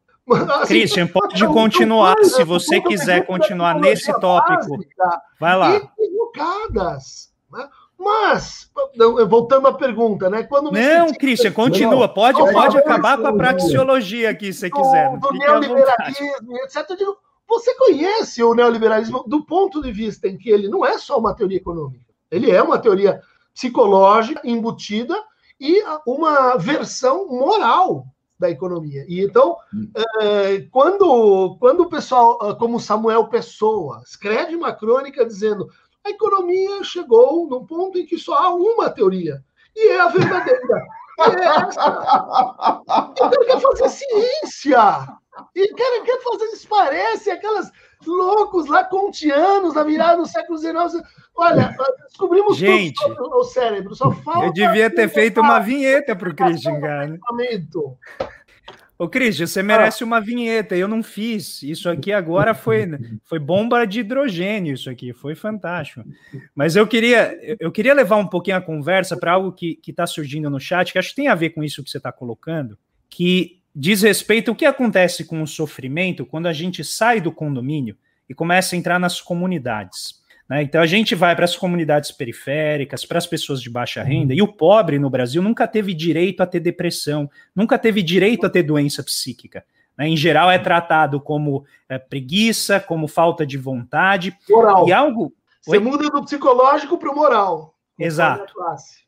[0.50, 4.80] assim, Christian, pode tá continuar se você quiser continuar nesse tópico.
[5.40, 5.76] Vai lá.
[5.76, 7.32] Equivocadas.
[7.52, 7.70] Né?
[7.98, 8.70] Mas,
[9.28, 10.44] voltando à pergunta, né?
[10.44, 12.08] Quando não, Christian, continua.
[12.08, 15.18] Não, pode, não, pode acabar com a praxeologia aqui, se você quiser.
[15.18, 16.86] Do neoliberalismo, etc.
[16.90, 17.18] Eu digo,
[17.48, 21.34] você conhece o neoliberalismo do ponto de vista em que ele não é só uma
[21.34, 22.06] teoria econômica.
[22.30, 23.22] Ele é uma teoria
[23.54, 25.16] psicológica embutida
[25.60, 28.06] e uma versão moral
[28.38, 29.06] da economia.
[29.08, 29.90] E então, hum.
[30.20, 35.70] é, quando, quando o pessoal, ah, como Samuel Pessoa, escreve uma crônica dizendo
[36.06, 39.44] a economia chegou num ponto em que só há uma teoria,
[39.76, 40.86] e é a verdadeira.
[41.20, 42.82] é essa.
[43.12, 45.08] Então, ele quer fazer ciência.
[45.54, 47.72] E cara quer fazer isso parece aquelas
[48.06, 51.04] loucos lá contianos na virada do século XIX.
[51.36, 51.76] Olha,
[52.08, 54.46] descobrimos Gente, tudo sobre o cérebro, só falta.
[54.46, 57.18] Eu devia ter feito uma vinheta para o Christian, cara.
[58.98, 60.08] Ô, Christian, você merece ah.
[60.08, 60.76] uma vinheta.
[60.76, 61.62] Eu não fiz.
[61.64, 62.88] Isso aqui agora foi,
[63.26, 65.12] foi bomba de hidrogênio, isso aqui.
[65.12, 66.04] Foi fantástico.
[66.56, 70.50] Mas eu queria, eu queria levar um pouquinho a conversa para algo que está surgindo
[70.50, 72.78] no chat, que acho que tem a ver com isso que você está colocando,
[73.10, 77.98] que diz respeito ao que acontece com o sofrimento quando a gente sai do condomínio
[78.30, 80.24] e começa a entrar nas comunidades.
[80.50, 80.64] Né?
[80.64, 84.08] Então a gente vai para as comunidades periféricas, para as pessoas de baixa uhum.
[84.08, 88.46] renda, e o pobre no Brasil nunca teve direito a ter depressão, nunca teve direito
[88.46, 89.66] a ter doença psíquica.
[89.98, 90.08] Né?
[90.08, 94.36] Em geral, é tratado como é, preguiça, como falta de vontade.
[94.50, 94.88] Moral.
[94.88, 95.34] E algo.
[95.62, 95.84] Você Oi?
[95.84, 97.75] muda do psicológico para o moral.
[97.98, 98.54] Exato.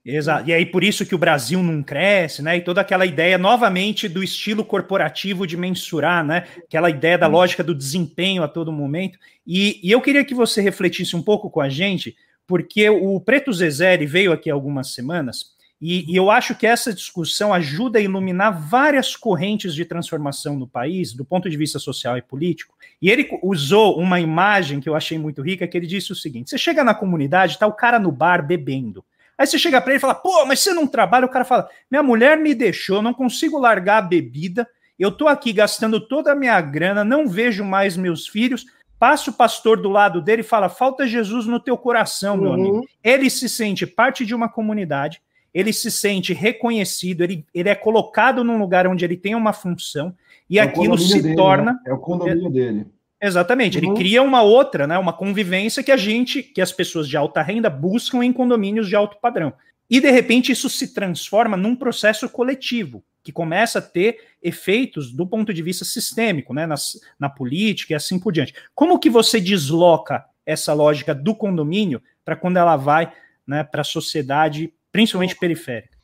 [0.05, 0.49] Exato.
[0.49, 2.57] E aí por isso que o Brasil não cresce, né?
[2.57, 6.47] E toda aquela ideia novamente do estilo corporativo de mensurar, né?
[6.57, 9.19] Aquela ideia da lógica do desempenho a todo momento.
[9.45, 12.15] E, e eu queria que você refletisse um pouco com a gente,
[12.47, 17.53] porque o Preto Zezé veio aqui algumas semanas e, e, eu acho que essa discussão
[17.53, 22.21] ajuda a iluminar várias correntes de transformação no país, do ponto de vista social e
[22.21, 22.75] político.
[22.99, 26.49] E ele usou uma imagem que eu achei muito rica, que ele disse o seguinte:
[26.49, 29.05] você chega na comunidade, tá o cara no bar bebendo.
[29.37, 31.27] Aí você chega para ele e fala, pô, mas você não trabalha?
[31.27, 34.67] O cara fala, minha mulher me deixou, não consigo largar a bebida,
[34.97, 38.65] eu tô aqui gastando toda a minha grana, não vejo mais meus filhos.
[38.97, 42.53] Passa o pastor do lado dele e fala: falta Jesus no teu coração, meu uhum.
[42.53, 42.87] amigo.
[43.03, 45.21] Ele se sente parte de uma comunidade,
[45.57, 50.15] ele se sente reconhecido, ele, ele é colocado num lugar onde ele tem uma função,
[50.47, 51.73] e é aquilo se dele, torna.
[51.73, 51.79] Né?
[51.87, 52.85] É o condomínio dele.
[53.19, 53.85] Exatamente, uhum.
[53.85, 57.41] ele cria uma outra, né, uma convivência que a gente, que as pessoas de alta
[57.41, 59.51] renda buscam em condomínios de alto padrão.
[59.89, 65.25] E de repente isso se transforma num processo coletivo, que começa a ter efeitos do
[65.25, 68.53] ponto de vista sistêmico, né, nas, na política e assim por diante.
[68.75, 73.11] Como que você desloca essa lógica do condomínio para quando ela vai
[73.47, 75.95] né, para a sociedade principalmente periférica.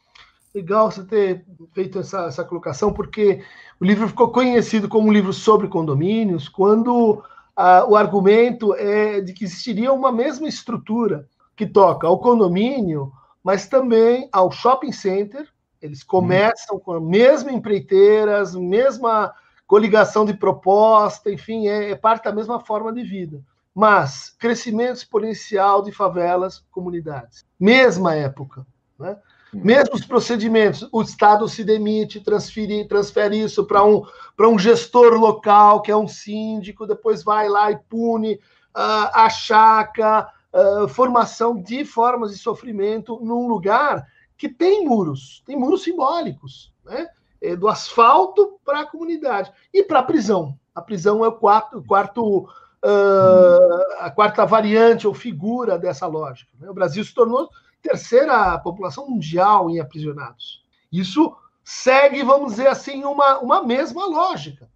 [0.53, 1.43] Legal você ter
[1.73, 3.41] feito essa, essa colocação, porque
[3.81, 7.23] o livro ficou conhecido como um livro sobre condomínios, quando
[7.55, 13.11] ah, o argumento é de que existiria uma mesma estrutura que toca ao condomínio,
[13.43, 15.47] mas também ao shopping center.
[15.81, 16.79] Eles começam hum.
[16.79, 19.33] com a mesma empreiteira, a mesma
[19.65, 23.41] coligação de proposta, enfim, é, é parte da mesma forma de vida.
[23.73, 27.43] Mas crescimento exponencial de favelas, comunidades.
[27.59, 28.67] Mesma época.
[28.99, 29.17] Né?
[29.53, 34.03] Mesmo os procedimentos, o Estado se demite, transfere, transfere isso para um,
[34.39, 38.35] um gestor local, que é um síndico, depois vai lá e pune,
[38.75, 45.83] uh, achaca, uh, formação de formas de sofrimento num lugar que tem muros, tem muros
[45.83, 47.07] simbólicos, né?
[47.39, 50.57] É do asfalto para a comunidade e para a prisão.
[50.73, 52.47] A prisão é o quarto, quarto
[52.83, 56.51] uh, a quarta variante ou figura dessa lógica.
[56.59, 56.69] Né?
[56.69, 57.49] O Brasil se tornou
[57.83, 60.63] terceira população mundial em aprisionados.
[60.91, 64.69] Isso segue, vamos dizer assim, uma, uma mesma lógica.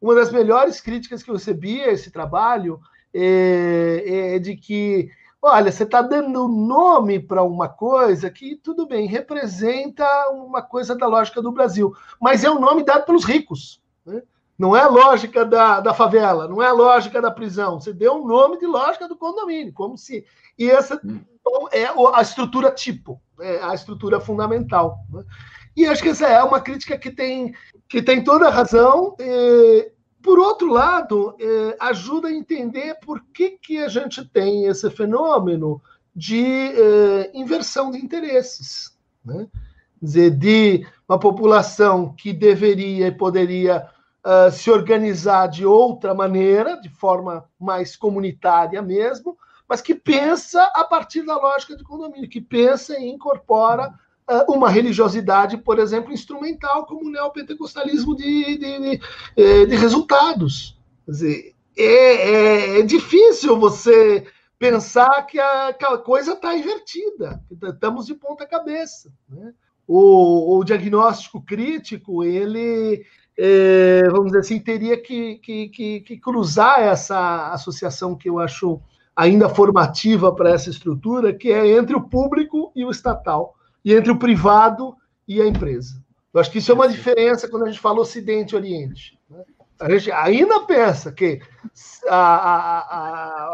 [0.00, 2.80] Uma das melhores críticas que eu recebi a esse trabalho
[3.12, 5.10] é, é de que,
[5.42, 11.06] olha, você está dando nome para uma coisa que, tudo bem, representa uma coisa da
[11.06, 13.80] lógica do Brasil, mas é um nome dado pelos ricos.
[14.60, 17.80] Não é a lógica da, da favela, não é a lógica da prisão.
[17.80, 20.22] Você deu um nome de lógica do condomínio, como se.
[20.58, 21.20] E essa hum.
[21.40, 24.98] Então, é a estrutura tipo, é a estrutura fundamental.
[25.10, 25.24] Né?
[25.74, 27.54] E acho que essa é uma crítica que tem,
[27.88, 29.16] que tem toda a razão.
[29.18, 29.90] E,
[30.22, 31.34] por outro lado,
[31.80, 35.80] ajuda a entender por que, que a gente tem esse fenômeno
[36.14, 36.74] de
[37.32, 38.94] inversão de interesses.
[39.24, 39.48] Né?
[39.98, 43.88] Quer dizer, de uma população que deveria e poderia
[44.24, 49.36] uh, se organizar de outra maneira, de forma mais comunitária mesmo,
[49.68, 53.92] mas que pensa a partir da lógica de condomínio, que pensa e incorpora
[54.28, 59.00] uh, uma religiosidade, por exemplo, instrumental, como o neopentecostalismo de, de, de,
[59.36, 60.78] eh, de resultados.
[61.04, 64.26] Quer dizer, é, é, é, difícil você
[64.58, 69.10] pensar que a, que a coisa está invertida, estamos de ponta cabeça.
[69.28, 69.54] Né?
[69.86, 73.04] O, o, diagnóstico crítico, ele,
[73.42, 78.78] é, vamos dizer assim, teria que, que, que, que cruzar essa associação que eu acho
[79.16, 83.54] ainda formativa para essa estrutura, que é entre o público e o estatal.
[83.82, 84.94] e entre o privado
[85.26, 85.94] e a empresa.
[86.34, 89.18] Eu acho que isso é uma diferença quando a gente fala Ocidente e Oriente.
[89.30, 89.42] Né?
[89.80, 91.40] A gente ainda pensa que
[92.10, 92.78] a, a,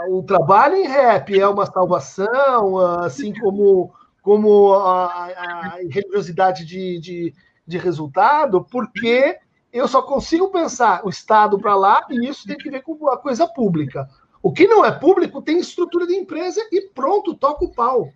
[0.03, 7.35] a, o trabalho em rap é uma salvação, assim como, como a, religiosidade de, de,
[7.65, 9.39] de resultado, porque
[9.77, 13.19] eu só consigo pensar o Estado para lá e isso tem que ver com a
[13.19, 14.09] coisa pública.
[14.43, 18.13] O que não é público tem estrutura de empresa e pronto, toca o pau.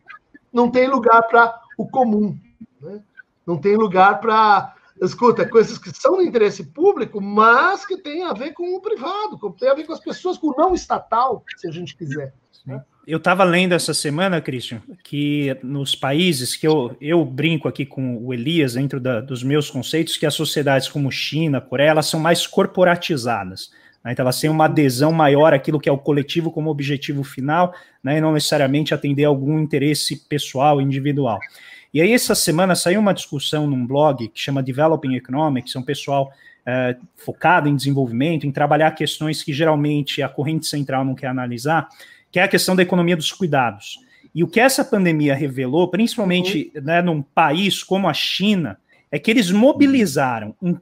[0.52, 2.38] Não tem lugar para o comum.
[2.80, 3.02] Né?
[3.46, 8.32] Não tem lugar para, escuta, coisas que são de interesse público, mas que tem a
[8.32, 11.68] ver com o privado, tem a ver com as pessoas, com o não estatal, se
[11.68, 12.32] a gente quiser.
[12.64, 12.82] Né?
[13.06, 18.18] Eu estava lendo essa semana, Christian, que nos países que eu, eu brinco aqui com
[18.18, 22.20] o Elias, dentro da, dos meus conceitos, que as sociedades como China, Coreia, elas são
[22.20, 23.70] mais corporatizadas.
[24.04, 24.12] Né?
[24.12, 27.74] Então, elas têm uma adesão maior àquilo que é o coletivo como objetivo final,
[28.04, 28.18] né?
[28.18, 31.38] e não necessariamente atender algum interesse pessoal, individual.
[31.92, 35.82] E aí, essa semana saiu uma discussão num blog que chama Developing Economics, é um
[35.82, 36.30] pessoal
[36.64, 41.88] é, focado em desenvolvimento, em trabalhar questões que geralmente a corrente central não quer analisar,
[42.30, 43.98] que é a questão da economia dos cuidados.
[44.34, 46.82] E o que essa pandemia revelou, principalmente uhum.
[46.82, 48.78] né, num país como a China,
[49.10, 50.76] é que eles mobilizaram um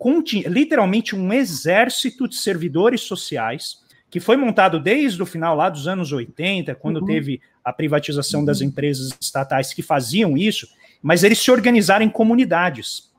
[0.46, 3.78] literalmente um exército de servidores sociais
[4.10, 7.06] que foi montado desde o final lá dos anos 80, quando uhum.
[7.06, 8.68] teve a privatização das uhum.
[8.68, 10.66] empresas estatais que faziam isso,
[11.02, 13.10] mas eles se organizaram em comunidades.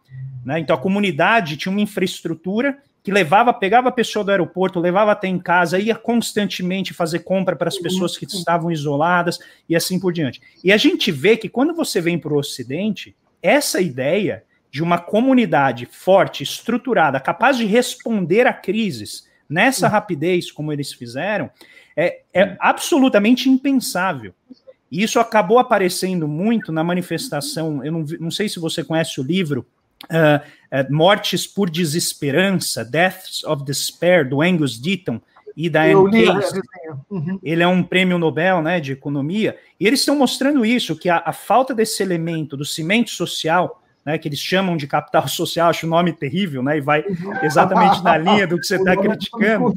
[0.44, 0.60] Né?
[0.60, 2.78] Então a comunidade tinha uma infraestrutura
[3.10, 7.56] que levava, pegava a pessoa do aeroporto, levava até em casa, ia constantemente fazer compra
[7.56, 10.40] para as pessoas que estavam isoladas e assim por diante.
[10.64, 15.00] E a gente vê que quando você vem para o Ocidente, essa ideia de uma
[15.00, 21.50] comunidade forte, estruturada, capaz de responder a crises nessa rapidez como eles fizeram,
[21.98, 24.36] é, é absolutamente impensável.
[24.92, 27.84] E isso acabou aparecendo muito na manifestação.
[27.84, 29.66] Eu não, não sei se você conhece o livro
[30.06, 35.20] uh, Mortes por Desesperança, Deaths of Despair, do Angus Deaton
[35.56, 36.62] e da Anne Case.
[37.10, 37.40] Uhum.
[37.44, 41.22] Ele é um prêmio Nobel né, de economia, e eles estão mostrando isso, que a,
[41.26, 45.86] a falta desse elemento do cimento social, né, que eles chamam de capital social, acho
[45.86, 47.44] o nome terrível, né, e vai uhum.
[47.44, 49.74] exatamente na linha do que você está criticando,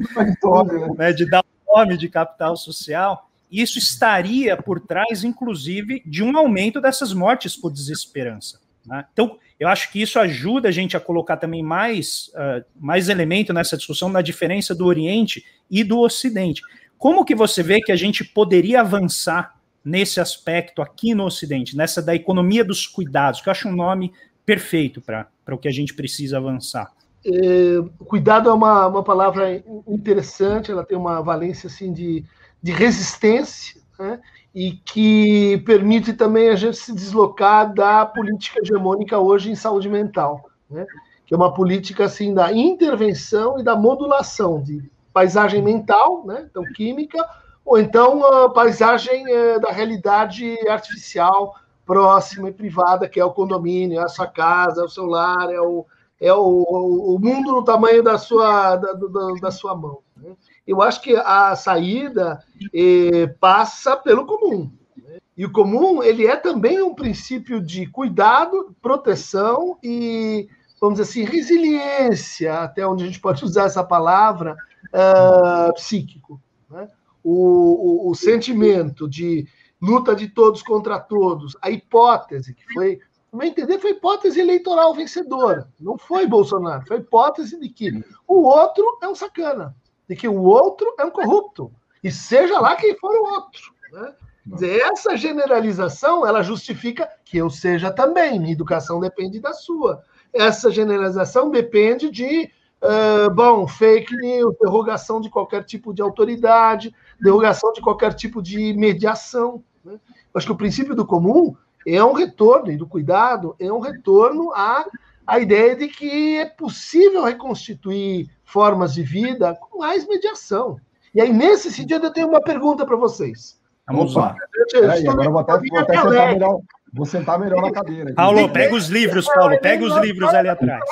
[0.97, 6.35] né, de dar o nome de capital social, isso estaria por trás, inclusive, de um
[6.35, 8.59] aumento dessas mortes por desesperança.
[8.83, 9.05] Né?
[9.13, 13.53] Então, eu acho que isso ajuda a gente a colocar também mais, uh, mais elemento
[13.53, 16.61] nessa discussão na diferença do Oriente e do Ocidente.
[16.97, 22.01] Como que você vê que a gente poderia avançar nesse aspecto aqui no Ocidente, nessa
[22.01, 24.13] da economia dos cuidados, que eu acho um nome
[24.45, 26.91] perfeito para o que a gente precisa avançar?
[27.25, 32.23] É, cuidado é uma, uma palavra interessante, ela tem uma valência assim de,
[32.61, 34.19] de resistência, né?
[34.53, 40.49] E que permite também a gente se deslocar da política hegemônica hoje em saúde mental,
[40.69, 40.85] né?
[41.25, 46.47] que é uma política assim da intervenção e da modulação de paisagem mental, né?
[46.49, 47.27] então química,
[47.65, 51.55] ou então a paisagem é, da realidade artificial
[51.85, 55.51] próxima e privada, que é o condomínio, é a sua casa, é o seu lar,
[55.51, 55.85] é o,
[56.19, 59.99] é o, o mundo no tamanho da sua, da, da, da sua mão.
[60.15, 60.31] Né?
[60.65, 62.39] Eu acho que a saída
[62.73, 64.71] eh, passa pelo comum.
[64.97, 65.19] Né?
[65.37, 70.47] E o comum ele é também um princípio de cuidado, proteção e,
[70.79, 74.55] vamos dizer assim, resiliência, até onde a gente pode usar essa palavra,
[74.93, 76.41] uh, psíquico.
[76.69, 76.87] Né?
[77.21, 79.45] O, o, o sentimento de
[79.81, 82.99] luta de todos contra todos, a hipótese que foi
[83.31, 85.67] no meu entender, foi hipótese eleitoral vencedora.
[85.79, 87.91] Não foi Bolsonaro, foi hipótese de que
[88.27, 89.75] o outro é um sacana
[90.07, 91.71] de que o outro é um corrupto,
[92.03, 93.61] e seja lá quem for o outro.
[93.91, 94.13] Né?
[94.45, 100.03] Dizer, essa generalização ela justifica que eu seja também, minha educação depende da sua.
[100.33, 102.51] Essa generalização depende de,
[102.81, 108.73] uh, bom, fake news, derrogação de qualquer tipo de autoridade, derrogação de qualquer tipo de
[108.73, 109.63] mediação.
[109.85, 109.97] Né?
[110.33, 111.55] Acho que o princípio do comum
[111.87, 114.85] é um retorno, e do cuidado, é um retorno à,
[115.25, 120.77] à ideia de que é possível reconstituir formas de vida com mais mediação.
[121.13, 123.59] E aí, nesse sentido, eu tenho uma pergunta para vocês.
[123.87, 124.35] Vamos lá.
[124.71, 126.59] Peraí, agora eu vou até, vou até sentar melhor.
[126.95, 128.03] Vou sentar melhor na cadeira.
[128.03, 128.13] Aqui.
[128.13, 129.59] Paulo, pega os livros, Paulo.
[129.59, 130.83] Pega os livros ali atrás.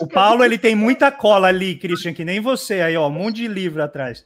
[0.00, 3.08] O Paulo, ele tem muita cola ali, Christian, que nem você aí, ó.
[3.08, 4.24] Um monte de livro atrás.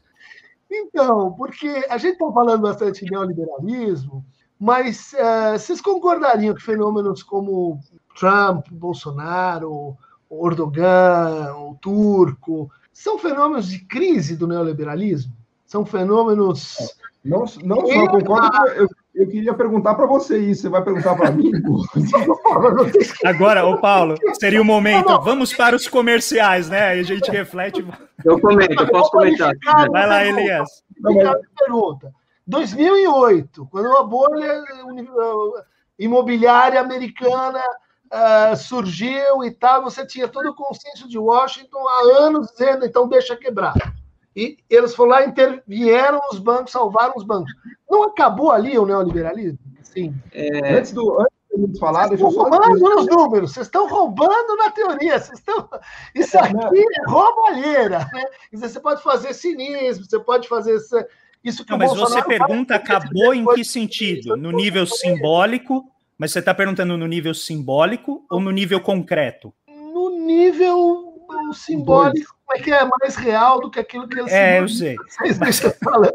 [0.71, 4.25] Então, porque a gente está falando bastante de neoliberalismo,
[4.59, 7.81] mas uh, vocês concordariam que fenômenos como
[8.15, 9.97] Trump, Bolsonaro,
[10.29, 15.33] o Erdogan, o turco, são fenômenos de crise do neoliberalismo?
[15.67, 16.77] São fenômenos.
[17.25, 20.63] Não, não só concordo, eu, Eu queria perguntar para você isso.
[20.63, 21.51] Você vai perguntar para mim?
[23.25, 25.21] Agora, ô Paulo, seria o momento.
[25.21, 26.89] Vamos para os comerciais, né?
[26.89, 27.87] Aí a gente reflete.
[28.25, 29.53] Eu comento, eu posso comentar.
[29.91, 30.69] Vai lá, Elias.
[31.59, 32.13] Pergunta.
[32.47, 34.63] 2008, quando a bolha
[35.99, 37.63] imobiliária americana
[38.13, 43.09] uh, surgiu e tal, você tinha todo o consenso de Washington há anos dizendo, então
[43.09, 43.75] deixa quebrar.
[44.37, 47.53] E eles foram lá, intervieram os bancos, salvaram os bancos.
[47.89, 49.59] Não acabou ali o neoliberalismo?
[49.83, 50.15] Sim.
[50.33, 50.75] É...
[50.77, 52.29] Antes do, antes de falar, eu só...
[52.29, 55.69] roubando nos números, vocês estão roubando na teoria, vocês estão...
[56.15, 58.25] Isso aqui é roubalheira, né?
[58.55, 60.81] Você pode fazer cinismo, você pode fazer...
[61.45, 64.35] Isso que Não, mas você pergunta acabou em que sentido?
[64.35, 69.53] No nível simbólico, mas você está perguntando no nível simbólico ou no nível concreto?
[69.69, 71.15] No nível
[71.53, 74.97] simbólico é que é mais real do que aquilo que eles É, eu sei.
[75.09, 76.13] Vocês deixam falando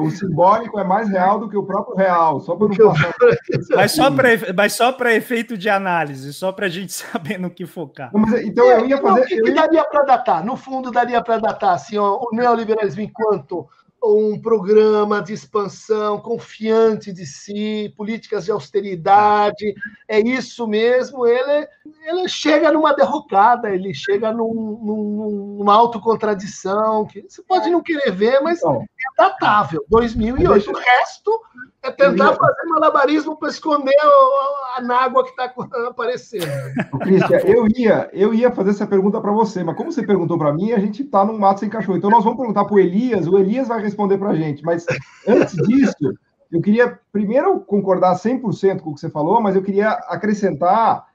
[0.00, 2.74] O simbólico é mais real do que o próprio real, só por um
[3.74, 7.50] Mas só para mas só para efeito de análise, só para a gente saber no
[7.50, 8.10] que focar.
[8.44, 9.22] Então eu ia fazer.
[9.22, 10.44] O que, que daria para datar?
[10.44, 13.66] No fundo, daria para datar assim, ó, o neoliberalismo enquanto
[14.02, 19.74] um programa de expansão confiante de si, políticas de austeridade,
[20.08, 21.26] é isso mesmo.
[21.26, 21.68] Ele,
[22.04, 28.12] ele chega numa derrocada, ele chega num, num, numa autocontradição, que você pode não querer
[28.12, 29.84] ver, mas então, é datável.
[29.88, 30.70] 2008.
[30.70, 31.40] O resto
[31.82, 35.52] é tentar fazer malabarismo para esconder a, a nágua que está
[35.88, 36.46] aparecendo.
[37.00, 40.52] Cristian, eu ia, eu ia fazer essa pergunta para você, mas como você perguntou para
[40.52, 41.98] mim, a gente está num mato sem cachorro.
[41.98, 44.62] Então nós vamos perguntar para o Elias, o Elias vai responder para a gente.
[44.62, 44.84] Mas
[45.26, 46.14] antes disso,
[46.52, 51.06] eu queria primeiro concordar 100% com o que você falou, mas eu queria acrescentar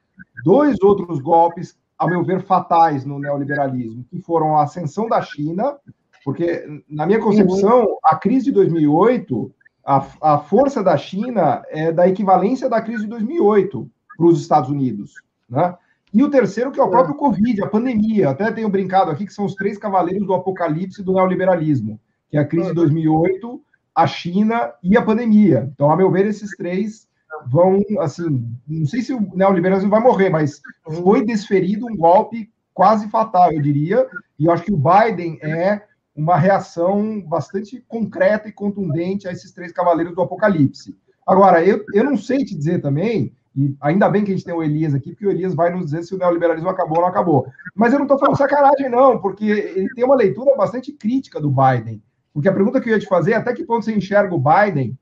[0.44, 5.76] dois outros golpes, a meu ver, fatais no neoliberalismo, que foram a ascensão da China,
[6.24, 9.52] porque, na minha concepção, a crise de 2008
[9.84, 14.70] a, a força da China é da equivalência da crise de 2008 para os Estados
[14.70, 15.14] Unidos,
[15.48, 15.76] né?
[16.14, 18.28] E o terceiro, que é o próprio Covid, a pandemia.
[18.28, 21.98] Até tenho brincado aqui que são os três cavaleiros do apocalipse do neoliberalismo,
[22.32, 23.60] que é a crise de 2008,
[23.94, 25.70] a China e a pandemia.
[25.74, 27.06] Então, a meu ver, esses três
[27.46, 33.06] vão, assim, não sei se o neoliberalismo vai morrer, mas foi desferido um golpe quase
[33.10, 35.82] fatal, eu diria, e eu acho que o Biden é
[36.16, 40.96] uma reação bastante concreta e contundente a esses três cavaleiros do Apocalipse.
[41.26, 44.54] Agora, eu, eu não sei te dizer também, e ainda bem que a gente tem
[44.54, 47.10] o Elias aqui, porque o Elias vai nos dizer se o neoliberalismo acabou ou não
[47.10, 47.46] acabou.
[47.74, 51.50] Mas eu não estou falando sacanagem, não, porque ele tem uma leitura bastante crítica do
[51.50, 52.02] Biden.
[52.32, 54.40] Porque a pergunta que eu ia te fazer é até que ponto você enxerga o
[54.40, 54.96] Biden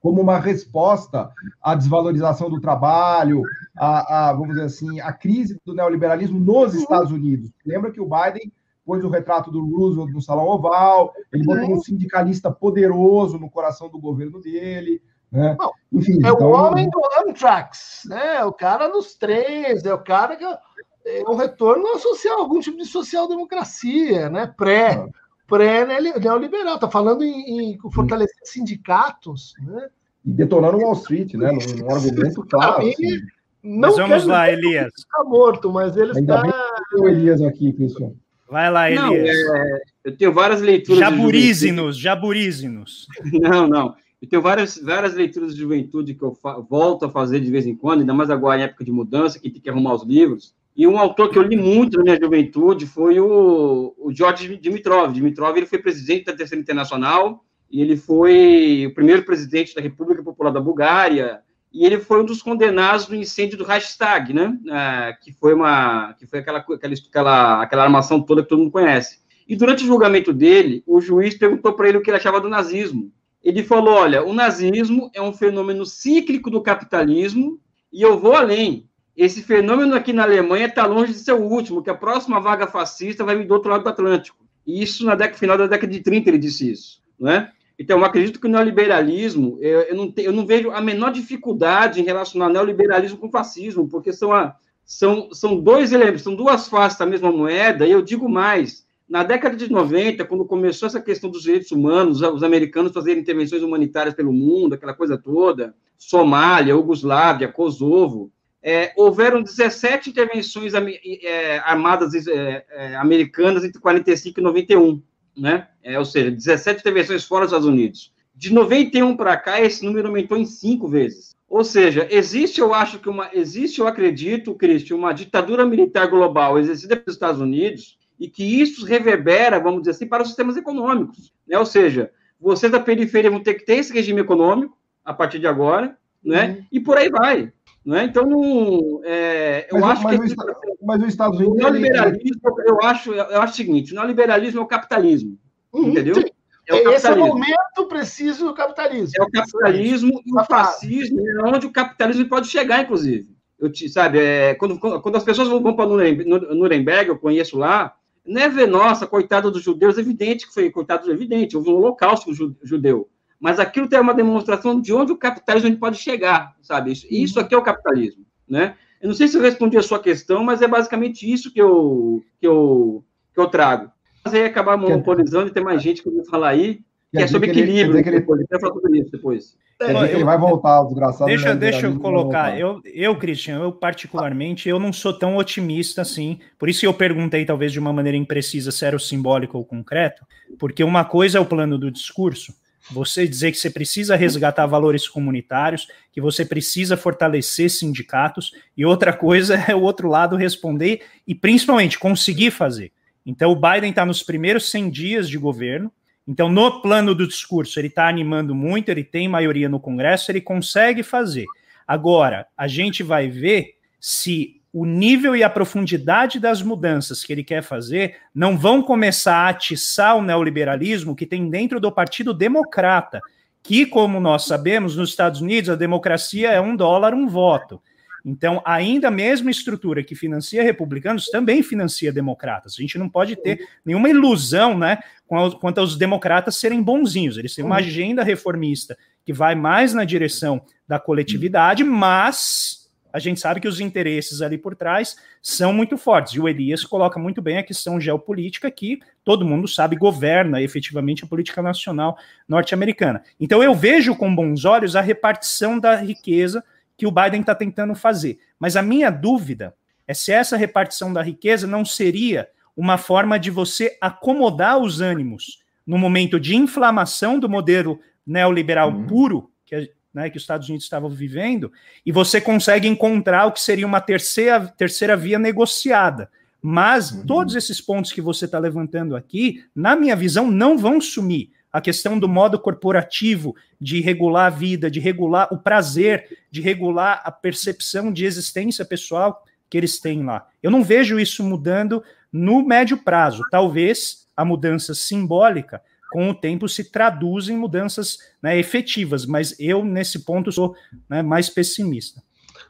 [0.00, 1.30] como uma resposta
[1.60, 3.42] à desvalorização do trabalho,
[3.76, 7.50] a, a, vamos dizer assim, a crise do neoliberalismo nos Estados Unidos.
[7.66, 8.52] Lembra que o Biden
[8.86, 13.90] pôs o retrato do Roosevelt no Salão Oval, ele botou um sindicalista poderoso no coração
[13.90, 15.02] do governo dele.
[15.30, 15.54] Né?
[15.58, 16.46] Não, Enfim, é então...
[16.46, 18.42] o homem do Amtrax, né?
[18.44, 22.78] o cara nos trens, é o cara que é um retorno ao social, algum tipo
[22.78, 24.46] de social-democracia, né?
[24.56, 25.08] pré, ah.
[25.48, 26.76] Pré-neoliberal.
[26.76, 29.54] Está falando em, em fortalecer sindicatos.
[29.66, 29.88] Né?
[30.24, 31.50] E detonando Wall Street, né?
[31.50, 32.84] num, num argumento claro.
[32.84, 33.18] Mim, assim.
[33.60, 34.92] Não mas vamos lá, Elias.
[34.96, 36.42] Está morto, mas ele Ainda está.
[36.42, 36.52] Bem
[36.90, 38.12] que o Elias aqui, Cristian.
[38.48, 39.46] Vai lá, Elias.
[39.46, 41.00] Não, é, eu tenho várias leituras.
[41.00, 43.06] Jaburízenos, jaburízenos.
[43.42, 43.94] Não, não.
[44.20, 46.36] Eu tenho várias, várias leituras de juventude que eu
[46.68, 49.48] volto a fazer de vez em quando, ainda mais agora em época de mudança, que
[49.48, 50.54] tem que arrumar os livros.
[50.78, 55.12] E um autor que eu li muito na minha juventude foi o, o George Dimitrov.
[55.12, 60.22] Dimitrov ele foi presidente da Terceira Internacional e ele foi o primeiro presidente da República
[60.22, 61.40] Popular da Bulgária
[61.72, 64.56] e ele foi um dos condenados no incêndio do Reichstag, né?
[64.70, 68.70] Ah, que foi uma, que foi aquela, aquela, aquela, aquela armação toda que todo mundo
[68.70, 69.18] conhece.
[69.48, 72.48] E durante o julgamento dele, o juiz perguntou para ele o que ele achava do
[72.48, 73.10] nazismo.
[73.42, 77.58] Ele falou: olha, o nazismo é um fenômeno cíclico do capitalismo
[77.92, 78.88] e eu vou além.
[79.18, 82.68] Esse fenômeno aqui na Alemanha está longe de ser o último, que a próxima vaga
[82.68, 84.38] fascista vai vir do outro lado do Atlântico.
[84.64, 87.50] E isso na década final da década de 30 ele disse isso, né?
[87.76, 91.10] Então, eu acredito que o neoliberalismo, eu, eu, não, te, eu não vejo a menor
[91.10, 94.54] dificuldade em relacionar neoliberalismo com fascismo, porque são, a,
[94.84, 99.24] são, são dois elementos, são duas faces da mesma moeda, e eu digo mais, na
[99.24, 104.14] década de 90, quando começou essa questão dos direitos humanos, os americanos fazerem intervenções humanitárias
[104.14, 108.30] pelo mundo, aquela coisa toda, Somália, Iugoslávia, Kosovo,
[108.68, 115.02] é, houveram 17 intervenções é, armadas é, é americanas entre 45 e 91
[115.38, 115.68] né?
[115.82, 118.12] É, ou seja, 17 intervenções fora dos Estados Unidos.
[118.34, 121.36] De 91 para cá, esse número aumentou em cinco vezes.
[121.48, 126.58] Ou seja, existe, eu acho que uma, existe, eu acredito, Cristian, uma ditadura militar global
[126.58, 131.32] exercida pelos Estados Unidos e que isso reverbera, vamos dizer assim, para os sistemas econômicos.
[131.46, 131.58] Né?
[131.58, 135.46] Ou seja, vocês da periferia vão ter que ter esse regime econômico a partir de
[135.46, 136.48] agora, né?
[136.48, 136.66] Uhum.
[136.72, 137.52] E por aí vai.
[137.88, 138.04] Né?
[138.04, 140.20] Então, é, eu mas, acho mas que.
[140.20, 141.54] O Estado, mas o Estados Unidos.
[141.54, 145.38] O neoliberalismo, eu acho, eu acho o seguinte: o neoliberalismo é o capitalismo.
[145.72, 146.16] Uhum, entendeu?
[146.16, 146.26] Sim.
[146.66, 149.14] É o Esse é o momento preciso do capitalismo.
[149.18, 153.34] É o capitalismo e o fascismo, é onde o capitalismo pode chegar, inclusive.
[153.58, 158.42] Eu te, sabe, é, quando, quando as pessoas vão para Nuremberg, eu conheço lá, não
[158.42, 161.76] é ver, nossa, coitado dos judeus, é evidente que foi coitado, é evidente, houve um
[161.76, 163.08] holocausto judeu.
[163.40, 166.92] Mas aquilo tem uma demonstração de onde o capitalismo pode chegar, sabe?
[166.92, 168.74] Isso, isso aqui é o capitalismo, né?
[169.00, 172.20] Eu não sei se eu respondi a sua questão, mas é basicamente isso que eu,
[172.40, 173.92] que eu, que eu trago
[174.28, 177.50] mas aí acabar monopolizando e ter mais gente que eu falar aí, que é sobre
[177.50, 177.98] que equilíbrio.
[177.98, 179.56] Ele, ele, depois, falar sobre isso depois.
[179.80, 181.26] É, ele vai voltar, o desgraçado.
[181.26, 182.58] Deixa, deixa eu colocar.
[182.58, 186.40] Eu, eu, Christian, eu particularmente, eu não sou tão otimista assim.
[186.58, 190.26] Por isso eu perguntei, talvez de uma maneira imprecisa, se era o simbólico ou concreto.
[190.58, 192.52] Porque uma coisa é o plano do discurso.
[192.90, 199.12] Você dizer que você precisa resgatar valores comunitários, que você precisa fortalecer sindicatos, e outra
[199.12, 202.92] coisa é o outro lado responder e principalmente conseguir fazer.
[203.26, 205.92] Então, o Biden está nos primeiros 100 dias de governo.
[206.26, 210.40] Então, no plano do discurso, ele está animando muito, ele tem maioria no Congresso, ele
[210.40, 211.44] consegue fazer.
[211.86, 217.42] Agora, a gente vai ver se o nível e a profundidade das mudanças que ele
[217.42, 223.20] quer fazer não vão começar a atiçar o neoliberalismo que tem dentro do Partido Democrata,
[223.62, 227.80] que, como nós sabemos, nos Estados Unidos a democracia é um dólar, um voto.
[228.24, 232.74] Então, ainda a mesma estrutura que financia republicanos também financia democratas.
[232.78, 237.38] A gente não pode ter nenhuma ilusão né, quanto aos democratas serem bonzinhos.
[237.38, 242.77] Eles têm uma agenda reformista que vai mais na direção da coletividade, mas
[243.18, 246.34] a gente sabe que os interesses ali por trás são muito fortes.
[246.34, 251.24] E o Elias coloca muito bem a questão geopolítica que todo mundo sabe governa efetivamente
[251.24, 252.16] a política nacional
[252.48, 253.22] norte-americana.
[253.38, 256.64] Então eu vejo com bons olhos a repartição da riqueza
[256.96, 258.38] que o Biden está tentando fazer.
[258.58, 259.74] Mas a minha dúvida
[260.06, 265.62] é se essa repartição da riqueza não seria uma forma de você acomodar os ânimos
[265.84, 269.06] no momento de inflamação do modelo neoliberal uhum.
[269.06, 271.72] puro que, né, que os Estados Unidos estavam vivendo,
[272.04, 276.28] e você consegue encontrar o que seria uma terceira, terceira via negociada.
[276.60, 277.24] Mas uhum.
[277.24, 281.80] todos esses pontos que você está levantando aqui, na minha visão, não vão sumir a
[281.80, 287.30] questão do modo corporativo de regular a vida, de regular o prazer, de regular a
[287.30, 290.48] percepção de existência pessoal que eles têm lá.
[290.62, 293.42] Eu não vejo isso mudando no médio prazo.
[293.50, 295.80] Talvez a mudança simbólica,
[296.10, 300.74] com o tempo, se traduz em mudanças né, efetivas, mas eu, nesse ponto, sou
[301.08, 302.22] né, mais pessimista.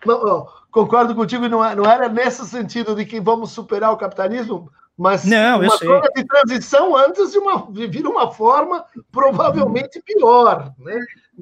[0.05, 4.71] Não, concordo contigo, não, é, não era nesse sentido de que vamos superar o capitalismo,
[4.97, 10.73] mas não, uma zona de transição antes de, uma, de vir uma forma provavelmente pior.
[10.79, 10.99] Né?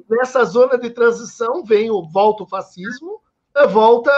[0.09, 3.19] Nessa zona de transição vem o volta o fascismo,
[3.55, 4.11] eh, volta,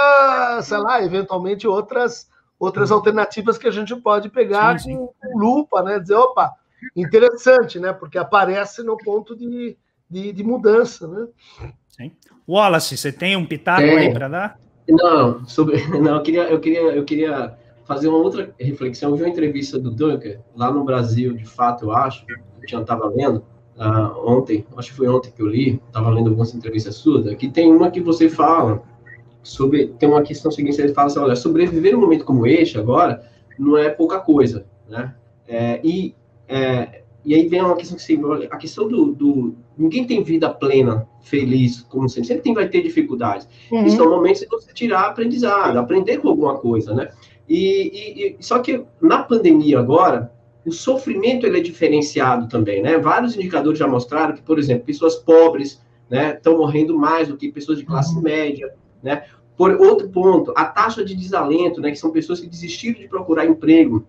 [0.61, 2.27] sei lá, eventualmente outras
[2.60, 4.97] outras alternativas que a gente pode pegar sim, sim.
[4.97, 5.97] Com, lupa, né?
[5.97, 6.53] Dizer, opa,
[6.95, 7.93] interessante, né?
[7.93, 9.77] Porque aparece no ponto de,
[10.10, 11.27] de, de mudança, né?
[11.88, 12.11] Sim.
[12.47, 13.97] Wallace, você tem um pitaco é.
[13.97, 14.60] aí para dar?
[14.88, 19.10] Não, sobre, não, eu queria, eu queria, eu queria fazer uma outra reflexão.
[19.10, 22.26] Eu vi uma entrevista do Dunker, lá no Brasil, de fato, eu acho,
[22.68, 23.43] que eu estava lendo
[23.77, 27.49] uh, ontem, acho que foi ontem que eu li, estava lendo algumas entrevistas suas, que
[27.49, 28.84] tem uma que você fala
[29.41, 33.23] sobre, tem uma questão seguinte, ele fala assim, olha, sobreviver num momento como este agora
[33.57, 35.15] não é pouca coisa, né?
[35.47, 36.15] É, e,
[36.49, 40.49] é, e aí vem uma questão que assim, a questão do, do, ninguém tem vida
[40.49, 43.47] plena, feliz, como sempre, sempre tem, vai ter dificuldades.
[43.71, 43.85] Uhum.
[43.85, 47.11] E são momentos de você tirar aprendizado, aprender com alguma coisa, né?
[47.47, 50.31] E, e, só que na pandemia agora,
[50.65, 52.97] o sofrimento ele é diferenciado também, né?
[52.97, 57.51] Vários indicadores já mostraram que, por exemplo, pessoas pobres, né, estão morrendo mais do que
[57.51, 58.21] pessoas de classe uhum.
[58.21, 58.73] média,
[59.03, 59.23] né?
[59.55, 63.45] Por outro ponto, a taxa de desalento, né, que são pessoas que desistiram de procurar
[63.45, 64.05] emprego,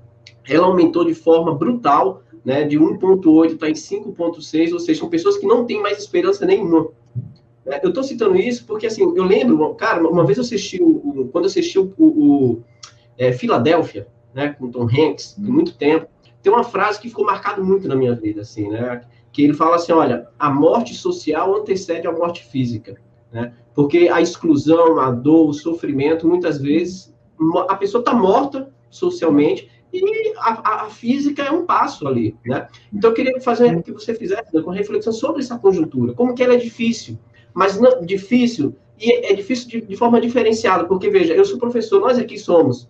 [0.49, 5.37] ela aumentou de forma brutal, né, de 1.8 está em 5.6, ou seja, são pessoas
[5.37, 6.89] que não têm mais esperança nenhuma.
[7.65, 7.81] Né?
[7.83, 11.45] Eu estou citando isso porque, assim, eu lembro, cara, uma vez eu assisti, o, quando
[11.45, 12.63] eu assisti o, o
[13.19, 16.07] é, Filadélfia, né, com Tom Hanks, tem muito tempo,
[16.43, 19.03] tem uma frase que ficou marcada muito na minha vida, assim, né,
[19.33, 22.97] que ele fala assim, olha, a morte social antecede a morte física,
[23.31, 27.15] né, porque a exclusão, a dor, o sofrimento, muitas vezes,
[27.69, 32.69] a pessoa está morta socialmente e a, a, física é um passo ali, né?
[32.93, 36.55] Então eu queria fazer que você fizesse uma reflexão sobre essa conjuntura, como que ela
[36.55, 37.19] é difícil,
[37.53, 42.01] mas não, difícil e é difícil de, de forma diferenciada, porque veja, eu sou professor,
[42.01, 42.89] nós aqui somos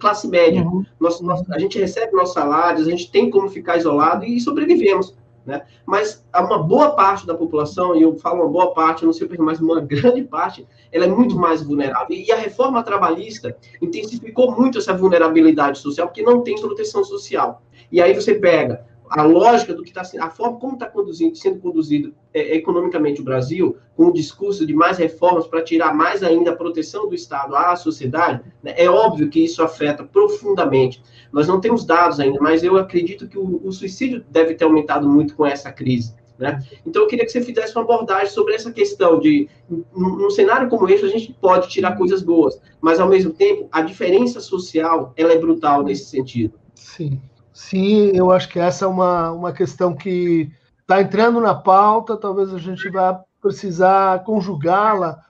[0.00, 0.62] classe média.
[0.62, 0.84] Uhum.
[0.98, 5.14] Nós, nós, a gente recebe nossos salários, a gente tem como ficar isolado e sobrevivemos.
[5.44, 5.62] Né?
[5.86, 9.42] Mas uma boa parte da população, e eu falo uma boa parte, não sei porque,
[9.42, 12.16] mas uma grande parte, ela é muito mais vulnerável.
[12.16, 17.62] E a reforma trabalhista intensificou muito essa vulnerabilidade social, porque não tem proteção social.
[17.90, 20.90] E aí você pega a lógica do que está a forma como está
[21.34, 26.22] sendo conduzido é, economicamente o Brasil, com o discurso de mais reformas para tirar mais
[26.22, 31.02] ainda a proteção do Estado à sociedade, né, é óbvio que isso afeta profundamente.
[31.32, 35.08] Nós não temos dados ainda, mas eu acredito que o, o suicídio deve ter aumentado
[35.08, 36.14] muito com essa crise.
[36.38, 36.64] Né?
[36.86, 39.48] Então, eu queria que você fizesse uma abordagem sobre essa questão de,
[39.94, 43.82] num cenário como esse, a gente pode tirar coisas boas, mas, ao mesmo tempo, a
[43.82, 46.54] diferença social, ela é brutal nesse sentido.
[46.74, 47.20] Sim.
[47.60, 50.50] Sim, eu acho que essa é uma, uma questão que
[50.80, 55.22] está entrando na pauta, talvez a gente vá precisar conjugá-la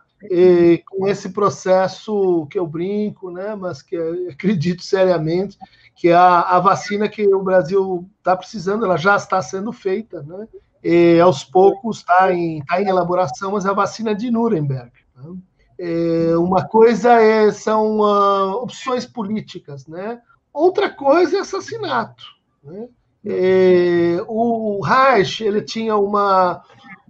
[0.89, 3.97] com esse processo que eu brinco, né, mas que
[4.31, 5.59] acredito seriamente,
[5.97, 10.23] que é a, a vacina que o Brasil está precisando, ela já está sendo feita,
[10.23, 10.47] né,
[10.85, 14.93] e aos poucos está em, tá em elaboração, mas é a vacina de Nuremberg.
[15.16, 15.36] Né?
[15.81, 20.20] É, uma coisa é, são uh, opções políticas, né?
[20.52, 22.24] Outra coisa é assassinato.
[22.62, 22.89] Né?
[23.24, 26.62] É, o Reich ele tinha uma,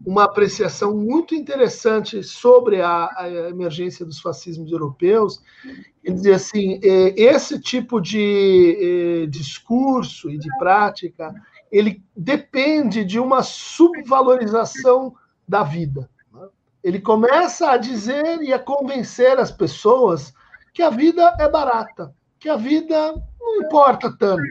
[0.04, 5.40] uma apreciação muito interessante sobre a, a emergência dos fascismos europeus.
[6.02, 11.32] Ele dizia assim: é, esse tipo de é, discurso e de prática
[11.70, 15.14] ele depende de uma subvalorização
[15.46, 16.10] da vida.
[16.32, 16.48] Né?
[16.82, 20.34] Ele começa a dizer e a convencer as pessoas
[20.72, 23.14] que a vida é barata, que a vida
[23.56, 24.42] não importa tanto.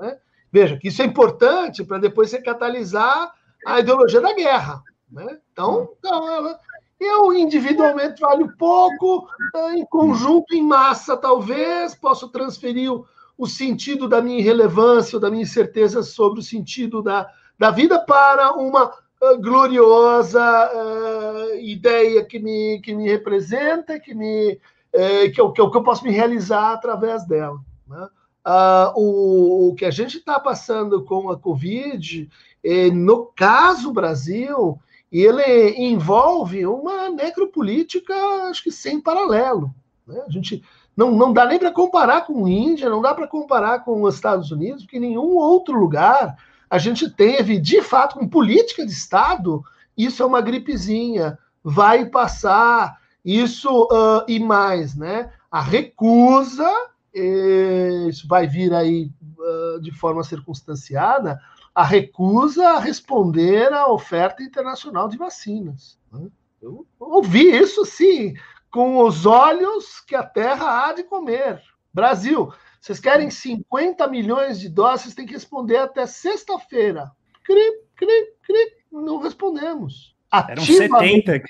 [0.00, 0.16] Né?
[0.50, 3.32] Veja que isso é importante para depois você catalisar
[3.66, 4.82] a ideologia da guerra.
[5.10, 5.38] Né?
[5.52, 6.58] Então, então,
[7.00, 13.04] eu individualmente valho pouco, eh, em conjunto, em massa, talvez, posso transferir o,
[13.36, 18.52] o sentido da minha irrelevância, da minha incerteza sobre o sentido da, da vida para
[18.52, 20.40] uma uh, gloriosa
[20.72, 24.52] uh, ideia que me, que me representa, que, me,
[24.94, 27.58] uh, que, eu, que, eu, que eu posso me realizar através dela.
[27.86, 28.08] Né?
[28.44, 32.28] Uh, o, o, que a gente está passando com a Covid,
[32.64, 34.80] eh, no caso Brasil,
[35.12, 38.14] ele envolve uma necropolítica,
[38.48, 39.72] acho que sem paralelo.
[40.06, 40.20] Né?
[40.26, 40.60] A gente
[40.96, 44.14] não, não dá nem para comparar com a Índia, não dá para comparar com os
[44.14, 46.36] Estados Unidos, porque em nenhum outro lugar
[46.68, 49.62] a gente teve, de fato, com política de Estado,
[49.96, 55.30] isso é uma gripezinha, vai passar, isso uh, e mais, né?
[55.50, 56.68] A recusa
[57.14, 61.40] isso vai vir aí uh, de forma circunstanciada,
[61.74, 65.98] a recusa a responder à oferta internacional de vacinas.
[66.12, 66.28] Né?
[66.60, 68.34] Eu ouvi isso, sim,
[68.70, 71.62] com os olhos que a terra há de comer.
[71.92, 77.10] Brasil, vocês querem 50 milhões de doses, têm que responder até sexta-feira.
[77.44, 80.12] Cri, cri, cri, não respondemos.
[80.48, 81.42] Eram 70.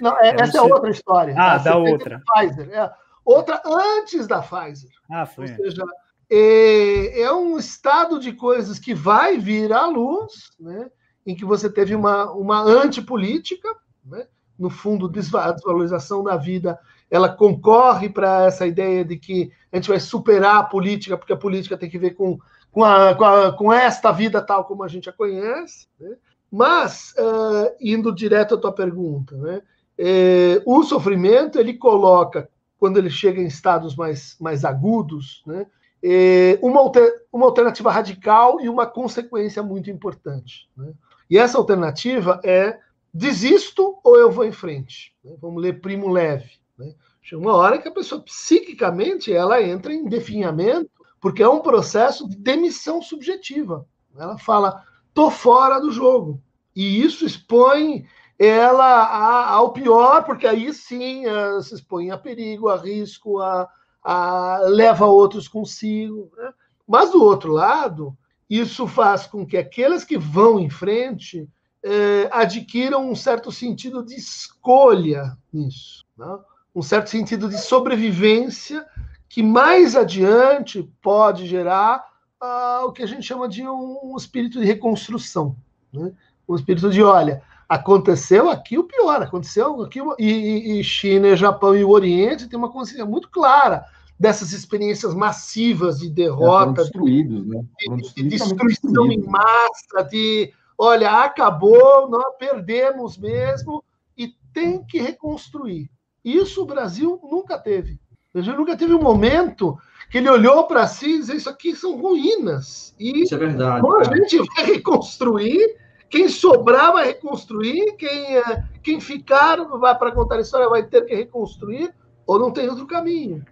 [0.00, 1.34] Não, é, essa é outra história.
[1.36, 2.22] Ah, da outra.
[2.34, 2.70] Pfizer.
[2.70, 2.90] É,
[3.28, 4.90] outra antes da Pfizer.
[5.10, 5.50] Ah, foi.
[5.50, 5.84] Ou seja,
[6.30, 10.90] é, é, um estado de coisas que vai vir à luz, né,
[11.26, 13.68] em que você teve uma, uma antipolítica,
[14.04, 14.26] né,
[14.58, 16.78] no fundo, desvalorização da vida,
[17.10, 21.36] ela concorre para essa ideia de que a gente vai superar a política, porque a
[21.36, 22.38] política tem que ver com,
[22.72, 25.86] com, a, com, a, com esta vida tal como a gente a conhece.
[26.00, 26.16] Né?
[26.50, 29.62] Mas, uh, indo direto à tua pergunta, né,
[29.96, 32.48] é, o sofrimento ele coloca
[32.78, 35.66] quando ele chega em estados mais, mais agudos, né?
[36.00, 40.70] É uma, alter, uma alternativa radical e uma consequência muito importante.
[40.76, 40.92] Né?
[41.28, 42.78] E essa alternativa é
[43.12, 45.12] desisto ou eu vou em frente.
[45.24, 45.34] Né?
[45.40, 46.52] Vamos ler Primo Leve.
[46.78, 46.94] Né?
[47.20, 50.88] Chega uma hora que a pessoa psiquicamente ela entra em definhamento,
[51.20, 53.84] porque é um processo de demissão subjetiva.
[54.16, 56.40] Ela fala, tô fora do jogo.
[56.76, 58.06] E isso expõe
[58.38, 63.68] ela ao pior, porque aí sim uh, se expõe a perigo, a risco, a,
[64.02, 66.30] a leva outros consigo.
[66.36, 66.52] Né?
[66.86, 68.16] Mas do outro lado,
[68.48, 71.48] isso faz com que aqueles que vão em frente
[71.82, 76.38] eh, adquiram um certo sentido de escolha nisso, né?
[76.74, 78.86] um certo sentido de sobrevivência
[79.28, 82.04] que mais adiante pode gerar
[82.42, 85.54] uh, o que a gente chama de um, um espírito de reconstrução,
[85.92, 86.12] né?
[86.48, 91.84] um espírito de olha aconteceu aqui o pior, aconteceu aqui e, e China, Japão e
[91.84, 93.84] o Oriente tem uma consciência muito clara
[94.18, 97.62] dessas experiências massivas de derrota, destruídos, né?
[97.78, 103.84] de, de destruição em massa, de olha, acabou, nós perdemos mesmo
[104.16, 105.90] e tem que reconstruir.
[106.24, 108.00] Isso o Brasil nunca teve.
[108.34, 109.78] Jesus nunca teve um momento
[110.10, 112.94] que ele olhou para si e disse: Isso aqui são ruínas.
[112.98, 113.86] E Isso é verdade.
[113.86, 115.76] A gente vai reconstruir,
[116.10, 121.04] quem sobrar vai reconstruir, quem, eh, quem ficar vai para contar a história vai ter
[121.04, 121.92] que reconstruir,
[122.26, 123.44] ou não tem outro caminho.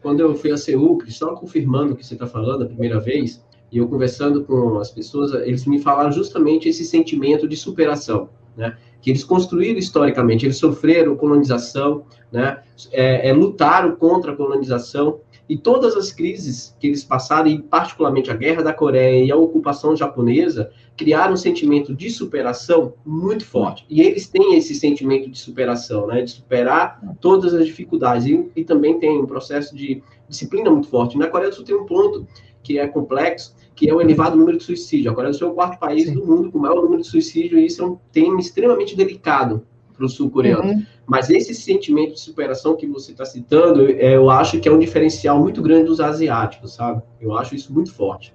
[0.00, 3.44] Quando eu fui a Seul, só confirmando o que você está falando a primeira vez,
[3.70, 8.76] e eu conversando com as pessoas, eles me falaram justamente esse sentimento de superação, né?
[9.00, 12.62] Que eles construíram historicamente, eles sofreram colonização, né?
[12.90, 15.20] É, é, lutaram contra a colonização
[15.50, 19.36] e todas as crises que eles passaram, e particularmente a Guerra da Coreia e a
[19.36, 23.84] ocupação japonesa, criaram um sentimento de superação muito forte.
[23.90, 26.22] E eles têm esse sentimento de superação, né?
[26.22, 28.26] De superar todas as dificuldades.
[28.26, 31.18] E, e também tem um processo de disciplina muito forte.
[31.18, 32.28] Na Coreia do Sul tem um ponto
[32.62, 35.10] que é complexo, que é o elevado número de suicídio.
[35.10, 36.14] A Coreia do Sul é o quarto país Sim.
[36.14, 39.66] do mundo com o maior número de suicídio, e isso é um tema extremamente delicado
[39.96, 40.62] para o sul-coreano.
[40.62, 40.86] Uhum.
[41.10, 44.78] Mas esse sentimento de superação que você está citando, é, eu acho que é um
[44.78, 47.02] diferencial muito grande dos asiáticos, sabe?
[47.20, 48.32] Eu acho isso muito forte.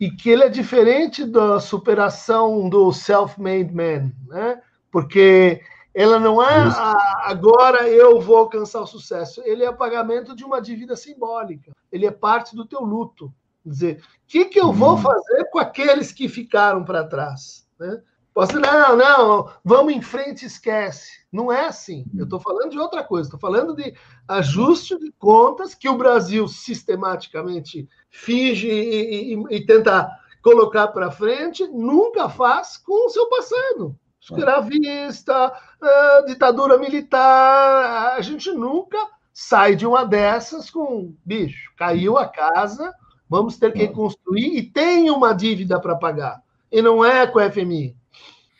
[0.00, 4.60] E que ele é diferente da superação do self-made man, né?
[4.90, 5.60] Porque
[5.94, 9.40] ela não é a, agora eu vou alcançar o sucesso.
[9.44, 11.70] Ele é pagamento de uma dívida simbólica.
[11.92, 13.32] Ele é parte do teu luto.
[13.62, 14.98] Quer dizer, o que, que eu vou uhum.
[14.98, 17.68] fazer com aqueles que ficaram para trás?
[17.78, 18.02] Né?
[18.34, 21.23] Posso não, não, vamos em frente, esquece.
[21.34, 22.04] Não é assim.
[22.16, 23.26] Eu estou falando de outra coisa.
[23.26, 23.92] Estou falando de
[24.28, 30.08] ajuste de contas que o Brasil sistematicamente finge e, e, e tenta
[30.40, 33.96] colocar para frente, nunca faz com o seu passado.
[34.20, 38.14] Escravista, uh, ditadura militar.
[38.16, 38.96] A gente nunca
[39.32, 42.94] sai de uma dessas com bicho, caiu a casa,
[43.28, 46.40] vamos ter que reconstruir e tem uma dívida para pagar.
[46.70, 47.96] E não é com a FMI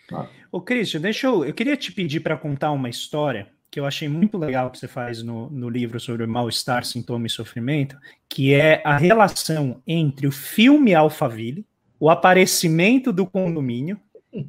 [0.08, 0.28] Tá.
[0.54, 1.44] Ô, Christian, deixa eu.
[1.44, 4.86] Eu queria te pedir para contar uma história que eu achei muito legal que você
[4.86, 7.96] faz no, no livro sobre mal-estar, sintoma e sofrimento,
[8.28, 11.66] que é a relação entre o filme Alphaville,
[11.98, 13.98] o aparecimento do condomínio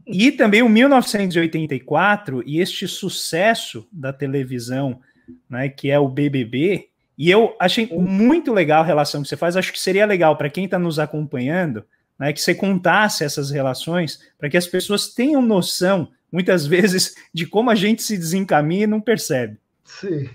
[0.06, 5.02] e também o 1984 e este sucesso da televisão,
[5.49, 6.90] né, que é o BBB.
[7.18, 9.57] E eu achei muito legal a relação que você faz.
[9.57, 11.84] Acho que seria legal para quem está nos acompanhando
[12.18, 17.46] né, que você contasse essas relações para que as pessoas tenham noção, muitas vezes, de
[17.46, 19.58] como a gente se desencaminha e não percebe.
[19.84, 20.28] Sim,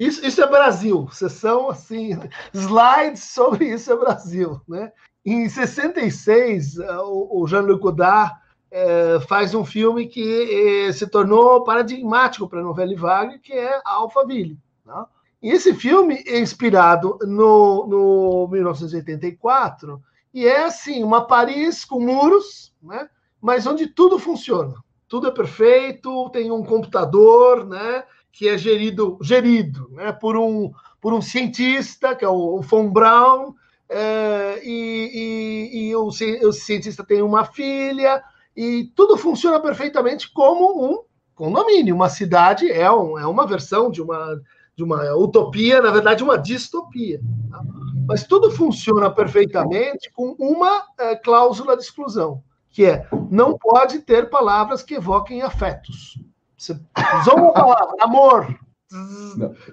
[0.00, 1.08] isso, isso é Brasil.
[1.12, 2.18] Sessão assim,
[2.54, 4.90] slides sobre isso é Brasil, né?
[5.24, 8.34] Em 66, o, o Jean-Luc Godard
[8.70, 13.80] é, faz um filme que é, se tornou paradigmático para a novela Vague, que é
[13.84, 14.58] Alphaville.
[14.84, 15.04] Né?
[15.42, 20.02] E esse filme é inspirado no, no 1984
[20.34, 23.08] e é assim, uma Paris com muros, né?
[23.40, 24.74] mas onde tudo funciona.
[25.08, 28.02] Tudo é perfeito, tem um computador, né?
[28.32, 30.10] que é gerido, gerido né?
[30.10, 33.54] por, um, por um cientista, que é o, Von Braun,
[33.88, 38.20] é, e, e, e o, o, cientista tem uma filha,
[38.56, 41.02] e tudo funciona perfeitamente como um
[41.36, 41.94] condomínio.
[41.94, 44.40] Uma cidade é, um, é uma versão de uma,
[44.74, 47.20] de uma utopia, na verdade, uma distopia.
[47.48, 47.62] Tá?
[48.06, 54.28] Mas tudo funciona perfeitamente com uma é, cláusula de exclusão, que é não pode ter
[54.30, 56.18] palavras que evoquem afetos.
[56.56, 56.78] Você
[57.20, 58.58] usou uma palavra, amor,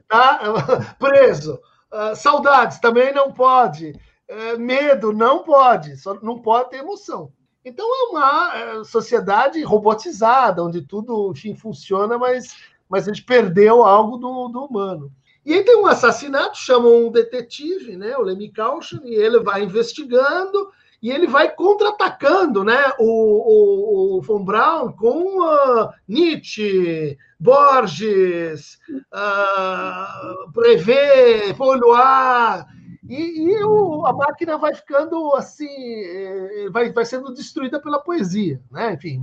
[0.07, 0.39] tá?
[0.99, 1.59] preso.
[1.91, 3.93] Uh, saudades também não pode.
[4.29, 5.97] Uh, medo não pode.
[5.97, 7.31] Só não pode ter emoção.
[7.63, 12.55] Então é uma uh, sociedade robotizada, onde tudo enfim, funciona, mas,
[12.89, 15.11] mas a gente perdeu algo do, do humano.
[15.45, 19.63] E aí tem um assassinato, chamam um detetive, né, o Lemmy Caution, e ele vai
[19.63, 28.77] investigando e ele vai contra-atacando né, o, o, o Von Braun com uh, Nietzsche, Borges,
[29.11, 31.55] uh, Brevet,
[33.09, 38.61] e, e o, a máquina vai ficando assim, eh, vai, vai sendo destruída pela poesia,
[38.71, 38.93] né?
[38.93, 39.21] Enfim,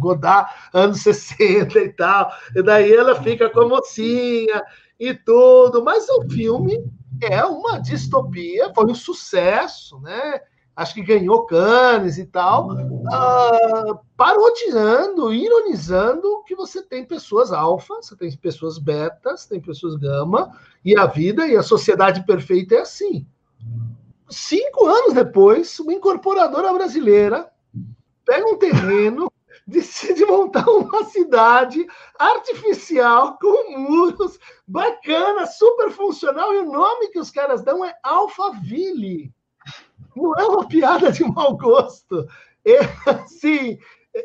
[0.00, 4.64] Godard, anos 60 e tal, e daí ela fica com a mocinha,
[4.98, 6.82] e tudo, mas o filme
[7.22, 10.40] é uma distopia, foi um sucesso, né?
[10.74, 18.14] Acho que ganhou Cannes e tal, uh, parodiando, ironizando que você tem pessoas alfa, você
[18.14, 20.50] tem pessoas betas, tem pessoas gama,
[20.84, 23.26] e a vida e a sociedade perfeita é assim.
[24.28, 27.50] Cinco anos depois, uma incorporadora brasileira
[28.26, 29.32] pega um terreno
[29.66, 31.84] decide montar uma cidade
[32.18, 39.32] artificial com muros, bacana, super funcional, e o nome que os caras dão é Alphaville.
[40.14, 42.26] Não é uma piada de mau gosto.
[42.64, 42.78] É
[43.10, 43.78] assim,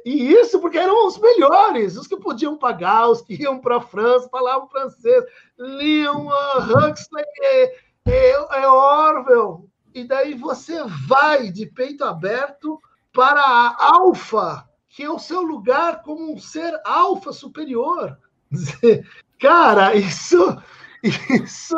[0.05, 3.81] E isso porque eram os melhores, os que podiam pagar, os que iam para a
[3.81, 5.23] França, falavam francês,
[5.57, 7.63] liam uh, Huxley, é,
[8.05, 9.67] é, é Orwell.
[9.93, 12.79] E daí você vai de peito aberto
[13.11, 14.65] para a alfa,
[14.95, 18.17] que é o seu lugar como um ser alfa superior.
[19.39, 20.61] Cara, isso,
[21.03, 21.75] isso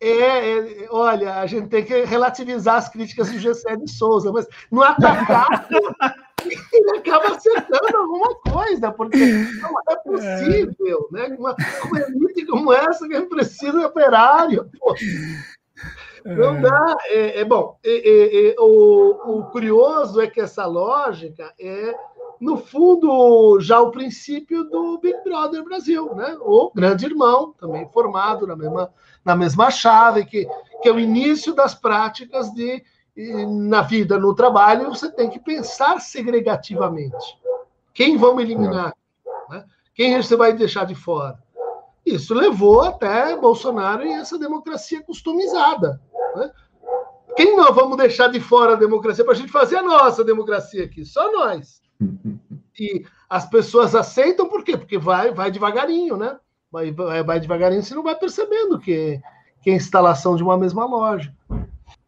[0.00, 4.48] é, é, olha, a gente tem que relativizar as críticas do Gessé de Souza, mas
[4.70, 5.68] no atacar
[6.42, 11.28] ele acaba acertando alguma coisa, porque não é possível, é.
[11.28, 11.36] né?
[11.38, 11.54] Uma,
[11.84, 14.68] uma elite como essa que precisa de operário.
[14.80, 14.94] Pô.
[16.24, 16.96] Não dá.
[17.06, 21.94] É, é bom, é, é, é, o, o, curioso é que essa lógica é,
[22.42, 26.36] no fundo, já o princípio do Big Brother Brasil, né?
[26.40, 28.92] O grande irmão, também formado na mesma,
[29.24, 30.48] na mesma chave, que,
[30.82, 32.82] que é o início das práticas de
[33.46, 37.38] na vida, no trabalho, você tem que pensar segregativamente.
[37.94, 38.96] Quem vamos eliminar?
[39.50, 39.64] Né?
[39.94, 41.38] Quem você vai deixar de fora?
[42.04, 46.00] Isso levou até Bolsonaro e essa democracia customizada.
[46.34, 46.50] Né?
[47.36, 50.84] Quem nós vamos deixar de fora a democracia para a gente fazer a nossa democracia
[50.84, 51.04] aqui?
[51.04, 51.81] Só nós.
[52.78, 54.76] E as pessoas aceitam por quê?
[54.76, 56.36] Porque vai, vai devagarinho, né?
[56.70, 59.20] Vai, vai, vai devagarinho, você não vai percebendo que,
[59.62, 61.32] que é a instalação de uma mesma loja.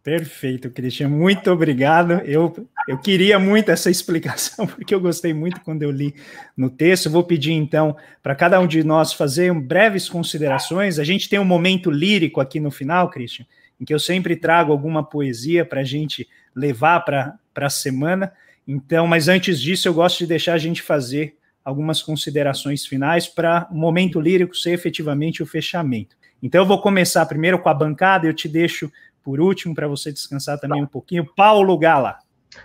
[0.05, 1.09] Perfeito, Cristian.
[1.09, 2.12] Muito obrigado.
[2.27, 2.55] Eu,
[2.87, 6.15] eu queria muito essa explicação, porque eu gostei muito quando eu li
[6.55, 7.09] no texto.
[7.09, 10.99] vou pedir, então, para cada um de nós fazer breves considerações.
[10.99, 13.47] A gente tem um momento lírico aqui no final, Cristian,
[13.81, 18.31] em que eu sempre trago alguma poesia para a gente levar para a semana.
[18.66, 23.69] Então, mas antes disso, eu gosto de deixar a gente fazer algumas considerações finais para
[23.70, 26.16] o momento lírico ser efetivamente o fechamento.
[26.43, 28.91] Então, eu vou começar primeiro com a bancada, eu te deixo
[29.24, 31.27] por último, para você descansar também um pouquinho.
[31.35, 32.19] Paulo Gala.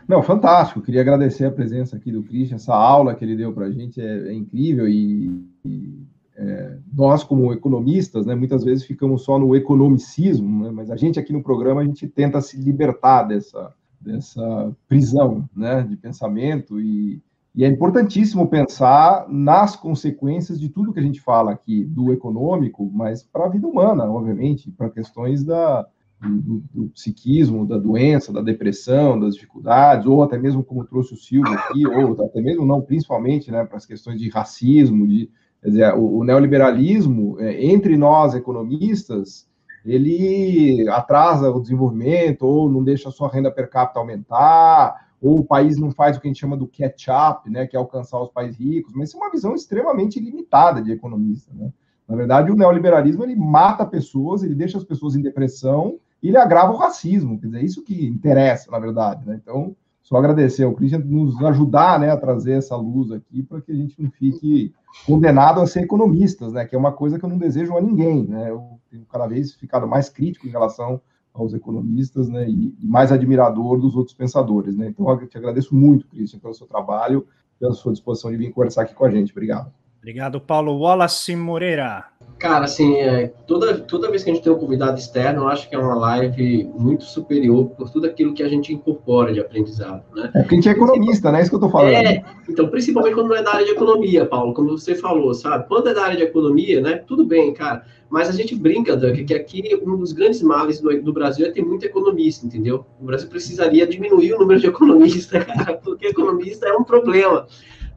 [0.07, 0.81] Não, fantástico.
[0.81, 2.57] Queria agradecer a presença aqui do Christian.
[2.57, 6.03] Essa aula que ele deu para a gente é, é, incrível e, e
[6.35, 11.17] é, nós, como economistas, né, muitas vezes ficamos só no economicismo, né, mas a gente
[11.17, 16.79] aqui no programa a gente tenta se libertar dessa, dessa prisão né, de pensamento.
[16.79, 17.21] E,
[17.53, 22.89] e é importantíssimo pensar nas consequências de tudo que a gente fala aqui do econômico,
[22.93, 25.85] mas para a vida humana, obviamente, para questões da,
[26.21, 31.17] do, do, psiquismo, da doença, da depressão, das dificuldades, ou até mesmo como trouxe o
[31.17, 35.29] Silvio aqui, ou até mesmo não, principalmente, né, para as questões de racismo, de,
[35.61, 39.48] quer dizer, o, o neoliberalismo, é, entre nós economistas,
[39.85, 45.45] ele atrasa o desenvolvimento, ou não deixa a sua renda per capita aumentar, ou o
[45.45, 48.29] país não faz o que a gente chama do catch-up, né, que é alcançar os
[48.29, 51.71] países ricos, mas isso é uma visão extremamente limitada de economista, né?
[52.07, 56.37] Na verdade, o neoliberalismo ele mata pessoas, ele deixa as pessoas em depressão e ele
[56.37, 57.39] agrava o racismo.
[57.39, 59.23] Quer dizer, é isso que interessa, na verdade.
[59.27, 59.39] Né?
[59.39, 59.75] Então,
[60.09, 63.75] só agradecer ao Christian nos ajudar né, a trazer essa luz aqui para que a
[63.75, 64.73] gente não fique
[65.05, 68.23] condenado a ser economistas, né, que é uma coisa que eu não desejo a ninguém.
[68.23, 68.49] Né?
[68.49, 70.99] Eu tenho cada vez ficado mais crítico em relação
[71.31, 74.75] aos economistas né, e, mais admirador dos outros pensadores.
[74.75, 74.87] Né?
[74.87, 77.27] Então, eu te agradeço muito, Christian, pelo seu trabalho,
[77.59, 79.31] pela sua disposição de vir conversar aqui com a gente.
[79.31, 79.71] Obrigado.
[79.99, 80.79] Obrigado, Paulo.
[80.79, 82.05] Wallace Moreira.
[82.37, 85.67] Cara, assim, é, toda, toda vez que a gente tem um convidado externo, eu acho
[85.67, 90.03] que é uma live muito superior por tudo aquilo que a gente incorpora de aprendizado,
[90.15, 90.31] né?
[90.33, 91.39] É porque a gente é economista, né?
[91.39, 91.93] É isso que eu tô falando.
[91.93, 95.67] É, então, principalmente quando não é da área de economia, Paulo, como você falou, sabe?
[95.67, 97.03] Quando é da área de economia, né?
[97.05, 97.83] Tudo bem, cara.
[98.09, 101.51] Mas a gente brinca, Doug, que aqui um dos grandes males do, do Brasil é
[101.51, 102.85] ter muito economista, entendeu?
[102.99, 107.45] O Brasil precisaria diminuir o número de economistas, cara, porque economista é um problema.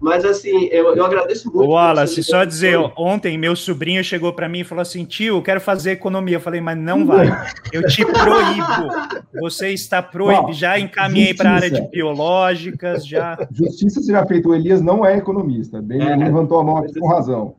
[0.02, 1.70] Mas, assim, eu, eu agradeço muito.
[1.70, 5.60] Wallace, só dizer, ontem meu sobrinho chegou para mim e falou assim: tio, eu quero
[5.60, 6.36] fazer economia.
[6.36, 7.28] Eu falei, mas não vai.
[7.72, 9.22] Eu te proíbo.
[9.40, 10.48] Você está proibido.
[10.48, 13.06] Bom, já encaminhei para a área de biológicas.
[13.06, 13.47] já.
[13.52, 14.48] Justiça seja feita.
[14.48, 15.80] O Elias não é economista.
[15.80, 17.55] Bem, é, ele levantou a mão aqui com razão.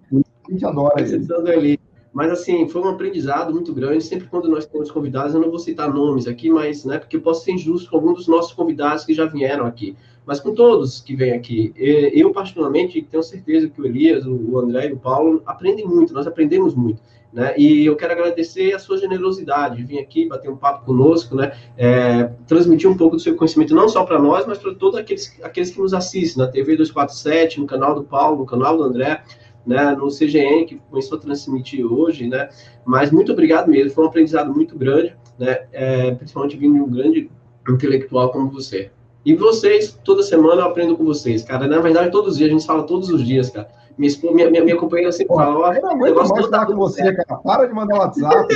[0.46, 1.80] A gente adora ele.
[2.14, 4.04] Mas, assim, foi um aprendizado muito grande.
[4.04, 7.22] Sempre quando nós temos convidados, eu não vou citar nomes aqui, mas, né, porque eu
[7.22, 9.96] posso ser injusto com alguns dos nossos convidados que já vieram aqui
[10.26, 11.74] mas com todos que vêm aqui.
[11.76, 16.28] Eu, particularmente, tenho certeza que o Elias, o André e o Paulo aprendem muito, nós
[16.28, 17.02] aprendemos muito.
[17.32, 17.56] Né?
[17.58, 21.52] E eu quero agradecer a sua generosidade de vir aqui bater um papo conosco, né?
[21.76, 25.36] É, transmitir um pouco do seu conhecimento, não só para nós, mas para todos aqueles,
[25.42, 29.24] aqueles que nos assistem, na TV 247, no canal do Paulo, no canal do André,
[29.66, 29.96] né?
[29.96, 32.28] no CGN, que começou a transmitir hoje.
[32.28, 32.50] Né?
[32.86, 35.66] Mas muito obrigado mesmo, foi um aprendizado muito grande, né?
[35.72, 37.30] É, principalmente vindo de um grande
[37.68, 38.92] intelectual como você.
[39.26, 41.66] E vocês, toda semana eu aprendo com vocês, cara.
[41.66, 43.70] Na verdade, todos os dias, a gente fala todos os dias, cara.
[43.98, 47.14] Minha, minha, minha, minha companheira sempre fala, olha, eu não aguento mais falar com você,
[47.14, 47.40] cara.
[47.40, 48.54] Para de mandar WhatsApp.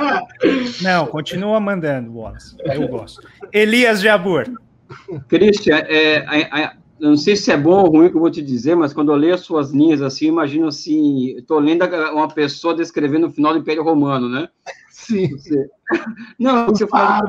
[0.80, 2.56] não, continua mandando, Wallace.
[2.64, 3.20] Eu gosto.
[3.52, 4.44] Elias Jabur.
[5.28, 8.74] Cristian, é, a, não sei se é bom ou ruim que eu vou te dizer,
[8.74, 12.74] mas quando eu leio as suas linhas assim, eu imagino assim, estou lendo uma pessoa
[12.74, 14.48] descrevendo o final do Império Romano, né?
[14.90, 15.28] Sim.
[15.30, 15.70] Você...
[16.38, 17.22] Não, você fala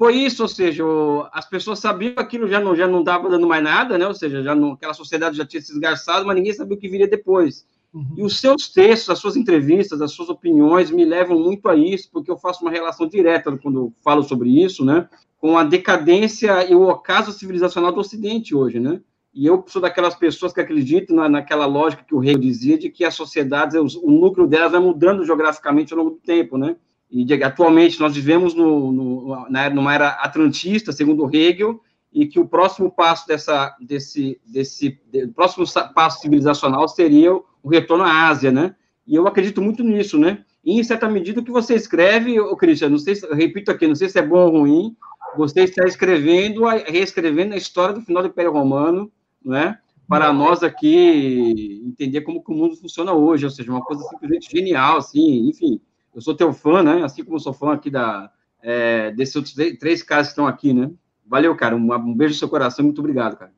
[0.00, 0.82] foi isso, ou seja,
[1.30, 4.06] as pessoas sabiam que aquilo já não já não estava dando mais nada, né?
[4.06, 6.88] Ou seja, já não, aquela sociedade já tinha se esgarçado, mas ninguém sabia o que
[6.88, 7.66] viria depois.
[7.92, 8.14] Uhum.
[8.18, 12.08] E os seus textos, as suas entrevistas, as suas opiniões me levam muito a isso,
[12.12, 15.08] porque eu faço uma relação direta quando falo sobre isso, né?
[15.38, 19.00] Com a decadência e o ocaso civilizacional do Ocidente hoje, né?
[19.32, 22.90] E eu sou daquelas pessoas que acreditam na, naquela lógica que o Hegel dizia de
[22.90, 26.76] que as sociedades, o núcleo delas vai mudando geograficamente ao longo do tempo, né?
[27.10, 31.80] E de, atualmente nós vivemos no, no, na, numa era atlantista, segundo Hegel,
[32.12, 35.64] e que o próximo passo dessa, desse, desse, de, próximo
[35.94, 38.74] passo civilizacional seria o retorno à Ásia, né?
[39.06, 40.44] E eu acredito muito nisso, né?
[40.64, 43.86] E, em certa medida, o que você escreve, ô Cristian, não sei se, repito aqui,
[43.86, 44.96] não sei se é bom ou ruim,
[45.36, 49.10] você está escrevendo, reescrevendo a história do final do Império Romano,
[49.44, 49.78] né?
[50.08, 54.50] Para nós aqui entender como que o mundo funciona hoje, ou seja, uma coisa simplesmente
[54.50, 55.80] genial, assim, enfim.
[56.12, 57.04] Eu sou teu fã, né?
[57.04, 58.30] Assim como sou fã aqui da,
[58.60, 60.90] é, desses outros três caras que estão aqui, né?
[61.30, 61.76] Valeu, cara.
[61.76, 62.84] Um, um beijo no seu coração.
[62.84, 63.52] Muito obrigado, cara.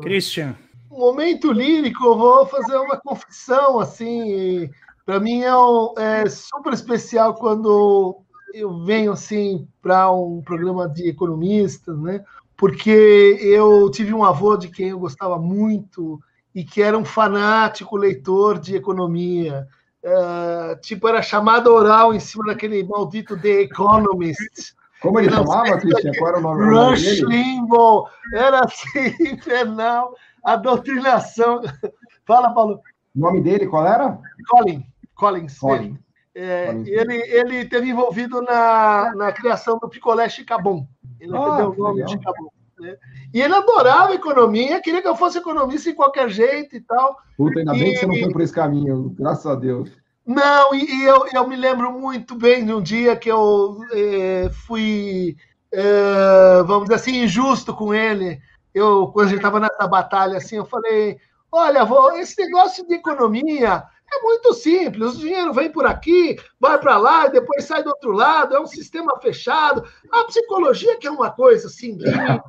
[0.00, 0.56] Christian.
[0.90, 4.70] Momento lírico, eu vou fazer uma confissão, assim.
[5.04, 8.16] Para mim é, um, é, super especial quando
[8.54, 12.24] eu venho assim para um programa de economistas, né?
[12.56, 16.18] Porque eu tive um avô de quem eu gostava muito
[16.54, 19.66] e que era um fanático leitor de economia.
[20.02, 24.74] Uh, tipo, era chamada oral em cima daquele maldito The Economist.
[25.02, 26.12] Como ele chamava, Cristian?
[26.16, 27.26] Qual era o nome, Rush dele?
[27.26, 28.06] Limbaugh.
[28.32, 30.14] Era assim, infernal.
[30.44, 31.60] A doutrinação.
[32.24, 32.80] Fala, Paulo.
[33.14, 34.18] O nome dele qual era?
[34.48, 34.86] Colin.
[35.14, 35.58] Collins.
[35.58, 35.98] Colin.
[36.34, 40.86] É, ele, ele teve envolvido na, na criação do picolé Chicabon.
[41.20, 42.48] Ele ah, deu o nome de Chicabon.
[42.80, 42.96] Né?
[43.34, 47.16] E ele adorava economia, queria que eu fosse economista de qualquer jeito e tal.
[47.36, 49.90] Puta, ainda e, bem que você não foi por esse caminho, graças a Deus.
[50.24, 55.36] Não, e, eu, eu me lembro muito bem de um dia que eu eh, fui,
[55.72, 58.40] eh, vamos dizer assim, injusto com ele.
[58.72, 61.18] Eu, quando a gente estava nessa batalha, assim, eu falei:
[61.50, 65.14] olha, vou, esse negócio de economia é muito simples.
[65.14, 68.54] O dinheiro vem por aqui, vai para lá e depois sai do outro lado.
[68.54, 69.84] É um sistema fechado.
[70.10, 71.98] A psicologia que é uma coisa assim,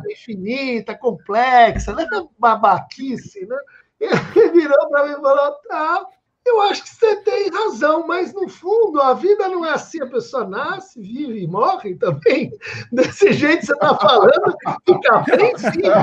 [0.10, 2.06] infinita, complexa, né?
[2.38, 3.58] babaquice, né?
[4.36, 6.06] Ele virou para mim e falou: tá,
[6.46, 10.02] eu acho que você tem razão, mas no fundo a vida não é assim.
[10.02, 12.52] A pessoa nasce, vive e morre também.
[12.92, 14.56] Desse jeito que você está falando,
[14.86, 15.94] fica bem simples.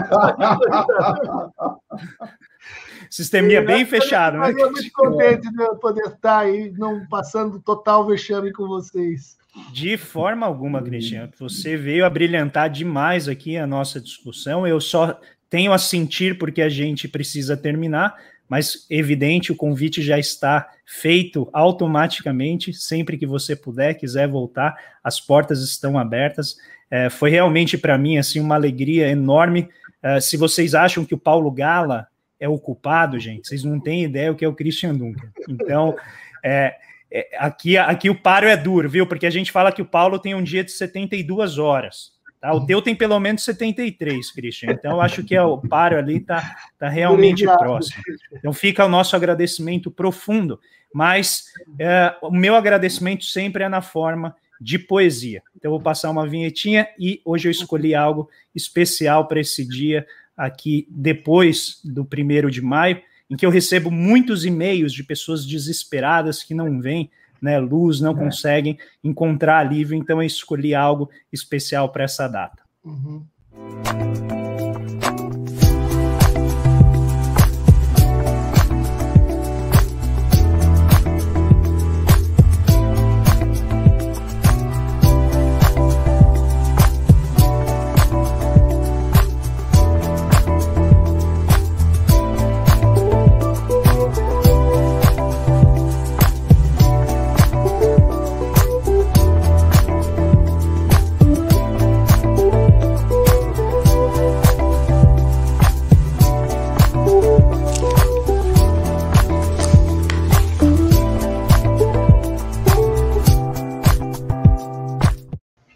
[3.10, 4.54] Sisteminha bem fechado, né?
[4.56, 9.36] Eu muito contente de eu poder estar aí, não passando total vexame com vocês.
[9.72, 11.32] De forma alguma, Cristiano.
[11.38, 14.66] Você veio a brilhantar demais aqui a nossa discussão.
[14.66, 15.18] Eu só
[15.50, 18.16] tenho a sentir porque a gente precisa terminar,
[18.50, 24.74] mas evidente, o convite já está feito automaticamente, sempre que você puder, quiser voltar,
[25.04, 26.56] as portas estão abertas.
[26.90, 29.68] É, foi realmente para mim assim uma alegria enorme.
[30.02, 32.08] É, se vocês acham que o Paulo Gala
[32.40, 35.30] é o culpado, gente, vocês não têm ideia o que é o Christian Duncan.
[35.48, 35.94] Então,
[36.42, 36.74] é,
[37.08, 39.06] é, aqui, aqui o paro é duro, viu?
[39.06, 42.18] Porque a gente fala que o Paulo tem um dia de 72 horas.
[42.40, 42.54] Tá?
[42.54, 44.72] O teu tem pelo menos 73, Christian.
[44.72, 48.02] Então, eu acho que é o paro ali está tá realmente próximo.
[48.32, 50.58] Então, fica o nosso agradecimento profundo.
[50.92, 51.44] Mas
[51.78, 55.42] é, o meu agradecimento sempre é na forma de poesia.
[55.54, 60.06] Então, eu vou passar uma vinhetinha e hoje eu escolhi algo especial para esse dia
[60.36, 66.42] aqui depois do primeiro de maio, em que eu recebo muitos e-mails de pessoas desesperadas
[66.42, 67.10] que não vêm
[67.40, 68.14] né, luz, não é.
[68.14, 72.62] conseguem encontrar alívio, então eu escolhi algo especial para essa data.
[72.84, 73.24] Uhum.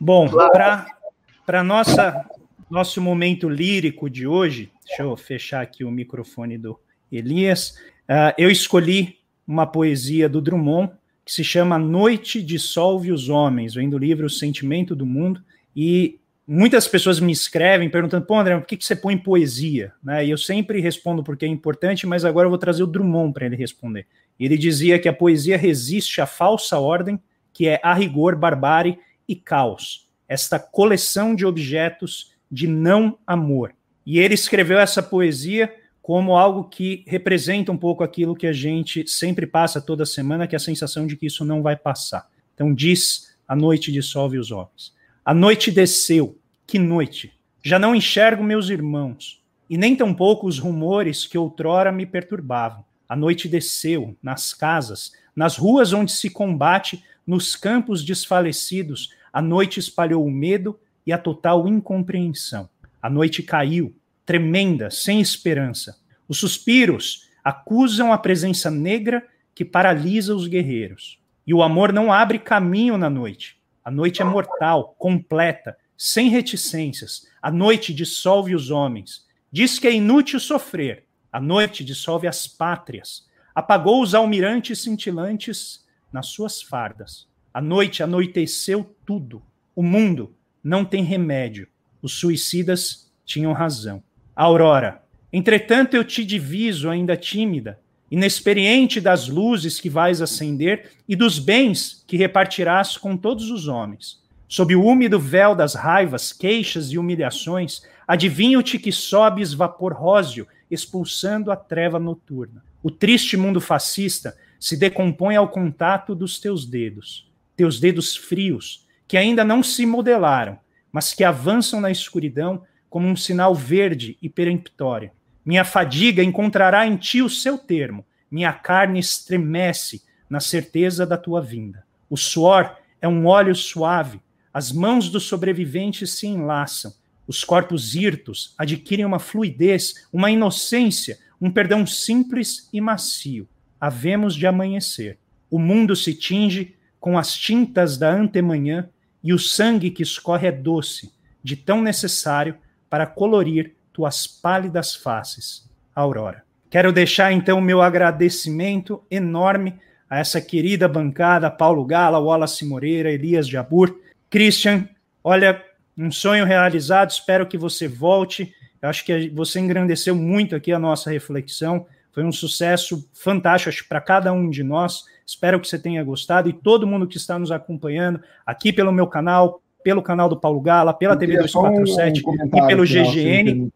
[0.04, 2.26] Bom, para nossa
[2.70, 6.78] nosso momento lírico de hoje, deixa eu fechar aqui o microfone do
[7.10, 7.78] Elias.
[8.06, 9.16] Uh, eu escolhi
[9.48, 10.92] uma poesia do Drummond
[11.24, 15.42] que se chama Noite dissolve os homens, vem do livro O Sentimento do Mundo,
[15.74, 19.94] e muitas pessoas me escrevem perguntando, pô, André, por que, que você põe poesia?
[20.02, 20.26] Né?
[20.26, 23.46] E eu sempre respondo porque é importante, mas agora eu vou trazer o Drummond para
[23.46, 24.06] ele responder.
[24.38, 27.18] Ele dizia que a poesia resiste à falsa ordem,
[27.54, 28.98] que é a rigor, barbárie
[29.28, 30.08] e caos.
[30.28, 33.74] Esta coleção de objetos de não amor.
[34.06, 39.08] E ele escreveu essa poesia como algo que representa um pouco aquilo que a gente
[39.08, 42.28] sempre passa toda semana, que é a sensação de que isso não vai passar.
[42.54, 44.92] Então diz: a noite dissolve os homens.
[45.24, 46.38] A noite desceu.
[46.66, 47.32] Que noite!
[47.62, 52.84] Já não enxergo meus irmãos, e nem tampouco os rumores que outrora me perturbavam.
[53.08, 59.10] A noite desceu nas casas, nas ruas onde se combate, nos campos desfalecidos.
[59.32, 62.68] A noite espalhou o medo e a total incompreensão.
[63.02, 63.94] A noite caiu,
[64.24, 65.96] tremenda, sem esperança.
[66.28, 71.18] Os suspiros acusam a presença negra que paralisa os guerreiros.
[71.46, 73.58] E o amor não abre caminho na noite.
[73.84, 77.26] A noite é mortal, completa, sem reticências.
[77.40, 79.26] A noite dissolve os homens.
[79.52, 81.04] Diz que é inútil sofrer.
[81.30, 83.26] A noite dissolve as pátrias.
[83.54, 85.83] Apagou os almirantes cintilantes
[86.14, 87.26] nas suas fardas.
[87.52, 89.42] A noite anoiteceu tudo.
[89.74, 90.32] O mundo
[90.62, 91.66] não tem remédio.
[92.00, 94.00] Os suicidas tinham razão.
[94.36, 101.40] Aurora, entretanto eu te diviso ainda tímida, inexperiente das luzes que vais acender e dos
[101.40, 104.22] bens que repartirás com todos os homens.
[104.46, 111.50] Sob o úmido véu das raivas, queixas e humilhações, adivinho-te que sobes vapor róseo, expulsando
[111.50, 112.62] a treva noturna.
[112.84, 119.18] O triste mundo fascista se decompõe ao contato dos teus dedos, teus dedos frios, que
[119.18, 120.58] ainda não se modelaram,
[120.90, 125.10] mas que avançam na escuridão como um sinal verde e peremptório.
[125.44, 128.06] Minha fadiga encontrará em ti o seu termo.
[128.30, 131.84] Minha carne estremece na certeza da tua vinda.
[132.08, 134.18] O suor é um óleo suave.
[134.50, 136.94] As mãos dos sobreviventes se enlaçam.
[137.26, 143.46] Os corpos hirtos adquirem uma fluidez, uma inocência, um perdão simples e macio.
[143.84, 145.18] Havemos de amanhecer.
[145.50, 148.88] O mundo se tinge com as tintas da antemanhã
[149.22, 151.12] e o sangue que escorre é doce,
[151.42, 152.56] de tão necessário
[152.88, 156.42] para colorir tuas pálidas faces, Aurora.
[156.70, 159.78] Quero deixar então meu agradecimento enorme
[160.08, 163.94] a essa querida bancada, Paulo Gala, Wallace Moreira, Elias Jabur,
[164.30, 164.88] Christian.
[165.22, 165.62] Olha,
[165.94, 168.50] um sonho realizado, espero que você volte.
[168.80, 171.86] Eu acho que você engrandeceu muito aqui a nossa reflexão.
[172.14, 175.04] Foi um sucesso fantástico para cada um de nós.
[175.26, 179.08] Espero que você tenha gostado e todo mundo que está nos acompanhando aqui pelo meu
[179.08, 183.72] canal, pelo canal do Paulo Gala, pela TV 247 um e pelo GGN.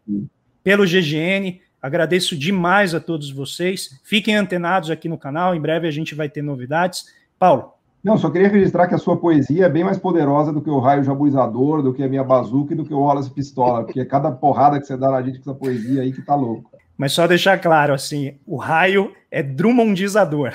[0.63, 1.59] Pelo GGN.
[1.81, 3.99] Agradeço demais a todos vocês.
[4.05, 5.53] Fiquem antenados aqui no canal.
[5.53, 7.07] Em breve a gente vai ter novidades.
[7.37, 7.73] Paulo.
[8.01, 10.79] Não, só queria registrar que a sua poesia é bem mais poderosa do que o
[10.79, 14.05] raio jabuizador, do que a minha bazuca e do que o Wallace Pistola, porque é
[14.05, 16.78] cada porrada que você dá na gente com essa poesia aí que tá louco.
[16.99, 20.53] Mas só deixar claro, assim, o raio é drummondizador.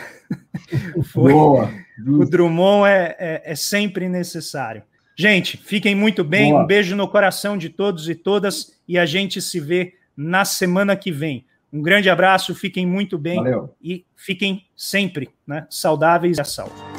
[1.10, 1.72] Foi, Boa.
[2.06, 4.82] O Drummond é, é, é sempre necessário.
[5.16, 6.50] Gente, fiquem muito bem.
[6.50, 6.62] Boa.
[6.62, 8.78] Um beijo no coração de todos e todas.
[8.86, 11.46] E a gente se vê na semana que vem.
[11.72, 13.74] Um grande abraço, fiquem muito bem Valeu.
[13.82, 16.93] e fiquem sempre né, saudáveis e a salvo.